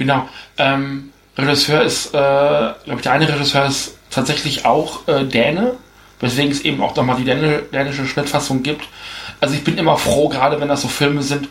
Genau. 0.00 0.26
Ähm, 0.56 1.10
Regisseur 1.36 1.82
ist, 1.82 2.06
äh, 2.06 2.10
glaube 2.10 2.96
ich, 2.96 3.02
der 3.02 3.12
eine 3.12 3.28
Regisseur 3.28 3.66
ist 3.66 3.98
tatsächlich 4.10 4.64
auch 4.64 5.06
äh, 5.06 5.24
Däne, 5.24 5.74
weswegen 6.20 6.50
es 6.50 6.62
eben 6.62 6.80
auch 6.80 6.96
nochmal 6.96 7.16
die 7.16 7.24
Däne, 7.24 7.64
dänische 7.70 8.06
Schnittfassung 8.06 8.62
gibt. 8.62 8.82
Also 9.40 9.54
ich 9.54 9.62
bin 9.62 9.76
immer 9.76 9.98
froh, 9.98 10.30
gerade 10.30 10.58
wenn 10.58 10.68
das 10.68 10.80
so 10.80 10.88
Filme 10.88 11.22
sind, 11.22 11.50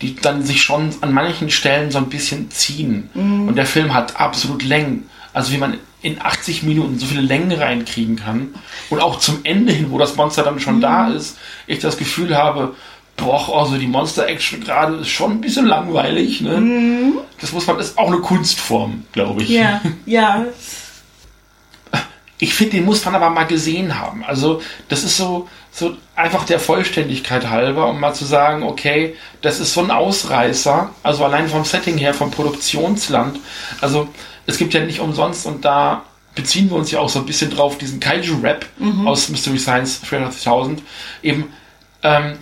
die 0.00 0.14
dann 0.14 0.44
sich 0.44 0.62
schon 0.62 0.94
an 1.00 1.12
manchen 1.12 1.50
Stellen 1.50 1.90
so 1.90 1.98
ein 1.98 2.08
bisschen 2.08 2.52
ziehen. 2.52 3.10
Mhm. 3.14 3.48
Und 3.48 3.56
der 3.56 3.66
Film 3.66 3.92
hat 3.92 4.20
absolut 4.20 4.62
Längen. 4.62 5.10
Also 5.32 5.52
wie 5.52 5.58
man 5.58 5.78
in 6.00 6.20
80 6.22 6.62
Minuten 6.62 7.00
so 7.00 7.06
viele 7.06 7.22
Längen 7.22 7.50
reinkriegen 7.50 8.14
kann. 8.14 8.54
Und 8.90 9.00
auch 9.00 9.18
zum 9.18 9.40
Ende 9.42 9.72
hin, 9.72 9.90
wo 9.90 9.98
das 9.98 10.14
Monster 10.14 10.44
dann 10.44 10.60
schon 10.60 10.76
mhm. 10.76 10.82
da 10.82 11.08
ist, 11.08 11.36
ich 11.66 11.80
das 11.80 11.98
Gefühl 11.98 12.36
habe, 12.36 12.76
boah, 13.18 13.60
also 13.60 13.76
die 13.76 13.86
Monster-Action 13.86 14.60
gerade 14.60 14.96
ist 14.96 15.08
schon 15.08 15.32
ein 15.32 15.40
bisschen 15.42 15.66
langweilig. 15.66 16.40
Ne? 16.40 16.56
Mhm. 16.56 17.18
Das 17.40 17.52
muss 17.52 17.66
man, 17.66 17.78
ist 17.78 17.98
auch 17.98 18.06
eine 18.06 18.18
Kunstform, 18.18 19.04
glaube 19.12 19.42
ich. 19.42 19.50
Ja, 19.50 19.82
ja. 20.06 20.46
Ich 22.40 22.54
finde, 22.54 22.76
den 22.76 22.84
muss 22.84 23.04
man 23.04 23.16
aber 23.16 23.30
mal 23.30 23.44
gesehen 23.44 23.98
haben. 23.98 24.24
Also, 24.24 24.62
das 24.88 25.02
ist 25.02 25.16
so, 25.16 25.48
so 25.72 25.96
einfach 26.14 26.44
der 26.44 26.60
Vollständigkeit 26.60 27.50
halber, 27.50 27.90
um 27.90 27.98
mal 27.98 28.14
zu 28.14 28.24
sagen, 28.24 28.62
okay, 28.62 29.16
das 29.42 29.58
ist 29.58 29.74
so 29.74 29.80
ein 29.80 29.90
Ausreißer, 29.90 30.90
also 31.02 31.24
allein 31.24 31.48
vom 31.48 31.64
Setting 31.64 31.98
her, 31.98 32.14
vom 32.14 32.30
Produktionsland. 32.30 33.40
Also, 33.80 34.08
es 34.46 34.56
gibt 34.56 34.72
ja 34.72 34.80
nicht 34.80 35.00
umsonst 35.00 35.46
und 35.46 35.64
da 35.64 36.04
beziehen 36.36 36.70
wir 36.70 36.76
uns 36.76 36.92
ja 36.92 37.00
auch 37.00 37.08
so 37.08 37.18
ein 37.18 37.26
bisschen 37.26 37.50
drauf, 37.50 37.76
diesen 37.76 37.98
Kaiju-Rap 37.98 38.66
mhm. 38.78 39.08
aus 39.08 39.28
Mystery 39.28 39.58
Science 39.58 40.00
3000. 40.02 40.80
Eben, 41.24 41.52
ähm, 42.04 42.38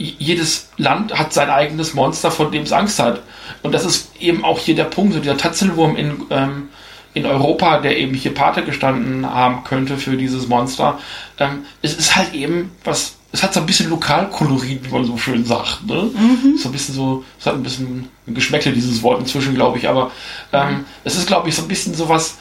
jedes 0.00 0.68
Land 0.78 1.16
hat 1.18 1.32
sein 1.32 1.50
eigenes 1.50 1.94
Monster, 1.94 2.30
von 2.30 2.50
dem 2.50 2.62
es 2.62 2.72
Angst 2.72 2.98
hat. 2.98 3.22
Und 3.62 3.72
das 3.72 3.84
ist 3.84 4.10
eben 4.18 4.44
auch 4.44 4.58
hier 4.58 4.74
der 4.74 4.84
Punkt, 4.84 5.12
so 5.12 5.20
dieser 5.20 5.36
Tatzelwurm 5.36 5.96
in, 5.96 6.22
ähm, 6.30 6.68
in 7.12 7.26
Europa, 7.26 7.78
der 7.78 7.98
eben 7.98 8.14
hier 8.14 8.34
Pate 8.34 8.64
gestanden 8.64 9.28
haben 9.28 9.62
könnte 9.64 9.98
für 9.98 10.16
dieses 10.16 10.48
Monster. 10.48 10.98
Ähm, 11.38 11.64
es 11.82 11.94
ist 11.94 12.16
halt 12.16 12.32
eben 12.32 12.70
was, 12.82 13.16
es 13.32 13.42
hat 13.42 13.52
so 13.52 13.60
ein 13.60 13.66
bisschen 13.66 13.90
Lokalkolorit, 13.90 14.86
wie 14.86 14.92
man 14.92 15.04
so 15.04 15.18
schön 15.18 15.44
sagt. 15.44 15.86
Ne? 15.86 16.10
Mhm. 16.14 16.56
So 16.56 16.70
ein 16.70 16.72
bisschen 16.72 16.94
so, 16.94 17.24
es 17.38 17.46
hat 17.46 17.54
ein 17.54 17.62
bisschen 17.62 18.08
Geschmäckle, 18.26 18.72
dieses 18.72 19.02
Wort 19.02 19.20
inzwischen, 19.20 19.54
glaube 19.54 19.78
ich, 19.78 19.88
aber 19.88 20.10
ähm, 20.52 20.68
mhm. 20.68 20.84
es 21.04 21.16
ist, 21.16 21.26
glaube 21.26 21.48
ich, 21.48 21.54
so 21.54 21.62
ein 21.62 21.68
bisschen 21.68 21.94
sowas, 21.94 22.38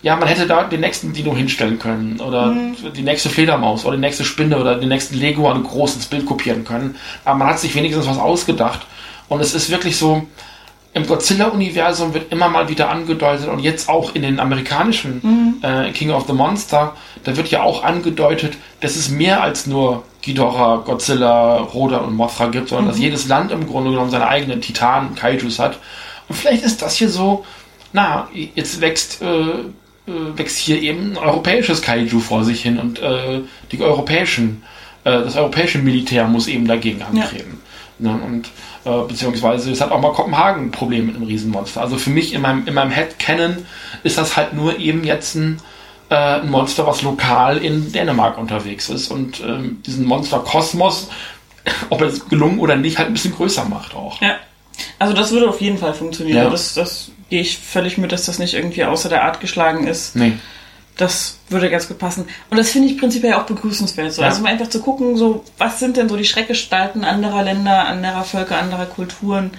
ja, 0.00 0.16
man 0.16 0.28
hätte 0.28 0.46
da 0.46 0.64
den 0.64 0.80
nächsten 0.80 1.12
Dino 1.12 1.34
hinstellen 1.34 1.78
können 1.78 2.20
oder 2.20 2.46
mhm. 2.46 2.76
die 2.96 3.02
nächste 3.02 3.30
Fledermaus 3.30 3.84
oder 3.84 3.96
die 3.96 4.00
nächste 4.00 4.24
Spinne 4.24 4.58
oder 4.58 4.76
den 4.76 4.88
nächsten 4.88 5.16
Lego 5.16 5.50
an 5.50 5.64
groß 5.64 5.96
ins 5.96 6.06
Bild 6.06 6.24
kopieren 6.24 6.64
können. 6.64 6.96
Aber 7.24 7.38
man 7.38 7.48
hat 7.48 7.58
sich 7.58 7.74
wenigstens 7.74 8.06
was 8.06 8.18
ausgedacht. 8.18 8.86
Und 9.28 9.40
es 9.40 9.54
ist 9.54 9.70
wirklich 9.70 9.96
so, 9.96 10.26
im 10.94 11.06
Godzilla-Universum 11.06 12.14
wird 12.14 12.32
immer 12.32 12.48
mal 12.48 12.68
wieder 12.68 12.90
angedeutet 12.90 13.48
und 13.48 13.58
jetzt 13.58 13.88
auch 13.88 14.14
in 14.14 14.22
den 14.22 14.40
amerikanischen 14.40 15.20
mhm. 15.22 15.54
äh, 15.62 15.90
King 15.92 16.10
of 16.10 16.26
the 16.26 16.32
Monster, 16.32 16.94
da 17.24 17.36
wird 17.36 17.48
ja 17.48 17.62
auch 17.62 17.84
angedeutet, 17.84 18.56
dass 18.80 18.96
es 18.96 19.10
mehr 19.10 19.42
als 19.42 19.66
nur 19.66 20.04
Ghidorah, 20.22 20.82
Godzilla, 20.84 21.56
Rodan 21.58 22.04
und 22.04 22.14
Mothra 22.14 22.46
gibt, 22.46 22.70
sondern 22.70 22.86
mhm. 22.86 22.90
dass 22.90 22.98
jedes 22.98 23.28
Land 23.28 23.52
im 23.52 23.66
Grunde 23.66 23.90
genommen 23.90 24.10
seine 24.10 24.28
eigenen 24.28 24.60
Titanen, 24.60 25.14
Kaijus 25.14 25.58
hat. 25.58 25.78
Und 26.28 26.36
vielleicht 26.36 26.64
ist 26.64 26.82
das 26.82 26.96
hier 26.96 27.10
so, 27.10 27.44
na, 27.92 28.28
jetzt 28.54 28.80
wächst 28.80 29.22
äh, 29.22 29.64
äh, 30.08 30.38
wächst 30.38 30.58
hier 30.58 30.80
eben 30.80 31.12
ein 31.12 31.18
europäisches 31.18 31.82
Kaiju 31.82 32.20
vor 32.20 32.44
sich 32.44 32.62
hin 32.62 32.78
und 32.78 33.00
äh, 33.00 33.40
die 33.70 33.80
europäischen, 33.80 34.62
äh, 35.04 35.10
das 35.10 35.36
europäische 35.36 35.78
Militär 35.78 36.26
muss 36.26 36.46
eben 36.46 36.66
dagegen 36.66 37.02
antreten. 37.02 37.60
Ja. 37.98 38.12
Ne? 38.12 38.20
Und 38.24 38.48
äh, 38.84 39.06
beziehungsweise 39.06 39.70
es 39.70 39.80
hat 39.80 39.90
auch 39.90 40.00
mal 40.00 40.12
Kopenhagen 40.12 40.66
ein 40.66 40.70
Problem 40.70 41.06
mit 41.06 41.16
einem 41.16 41.26
Riesenmonster. 41.26 41.80
Also 41.80 41.98
für 41.98 42.10
mich 42.10 42.32
in 42.32 42.40
meinem, 42.40 42.66
in 42.66 42.74
meinem 42.74 42.90
Head 42.90 43.18
Canon 43.18 43.66
ist 44.02 44.18
das 44.18 44.36
halt 44.36 44.54
nur 44.54 44.78
eben 44.78 45.04
jetzt 45.04 45.34
ein, 45.34 45.60
äh, 46.08 46.14
ein 46.14 46.50
Monster, 46.50 46.86
was 46.86 47.02
lokal 47.02 47.58
in 47.58 47.92
Dänemark 47.92 48.38
unterwegs 48.38 48.88
ist 48.88 49.10
und 49.10 49.40
ähm, 49.40 49.82
diesen 49.84 50.06
Monster 50.06 50.38
Kosmos, 50.38 51.10
ob 51.90 52.00
es 52.02 52.28
gelungen 52.28 52.60
oder 52.60 52.76
nicht, 52.76 52.98
halt 52.98 53.08
ein 53.08 53.14
bisschen 53.14 53.34
größer 53.34 53.64
macht 53.66 53.94
auch. 53.94 54.20
Ja. 54.22 54.36
Also 54.98 55.12
das 55.12 55.32
würde 55.32 55.48
auf 55.48 55.60
jeden 55.60 55.76
Fall 55.76 55.92
funktionieren. 55.92 56.38
Ja. 56.38 56.50
Das, 56.50 56.74
das 56.74 57.10
gehe 57.30 57.40
ich 57.40 57.58
völlig 57.58 57.98
mit, 57.98 58.12
dass 58.12 58.26
das 58.26 58.38
nicht 58.38 58.54
irgendwie 58.54 58.84
außer 58.84 59.08
der 59.08 59.24
Art 59.24 59.40
geschlagen 59.40 59.86
ist. 59.86 60.16
Nee. 60.16 60.32
Das 60.96 61.38
würde 61.48 61.70
ganz 61.70 61.86
gut 61.86 61.98
passen. 61.98 62.26
Und 62.50 62.56
das 62.56 62.70
finde 62.70 62.88
ich 62.88 62.98
prinzipiell 62.98 63.34
auch 63.34 63.44
begrüßenswert. 63.44 64.12
So. 64.12 64.22
Ja. 64.22 64.28
Also 64.28 64.42
mal 64.42 64.48
einfach 64.50 64.68
zu 64.68 64.80
gucken, 64.80 65.16
so, 65.16 65.44
was 65.56 65.78
sind 65.78 65.96
denn 65.96 66.08
so 66.08 66.16
die 66.16 66.24
Schreckgestalten 66.24 67.04
anderer 67.04 67.44
Länder, 67.44 67.86
anderer 67.86 68.24
Völker, 68.24 68.58
anderer 68.58 68.86
Kulturen, 68.86 69.52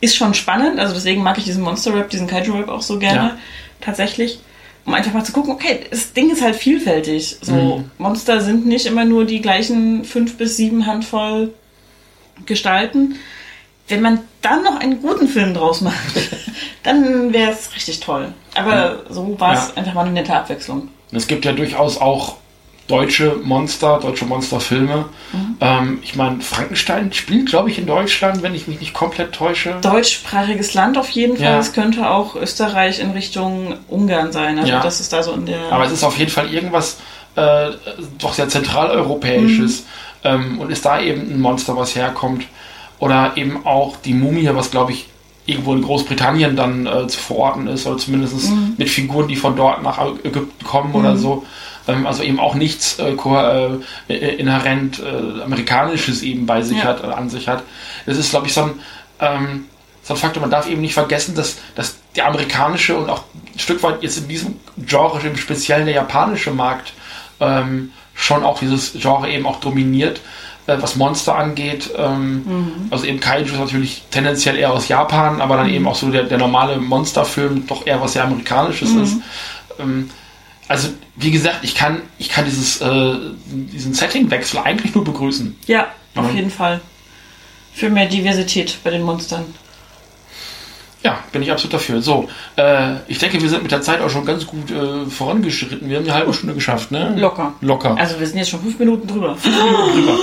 ist 0.00 0.16
schon 0.16 0.34
spannend. 0.34 0.78
Also 0.78 0.92
deswegen 0.92 1.22
mag 1.22 1.38
ich 1.38 1.44
diesen 1.44 1.62
Monster-Rap, 1.62 2.10
diesen 2.10 2.26
Kaiju-Rap 2.26 2.68
auch 2.68 2.82
so 2.82 2.98
gerne. 2.98 3.28
Ja. 3.28 3.38
Tatsächlich. 3.80 4.40
Um 4.84 4.92
einfach 4.92 5.14
mal 5.14 5.24
zu 5.24 5.32
gucken, 5.32 5.52
okay, 5.54 5.80
das 5.90 6.12
Ding 6.12 6.30
ist 6.30 6.42
halt 6.42 6.56
vielfältig. 6.56 7.38
So, 7.40 7.52
Mhm. 7.78 7.90
Monster 7.96 8.42
sind 8.42 8.66
nicht 8.66 8.84
immer 8.84 9.06
nur 9.06 9.24
die 9.24 9.40
gleichen 9.40 10.04
fünf 10.04 10.36
bis 10.36 10.58
sieben 10.58 10.84
Handvoll 10.86 11.54
Gestalten. 12.44 13.14
Wenn 13.88 14.00
man 14.00 14.20
dann 14.40 14.62
noch 14.62 14.80
einen 14.80 15.02
guten 15.02 15.28
Film 15.28 15.52
draus 15.54 15.80
macht, 15.82 15.94
dann 16.82 17.32
wäre 17.32 17.50
es 17.52 17.74
richtig 17.74 18.00
toll. 18.00 18.32
Aber 18.54 19.00
so 19.10 19.38
war 19.38 19.52
es 19.54 19.68
Ja. 19.68 19.74
einfach 19.76 19.94
mal 19.94 20.02
eine 20.02 20.12
nette 20.12 20.34
Abwechslung. 20.34 20.88
Es 21.12 21.26
gibt 21.26 21.44
ja 21.44 21.52
durchaus 21.52 22.00
auch 22.00 22.36
deutsche 22.86 23.36
Monster, 23.42 23.98
deutsche 24.00 24.26
Monsterfilme. 24.26 25.06
Mhm. 25.32 25.56
Ähm, 25.60 25.98
ich 26.02 26.16
meine, 26.16 26.40
Frankenstein 26.42 27.12
spielt, 27.14 27.48
glaube 27.48 27.70
ich, 27.70 27.78
in 27.78 27.86
Deutschland, 27.86 28.42
wenn 28.42 28.54
ich 28.54 28.66
mich 28.68 28.80
nicht 28.80 28.92
komplett 28.92 29.32
täusche. 29.32 29.76
Deutschsprachiges 29.80 30.74
Land 30.74 30.98
auf 30.98 31.08
jeden 31.10 31.36
Fall. 31.36 31.46
Ja. 31.46 31.58
Es 31.58 31.72
könnte 31.72 32.10
auch 32.10 32.36
Österreich 32.36 33.00
in 33.00 33.10
Richtung 33.12 33.74
Ungarn 33.88 34.32
sein. 34.32 34.58
Also 34.58 34.70
Ja. 34.70 34.80
das 34.82 35.00
ist 35.00 35.12
da 35.12 35.22
so 35.22 35.32
in 35.32 35.46
der. 35.46 35.72
Aber 35.72 35.84
es 35.84 35.92
ist 35.92 36.04
auf 36.04 36.18
jeden 36.18 36.30
Fall 36.30 36.52
irgendwas 36.52 36.98
äh, 37.36 37.70
doch 38.18 38.32
sehr 38.34 38.48
zentraleuropäisches 38.48 39.80
Mhm. 39.80 39.84
ähm, 40.24 40.58
und 40.60 40.70
ist 40.70 40.84
da 40.84 41.00
eben 41.00 41.22
ein 41.22 41.40
Monster, 41.40 41.76
was 41.76 41.94
herkommt. 41.96 42.44
Oder 42.98 43.36
eben 43.36 43.66
auch 43.66 43.96
die 43.96 44.14
Mumie, 44.14 44.48
was 44.52 44.70
glaube 44.70 44.92
ich 44.92 45.06
irgendwo 45.46 45.74
in 45.74 45.82
Großbritannien 45.82 46.56
dann 46.56 46.86
äh, 46.86 47.06
zu 47.06 47.18
verorten 47.18 47.66
ist, 47.66 47.86
oder 47.86 47.98
zumindest 47.98 48.50
Mhm. 48.50 48.74
mit 48.78 48.88
Figuren, 48.88 49.28
die 49.28 49.36
von 49.36 49.56
dort 49.56 49.82
nach 49.82 49.98
Ägypten 50.24 50.64
kommen 50.64 50.94
oder 50.94 51.16
so. 51.18 51.44
Ähm, 51.86 52.06
also 52.06 52.22
eben 52.22 52.40
auch 52.40 52.54
nichts 52.54 52.98
äh, 52.98 53.10
äh, 53.12 53.78
äh, 54.08 54.36
inhärent 54.36 55.00
äh, 55.00 55.42
amerikanisches 55.42 56.22
eben 56.22 56.46
bei 56.46 56.62
sich 56.62 56.78
Ja. 56.78 56.84
hat, 56.84 57.04
äh, 57.04 57.08
an 57.08 57.28
sich 57.28 57.46
hat. 57.46 57.62
Das 58.06 58.16
ist, 58.16 58.30
glaube 58.30 58.46
ich, 58.46 58.54
so 58.54 58.62
ein, 58.62 58.70
ähm, 59.20 59.64
so 60.02 60.14
ein 60.14 60.16
Faktor. 60.18 60.40
Man 60.40 60.50
darf 60.50 60.66
eben 60.68 60.80
nicht 60.80 60.94
vergessen, 60.94 61.34
dass, 61.34 61.56
dass 61.74 61.96
der 62.16 62.26
amerikanische 62.26 62.96
und 62.96 63.10
auch 63.10 63.24
ein 63.54 63.58
Stück 63.58 63.82
weit 63.82 64.02
jetzt 64.02 64.16
in 64.16 64.28
diesem 64.28 64.56
Genre, 64.78 65.20
im 65.26 65.36
Speziellen 65.36 65.84
der 65.84 65.94
japanische 65.96 66.52
Markt, 66.52 66.94
ähm, 67.40 67.92
schon 68.14 68.44
auch 68.44 68.60
dieses 68.60 68.92
Genre 68.94 69.28
eben 69.30 69.44
auch 69.44 69.60
dominiert, 69.60 70.20
äh, 70.66 70.76
was 70.80 70.96
Monster 70.96 71.36
angeht. 71.36 71.90
Ähm, 71.96 72.86
Also 72.90 73.04
eben 73.06 73.20
Kaiju 73.20 73.44
ist 73.46 73.58
natürlich 73.58 74.02
tendenziell 74.10 74.56
eher 74.56 74.72
aus 74.72 74.88
Japan, 74.88 75.40
aber 75.40 75.56
dann 75.56 75.68
eben 75.70 75.86
auch 75.86 75.94
so 75.96 76.10
der, 76.10 76.24
der 76.24 76.38
normale 76.38 76.78
Monsterfilm 76.78 77.66
doch 77.66 77.86
eher 77.86 78.00
was 78.00 78.12
sehr 78.14 78.24
Amerikanisches 78.24 78.90
ist. 78.94 79.16
Ähm, 79.78 80.10
also 80.68 80.88
wie 81.16 81.30
gesagt, 81.30 81.58
ich 81.62 81.74
kann, 81.74 82.00
ich 82.18 82.28
kann 82.30 82.44
dieses, 82.46 82.80
äh, 82.80 83.14
diesen 83.46 83.94
Settingwechsel 83.94 84.58
eigentlich 84.60 84.94
nur 84.94 85.04
begrüßen. 85.04 85.56
ja, 85.66 85.88
auf 86.14 86.30
Mhm. 86.30 86.36
jeden 86.36 86.50
Fall. 86.50 86.80
Für 87.74 87.90
mehr 87.90 88.06
Diversität 88.06 88.78
bei 88.84 88.90
den 88.90 89.02
Monstern. 89.02 89.44
Ja, 91.04 91.18
bin 91.32 91.42
ich 91.42 91.52
absolut 91.52 91.74
dafür. 91.74 92.00
So, 92.00 92.28
äh, 92.56 92.94
ich 93.08 93.18
denke, 93.18 93.40
wir 93.40 93.48
sind 93.50 93.62
mit 93.62 93.70
der 93.70 93.82
Zeit 93.82 94.00
auch 94.00 94.08
schon 94.08 94.24
ganz 94.24 94.46
gut 94.46 94.70
äh, 94.70 95.04
vorangeschritten. 95.04 95.88
Wir 95.88 95.98
haben 95.98 96.04
eine 96.04 96.14
halbe 96.14 96.32
Stunde 96.32 96.54
geschafft, 96.54 96.90
ne? 96.90 97.14
Locker. 97.18 97.52
Locker. 97.60 97.94
Also 97.98 98.18
wir 98.18 98.26
sind 98.26 98.38
jetzt 98.38 98.48
schon 98.48 98.60
fünf 98.60 98.78
Minuten 98.78 99.06
drüber. 99.06 99.36
drüber. 99.42 100.18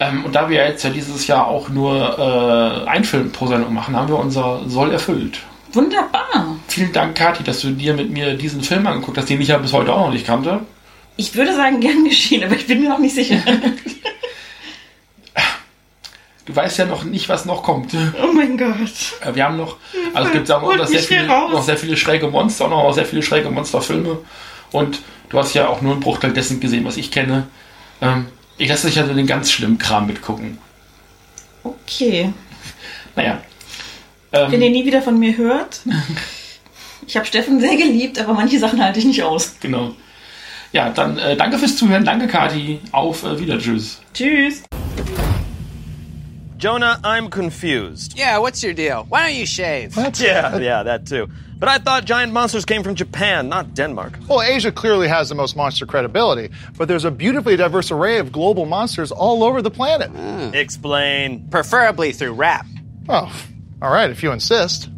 Ähm, 0.00 0.24
und 0.24 0.34
da 0.34 0.50
wir 0.50 0.56
jetzt 0.66 0.82
ja 0.82 0.90
dieses 0.90 1.28
Jahr 1.28 1.46
auch 1.46 1.68
nur 1.68 2.18
äh, 2.18 2.88
ein 2.88 3.04
Film 3.04 3.30
pro 3.30 3.46
Sendung 3.46 3.72
machen, 3.72 3.94
haben 3.94 4.08
wir 4.08 4.18
unser 4.18 4.62
Soll 4.66 4.90
erfüllt. 4.90 5.38
Wunderbar. 5.72 6.56
Vielen 6.66 6.92
Dank, 6.92 7.14
Kathi, 7.14 7.44
dass 7.44 7.60
du 7.60 7.70
dir 7.70 7.94
mit 7.94 8.10
mir 8.10 8.34
diesen 8.34 8.62
Film 8.62 8.86
angeguckt 8.88 9.18
hast, 9.18 9.30
den 9.30 9.40
ich 9.40 9.48
ja 9.48 9.58
bis 9.58 9.72
heute 9.72 9.92
auch 9.92 10.06
noch 10.06 10.12
nicht 10.12 10.26
kannte. 10.26 10.60
Ich 11.16 11.36
würde 11.36 11.54
sagen, 11.54 11.78
gern 11.78 12.04
geschehen, 12.04 12.42
aber 12.42 12.56
ich 12.56 12.66
bin 12.66 12.80
mir 12.80 12.88
noch 12.88 12.98
nicht 12.98 13.14
sicher. 13.14 13.36
Du 16.46 16.54
weißt 16.54 16.76
ja 16.78 16.84
noch 16.84 17.04
nicht, 17.04 17.28
was 17.28 17.46
noch 17.46 17.62
kommt. 17.62 17.94
oh 18.22 18.32
mein 18.32 18.58
Gott. 18.58 18.76
Äh, 19.22 19.34
Wir 19.34 19.44
haben 19.44 19.56
noch, 19.56 19.76
also 20.12 20.28
es 20.28 20.32
gibt 20.34 20.48
mal, 20.48 20.76
noch 20.76 20.86
sehr, 20.86 21.00
viele, 21.00 21.26
noch 21.26 21.62
sehr 21.62 21.76
viele 21.78 21.96
schräge 21.96 22.28
Monster, 22.28 22.68
noch 22.68 22.92
sehr 22.92 23.06
viele 23.06 23.22
schräge 23.22 23.50
Monsterfilme. 23.50 24.18
Und 24.70 25.00
du 25.30 25.38
hast 25.38 25.54
ja 25.54 25.68
auch 25.68 25.80
nur 25.80 25.92
einen 25.92 26.00
Bruchteil 26.00 26.32
dessen 26.32 26.60
gesehen, 26.60 26.84
was 26.84 26.96
ich 26.98 27.10
kenne. 27.10 27.46
Ähm, 28.02 28.26
ich 28.58 28.68
lasse 28.68 28.86
dich 28.88 28.96
ja 28.96 29.06
so 29.06 29.14
den 29.14 29.26
ganz 29.26 29.50
schlimmen 29.50 29.78
Kram 29.78 30.06
mitgucken. 30.06 30.58
Okay. 31.62 32.32
Naja. 33.16 33.40
Wenn 34.30 34.52
Ähm, 34.54 34.62
ihr 34.62 34.70
nie 34.70 34.84
wieder 34.84 35.00
von 35.02 35.18
mir 35.18 35.36
hört. 35.36 35.80
Ich 37.06 37.16
habe 37.18 37.26
Steffen 37.26 37.60
sehr 37.60 37.76
geliebt, 37.76 38.18
aber 38.18 38.32
manche 38.32 38.58
Sachen 38.58 38.82
halte 38.82 38.98
ich 38.98 39.04
nicht 39.04 39.22
aus. 39.22 39.56
genau. 39.60 39.94
Ja, 40.72 40.88
dann 40.88 41.18
äh, 41.18 41.36
danke 41.36 41.58
fürs 41.58 41.76
Zuhören, 41.76 42.02
danke 42.02 42.26
Kathi, 42.26 42.80
auf 42.92 43.24
äh, 43.24 43.38
wieder, 43.38 43.58
tschüss. 43.58 44.00
Tschüss. 44.14 44.62
Jonah, 46.64 46.98
I'm 47.04 47.28
confused. 47.28 48.16
Yeah, 48.16 48.38
what's 48.38 48.64
your 48.64 48.72
deal? 48.72 49.04
Why 49.10 49.28
don't 49.28 49.38
you 49.38 49.44
shave? 49.44 49.94
Yeah, 50.18 50.56
yeah, 50.56 50.82
that 50.84 51.06
too. 51.06 51.28
But 51.58 51.68
I 51.68 51.76
thought 51.76 52.06
giant 52.06 52.32
monsters 52.32 52.64
came 52.64 52.82
from 52.82 52.94
Japan, 52.94 53.50
not 53.50 53.74
Denmark. 53.74 54.18
Well, 54.26 54.40
Asia 54.40 54.72
clearly 54.72 55.06
has 55.06 55.28
the 55.28 55.34
most 55.34 55.56
monster 55.56 55.84
credibility, 55.84 56.48
but 56.78 56.88
there's 56.88 57.04
a 57.04 57.10
beautifully 57.10 57.56
diverse 57.56 57.90
array 57.90 58.16
of 58.18 58.32
global 58.32 58.64
monsters 58.64 59.12
all 59.12 59.44
over 59.44 59.60
the 59.60 59.70
planet. 59.70 60.08
Hmm. 60.10 60.54
Explain. 60.54 61.48
Preferably 61.50 62.12
through 62.12 62.32
rap. 62.32 62.64
Oh, 63.10 63.30
all 63.82 63.92
right, 63.92 64.08
if 64.08 64.22
you 64.22 64.32
insist. 64.32 64.88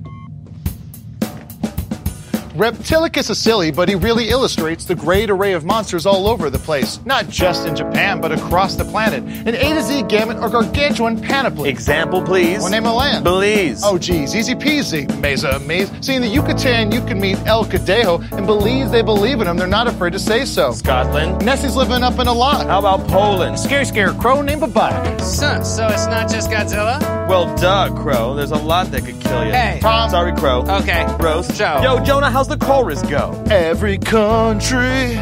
Reptilicus 2.56 3.28
is 3.28 3.38
silly, 3.38 3.70
but 3.70 3.86
he 3.86 3.94
really 3.94 4.30
illustrates 4.30 4.86
the 4.86 4.94
great 4.94 5.28
array 5.28 5.52
of 5.52 5.66
monsters 5.66 6.06
all 6.06 6.26
over 6.26 6.48
the 6.48 6.58
place, 6.58 6.98
not 7.04 7.28
just 7.28 7.66
in 7.66 7.76
Japan, 7.76 8.18
but 8.18 8.32
across 8.32 8.76
the 8.76 8.84
planet. 8.84 9.22
An 9.46 9.54
A 9.54 9.74
to 9.74 9.82
Z 9.82 10.04
gamut 10.04 10.38
or 10.38 10.48
gargantuan 10.48 11.20
panoply. 11.20 11.68
Example, 11.68 12.22
please. 12.22 12.60
Well, 12.60 12.70
name 12.70 12.86
a 12.86 12.94
land. 12.94 13.24
Belize. 13.24 13.82
Oh, 13.84 13.98
geez, 13.98 14.34
easy 14.34 14.54
peasy. 14.54 15.06
Mesa, 15.20 15.58
maze. 15.60 15.90
See, 16.00 16.14
in 16.14 16.22
the 16.22 16.28
Yucatan, 16.28 16.92
you 16.92 17.02
can 17.02 17.20
meet 17.20 17.36
El 17.46 17.66
Cadejo, 17.66 18.22
and 18.32 18.46
believe 18.46 18.90
they 18.90 19.02
believe 19.02 19.42
in 19.42 19.46
him. 19.46 19.58
They're 19.58 19.66
not 19.66 19.86
afraid 19.86 20.14
to 20.14 20.18
say 20.18 20.46
so. 20.46 20.72
Scotland. 20.72 21.44
Nessie's 21.44 21.76
living 21.76 22.02
up 22.02 22.18
in 22.18 22.26
a 22.26 22.32
lot. 22.32 22.66
How 22.66 22.78
about 22.78 23.06
Poland? 23.08 23.58
Scary 23.58 23.84
scarecrow 23.84 24.40
named 24.40 24.62
Babak. 24.62 25.20
So, 25.20 25.62
so 25.62 25.88
it's 25.88 26.06
not 26.06 26.30
just 26.30 26.48
Godzilla? 26.50 27.15
Well, 27.28 27.54
duh, 27.56 27.90
Crow. 27.94 28.34
There's 28.34 28.52
a 28.52 28.56
lot 28.56 28.90
that 28.92 29.04
could 29.04 29.20
kill 29.20 29.44
you. 29.44 29.52
Hey. 29.52 29.78
Tom. 29.82 30.10
Sorry, 30.10 30.32
Crow. 30.36 30.62
Okay. 30.62 31.04
Gross. 31.18 31.48
Joe. 31.58 31.80
Yo, 31.82 32.04
Jonah, 32.04 32.30
how's 32.30 32.48
the 32.48 32.56
chorus 32.56 33.02
go? 33.02 33.32
Every 33.50 33.98
country 33.98 35.14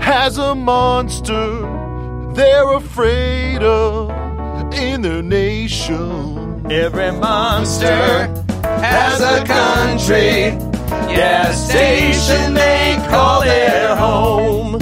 has 0.00 0.38
a 0.38 0.54
monster 0.54 1.78
they're 2.34 2.72
afraid 2.74 3.62
of 3.62 4.10
in 4.72 5.02
their 5.02 5.22
nation. 5.22 6.64
Every 6.70 7.10
monster 7.10 8.28
Has 8.62 9.20
a 9.20 9.44
country. 9.44 10.56
yeah, 11.12 11.50
station 11.52 12.54
they 12.54 12.96
call 13.08 13.40
their 13.42 13.96
home. 13.96 14.78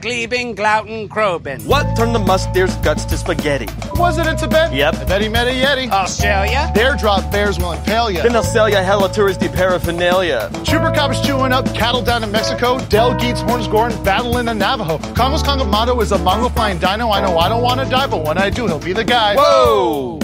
Guter, 0.00 0.08
Gleben, 0.08 0.54
Glauten, 0.54 1.08
Kroben. 1.08 1.64
What 1.66 1.96
turned 1.96 2.14
the 2.14 2.18
musteer's 2.18 2.74
guts 2.76 3.04
to 3.06 3.16
spaghetti? 3.16 3.66
Was 3.94 4.18
it 4.18 4.26
in 4.26 4.36
Tibet? 4.36 4.72
Yep. 4.72 4.94
I 4.96 5.04
bet 5.04 5.22
he 5.22 5.28
met 5.28 5.48
a 5.48 5.50
Yeti. 5.50 5.90
Australia? 5.90 6.70
Dare 6.74 6.96
drop 6.96 7.30
bears 7.30 7.58
will 7.58 7.72
impale 7.72 8.10
ya. 8.10 8.22
Then 8.22 8.32
they'll 8.32 8.42
sell 8.42 8.68
you 8.68 8.76
hella 8.76 9.08
touristy 9.08 9.52
paraphernalia. 9.52 10.50
Chupacabras 10.64 11.24
chewing 11.24 11.52
up 11.52 11.66
cattle 11.74 12.02
down 12.02 12.22
in 12.22 12.32
Mexico. 12.32 12.78
Del 12.86 13.14
Geets 13.14 13.40
horns 13.42 13.68
goring 13.68 14.02
battling 14.04 14.48
a 14.48 14.54
Navajo. 14.54 14.98
Congo's 15.14 15.42
Congo 15.42 15.64
motto 15.64 16.00
is 16.00 16.12
a 16.12 16.18
Mongo 16.18 16.52
flying 16.52 16.78
dino. 16.78 17.10
I 17.10 17.20
know 17.20 17.38
I 17.38 17.48
don't 17.48 17.62
want 17.62 17.80
to 17.80 17.88
die, 17.88 18.06
but 18.06 18.24
when 18.24 18.38
I 18.38 18.50
do, 18.50 18.66
he'll 18.66 18.78
be 18.78 18.92
the 18.92 19.04
guy. 19.04 19.34
Whoa! 19.36 20.18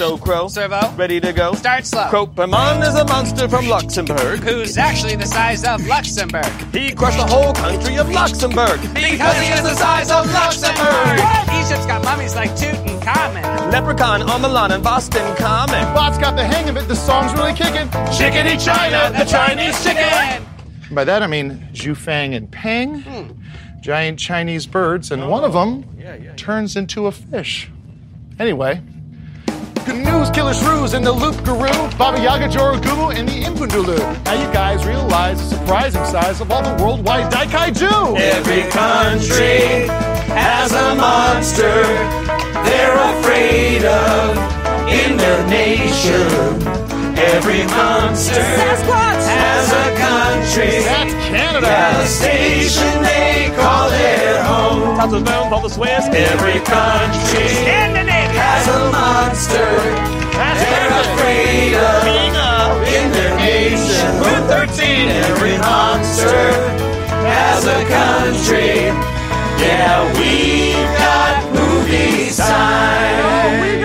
So, 0.00 0.16
Crow, 0.16 0.48
Servo? 0.48 0.80
ready 0.96 1.20
to 1.20 1.30
go? 1.30 1.52
Start 1.52 1.84
slow. 1.84 2.04
Cropemon 2.04 2.88
is 2.88 2.94
a 2.94 3.04
monster 3.04 3.46
from 3.46 3.68
Luxembourg. 3.68 4.40
Who's 4.40 4.78
actually 4.78 5.14
the 5.14 5.26
size 5.26 5.62
of 5.62 5.86
Luxembourg? 5.86 6.46
He 6.72 6.94
crushed 6.94 7.18
the 7.18 7.26
whole 7.26 7.52
country 7.52 7.96
of 7.98 8.08
Luxembourg. 8.08 8.80
Because 8.94 9.36
he 9.36 9.52
is 9.52 9.62
the 9.62 9.74
size 9.74 10.10
of 10.10 10.24
Luxembourg! 10.32 11.20
Egypt's 11.52 11.84
got 11.84 12.02
mummies 12.02 12.34
like 12.34 12.48
Tutankhamun. 12.52 13.70
Leprechaun 13.70 14.22
on 14.22 14.40
Milan 14.40 14.72
and 14.72 14.82
Boston 14.82 15.36
Common. 15.36 15.84
Bot's 15.92 16.16
got 16.16 16.34
the 16.34 16.44
hang 16.44 16.70
of 16.70 16.78
it. 16.78 16.88
The 16.88 16.96
song's 16.96 17.34
really 17.34 17.52
kicking. 17.52 17.90
Chickadee 18.10 18.56
China, 18.56 19.12
the 19.18 19.26
Chinese 19.26 19.84
chicken. 19.84 20.46
By 20.92 21.04
that 21.04 21.22
I 21.22 21.26
mean 21.26 21.68
Zhufang 21.74 22.34
and 22.34 22.50
Peng, 22.50 23.02
hmm. 23.02 23.82
giant 23.82 24.18
Chinese 24.18 24.66
birds, 24.66 25.10
and 25.10 25.24
oh, 25.24 25.28
one 25.28 25.44
of 25.44 25.52
them 25.52 25.84
turns 26.36 26.74
into 26.74 27.06
a 27.06 27.12
fish. 27.12 27.70
Anyway, 28.38 28.80
Canoes, 29.90 30.30
Killer 30.30 30.54
Shrews, 30.54 30.94
and 30.94 31.04
the 31.04 31.10
Loop 31.10 31.42
Guru, 31.44 31.68
Baba 31.98 32.20
Yaga, 32.22 32.46
Jorogumu, 32.46 33.12
and 33.12 33.28
the 33.28 33.42
Impundulu. 33.42 33.98
Now 34.24 34.34
you 34.34 34.52
guys 34.52 34.86
realize 34.86 35.38
the 35.38 35.56
surprising 35.56 36.04
size 36.04 36.40
of 36.40 36.52
all 36.52 36.62
the 36.62 36.82
worldwide 36.82 37.32
Daikaiju! 37.32 38.16
Every 38.16 38.62
country 38.70 39.88
has 40.30 40.72
a 40.72 40.94
monster 40.94 41.82
they're 42.64 43.18
afraid 43.18 43.84
of 43.84 44.36
in 44.88 45.16
their 45.16 45.46
nation. 45.48 46.28
Every 47.18 47.66
monster 47.66 48.40
has 48.40 49.72
a 49.72 49.88
country. 49.98 50.84
That's 50.84 51.19
Canada. 51.30 51.66
Yeah, 51.66 52.00
the 52.02 52.06
station 52.06 53.02
they 53.02 53.54
call 53.54 53.90
their 53.90 54.42
home. 54.42 54.96
Tons 54.98 55.12
of 55.12 55.24
bones, 55.24 55.52
all 55.52 55.62
the 55.62 55.68
Swiss. 55.68 56.04
Every 56.10 56.58
country. 56.66 57.48
Scandinavia. 57.62 58.40
Has 58.40 58.66
a 58.68 58.80
monster. 58.90 59.70
That's 60.34 60.60
They're 60.60 60.94
afraid 61.06 61.74
of 61.78 62.02
being 62.04 62.34
in 62.94 63.12
their 63.12 63.36
nation. 63.38 64.10
Route 64.18 64.46
13. 64.48 65.08
Every 65.08 65.56
monster 65.58 66.40
has 67.26 67.62
a 67.66 67.80
country. 67.86 68.90
Yeah, 69.62 70.02
we've 70.18 70.90
got 70.98 71.44
movie 71.54 72.34
time. 72.34 73.20
Oh, 73.22 73.79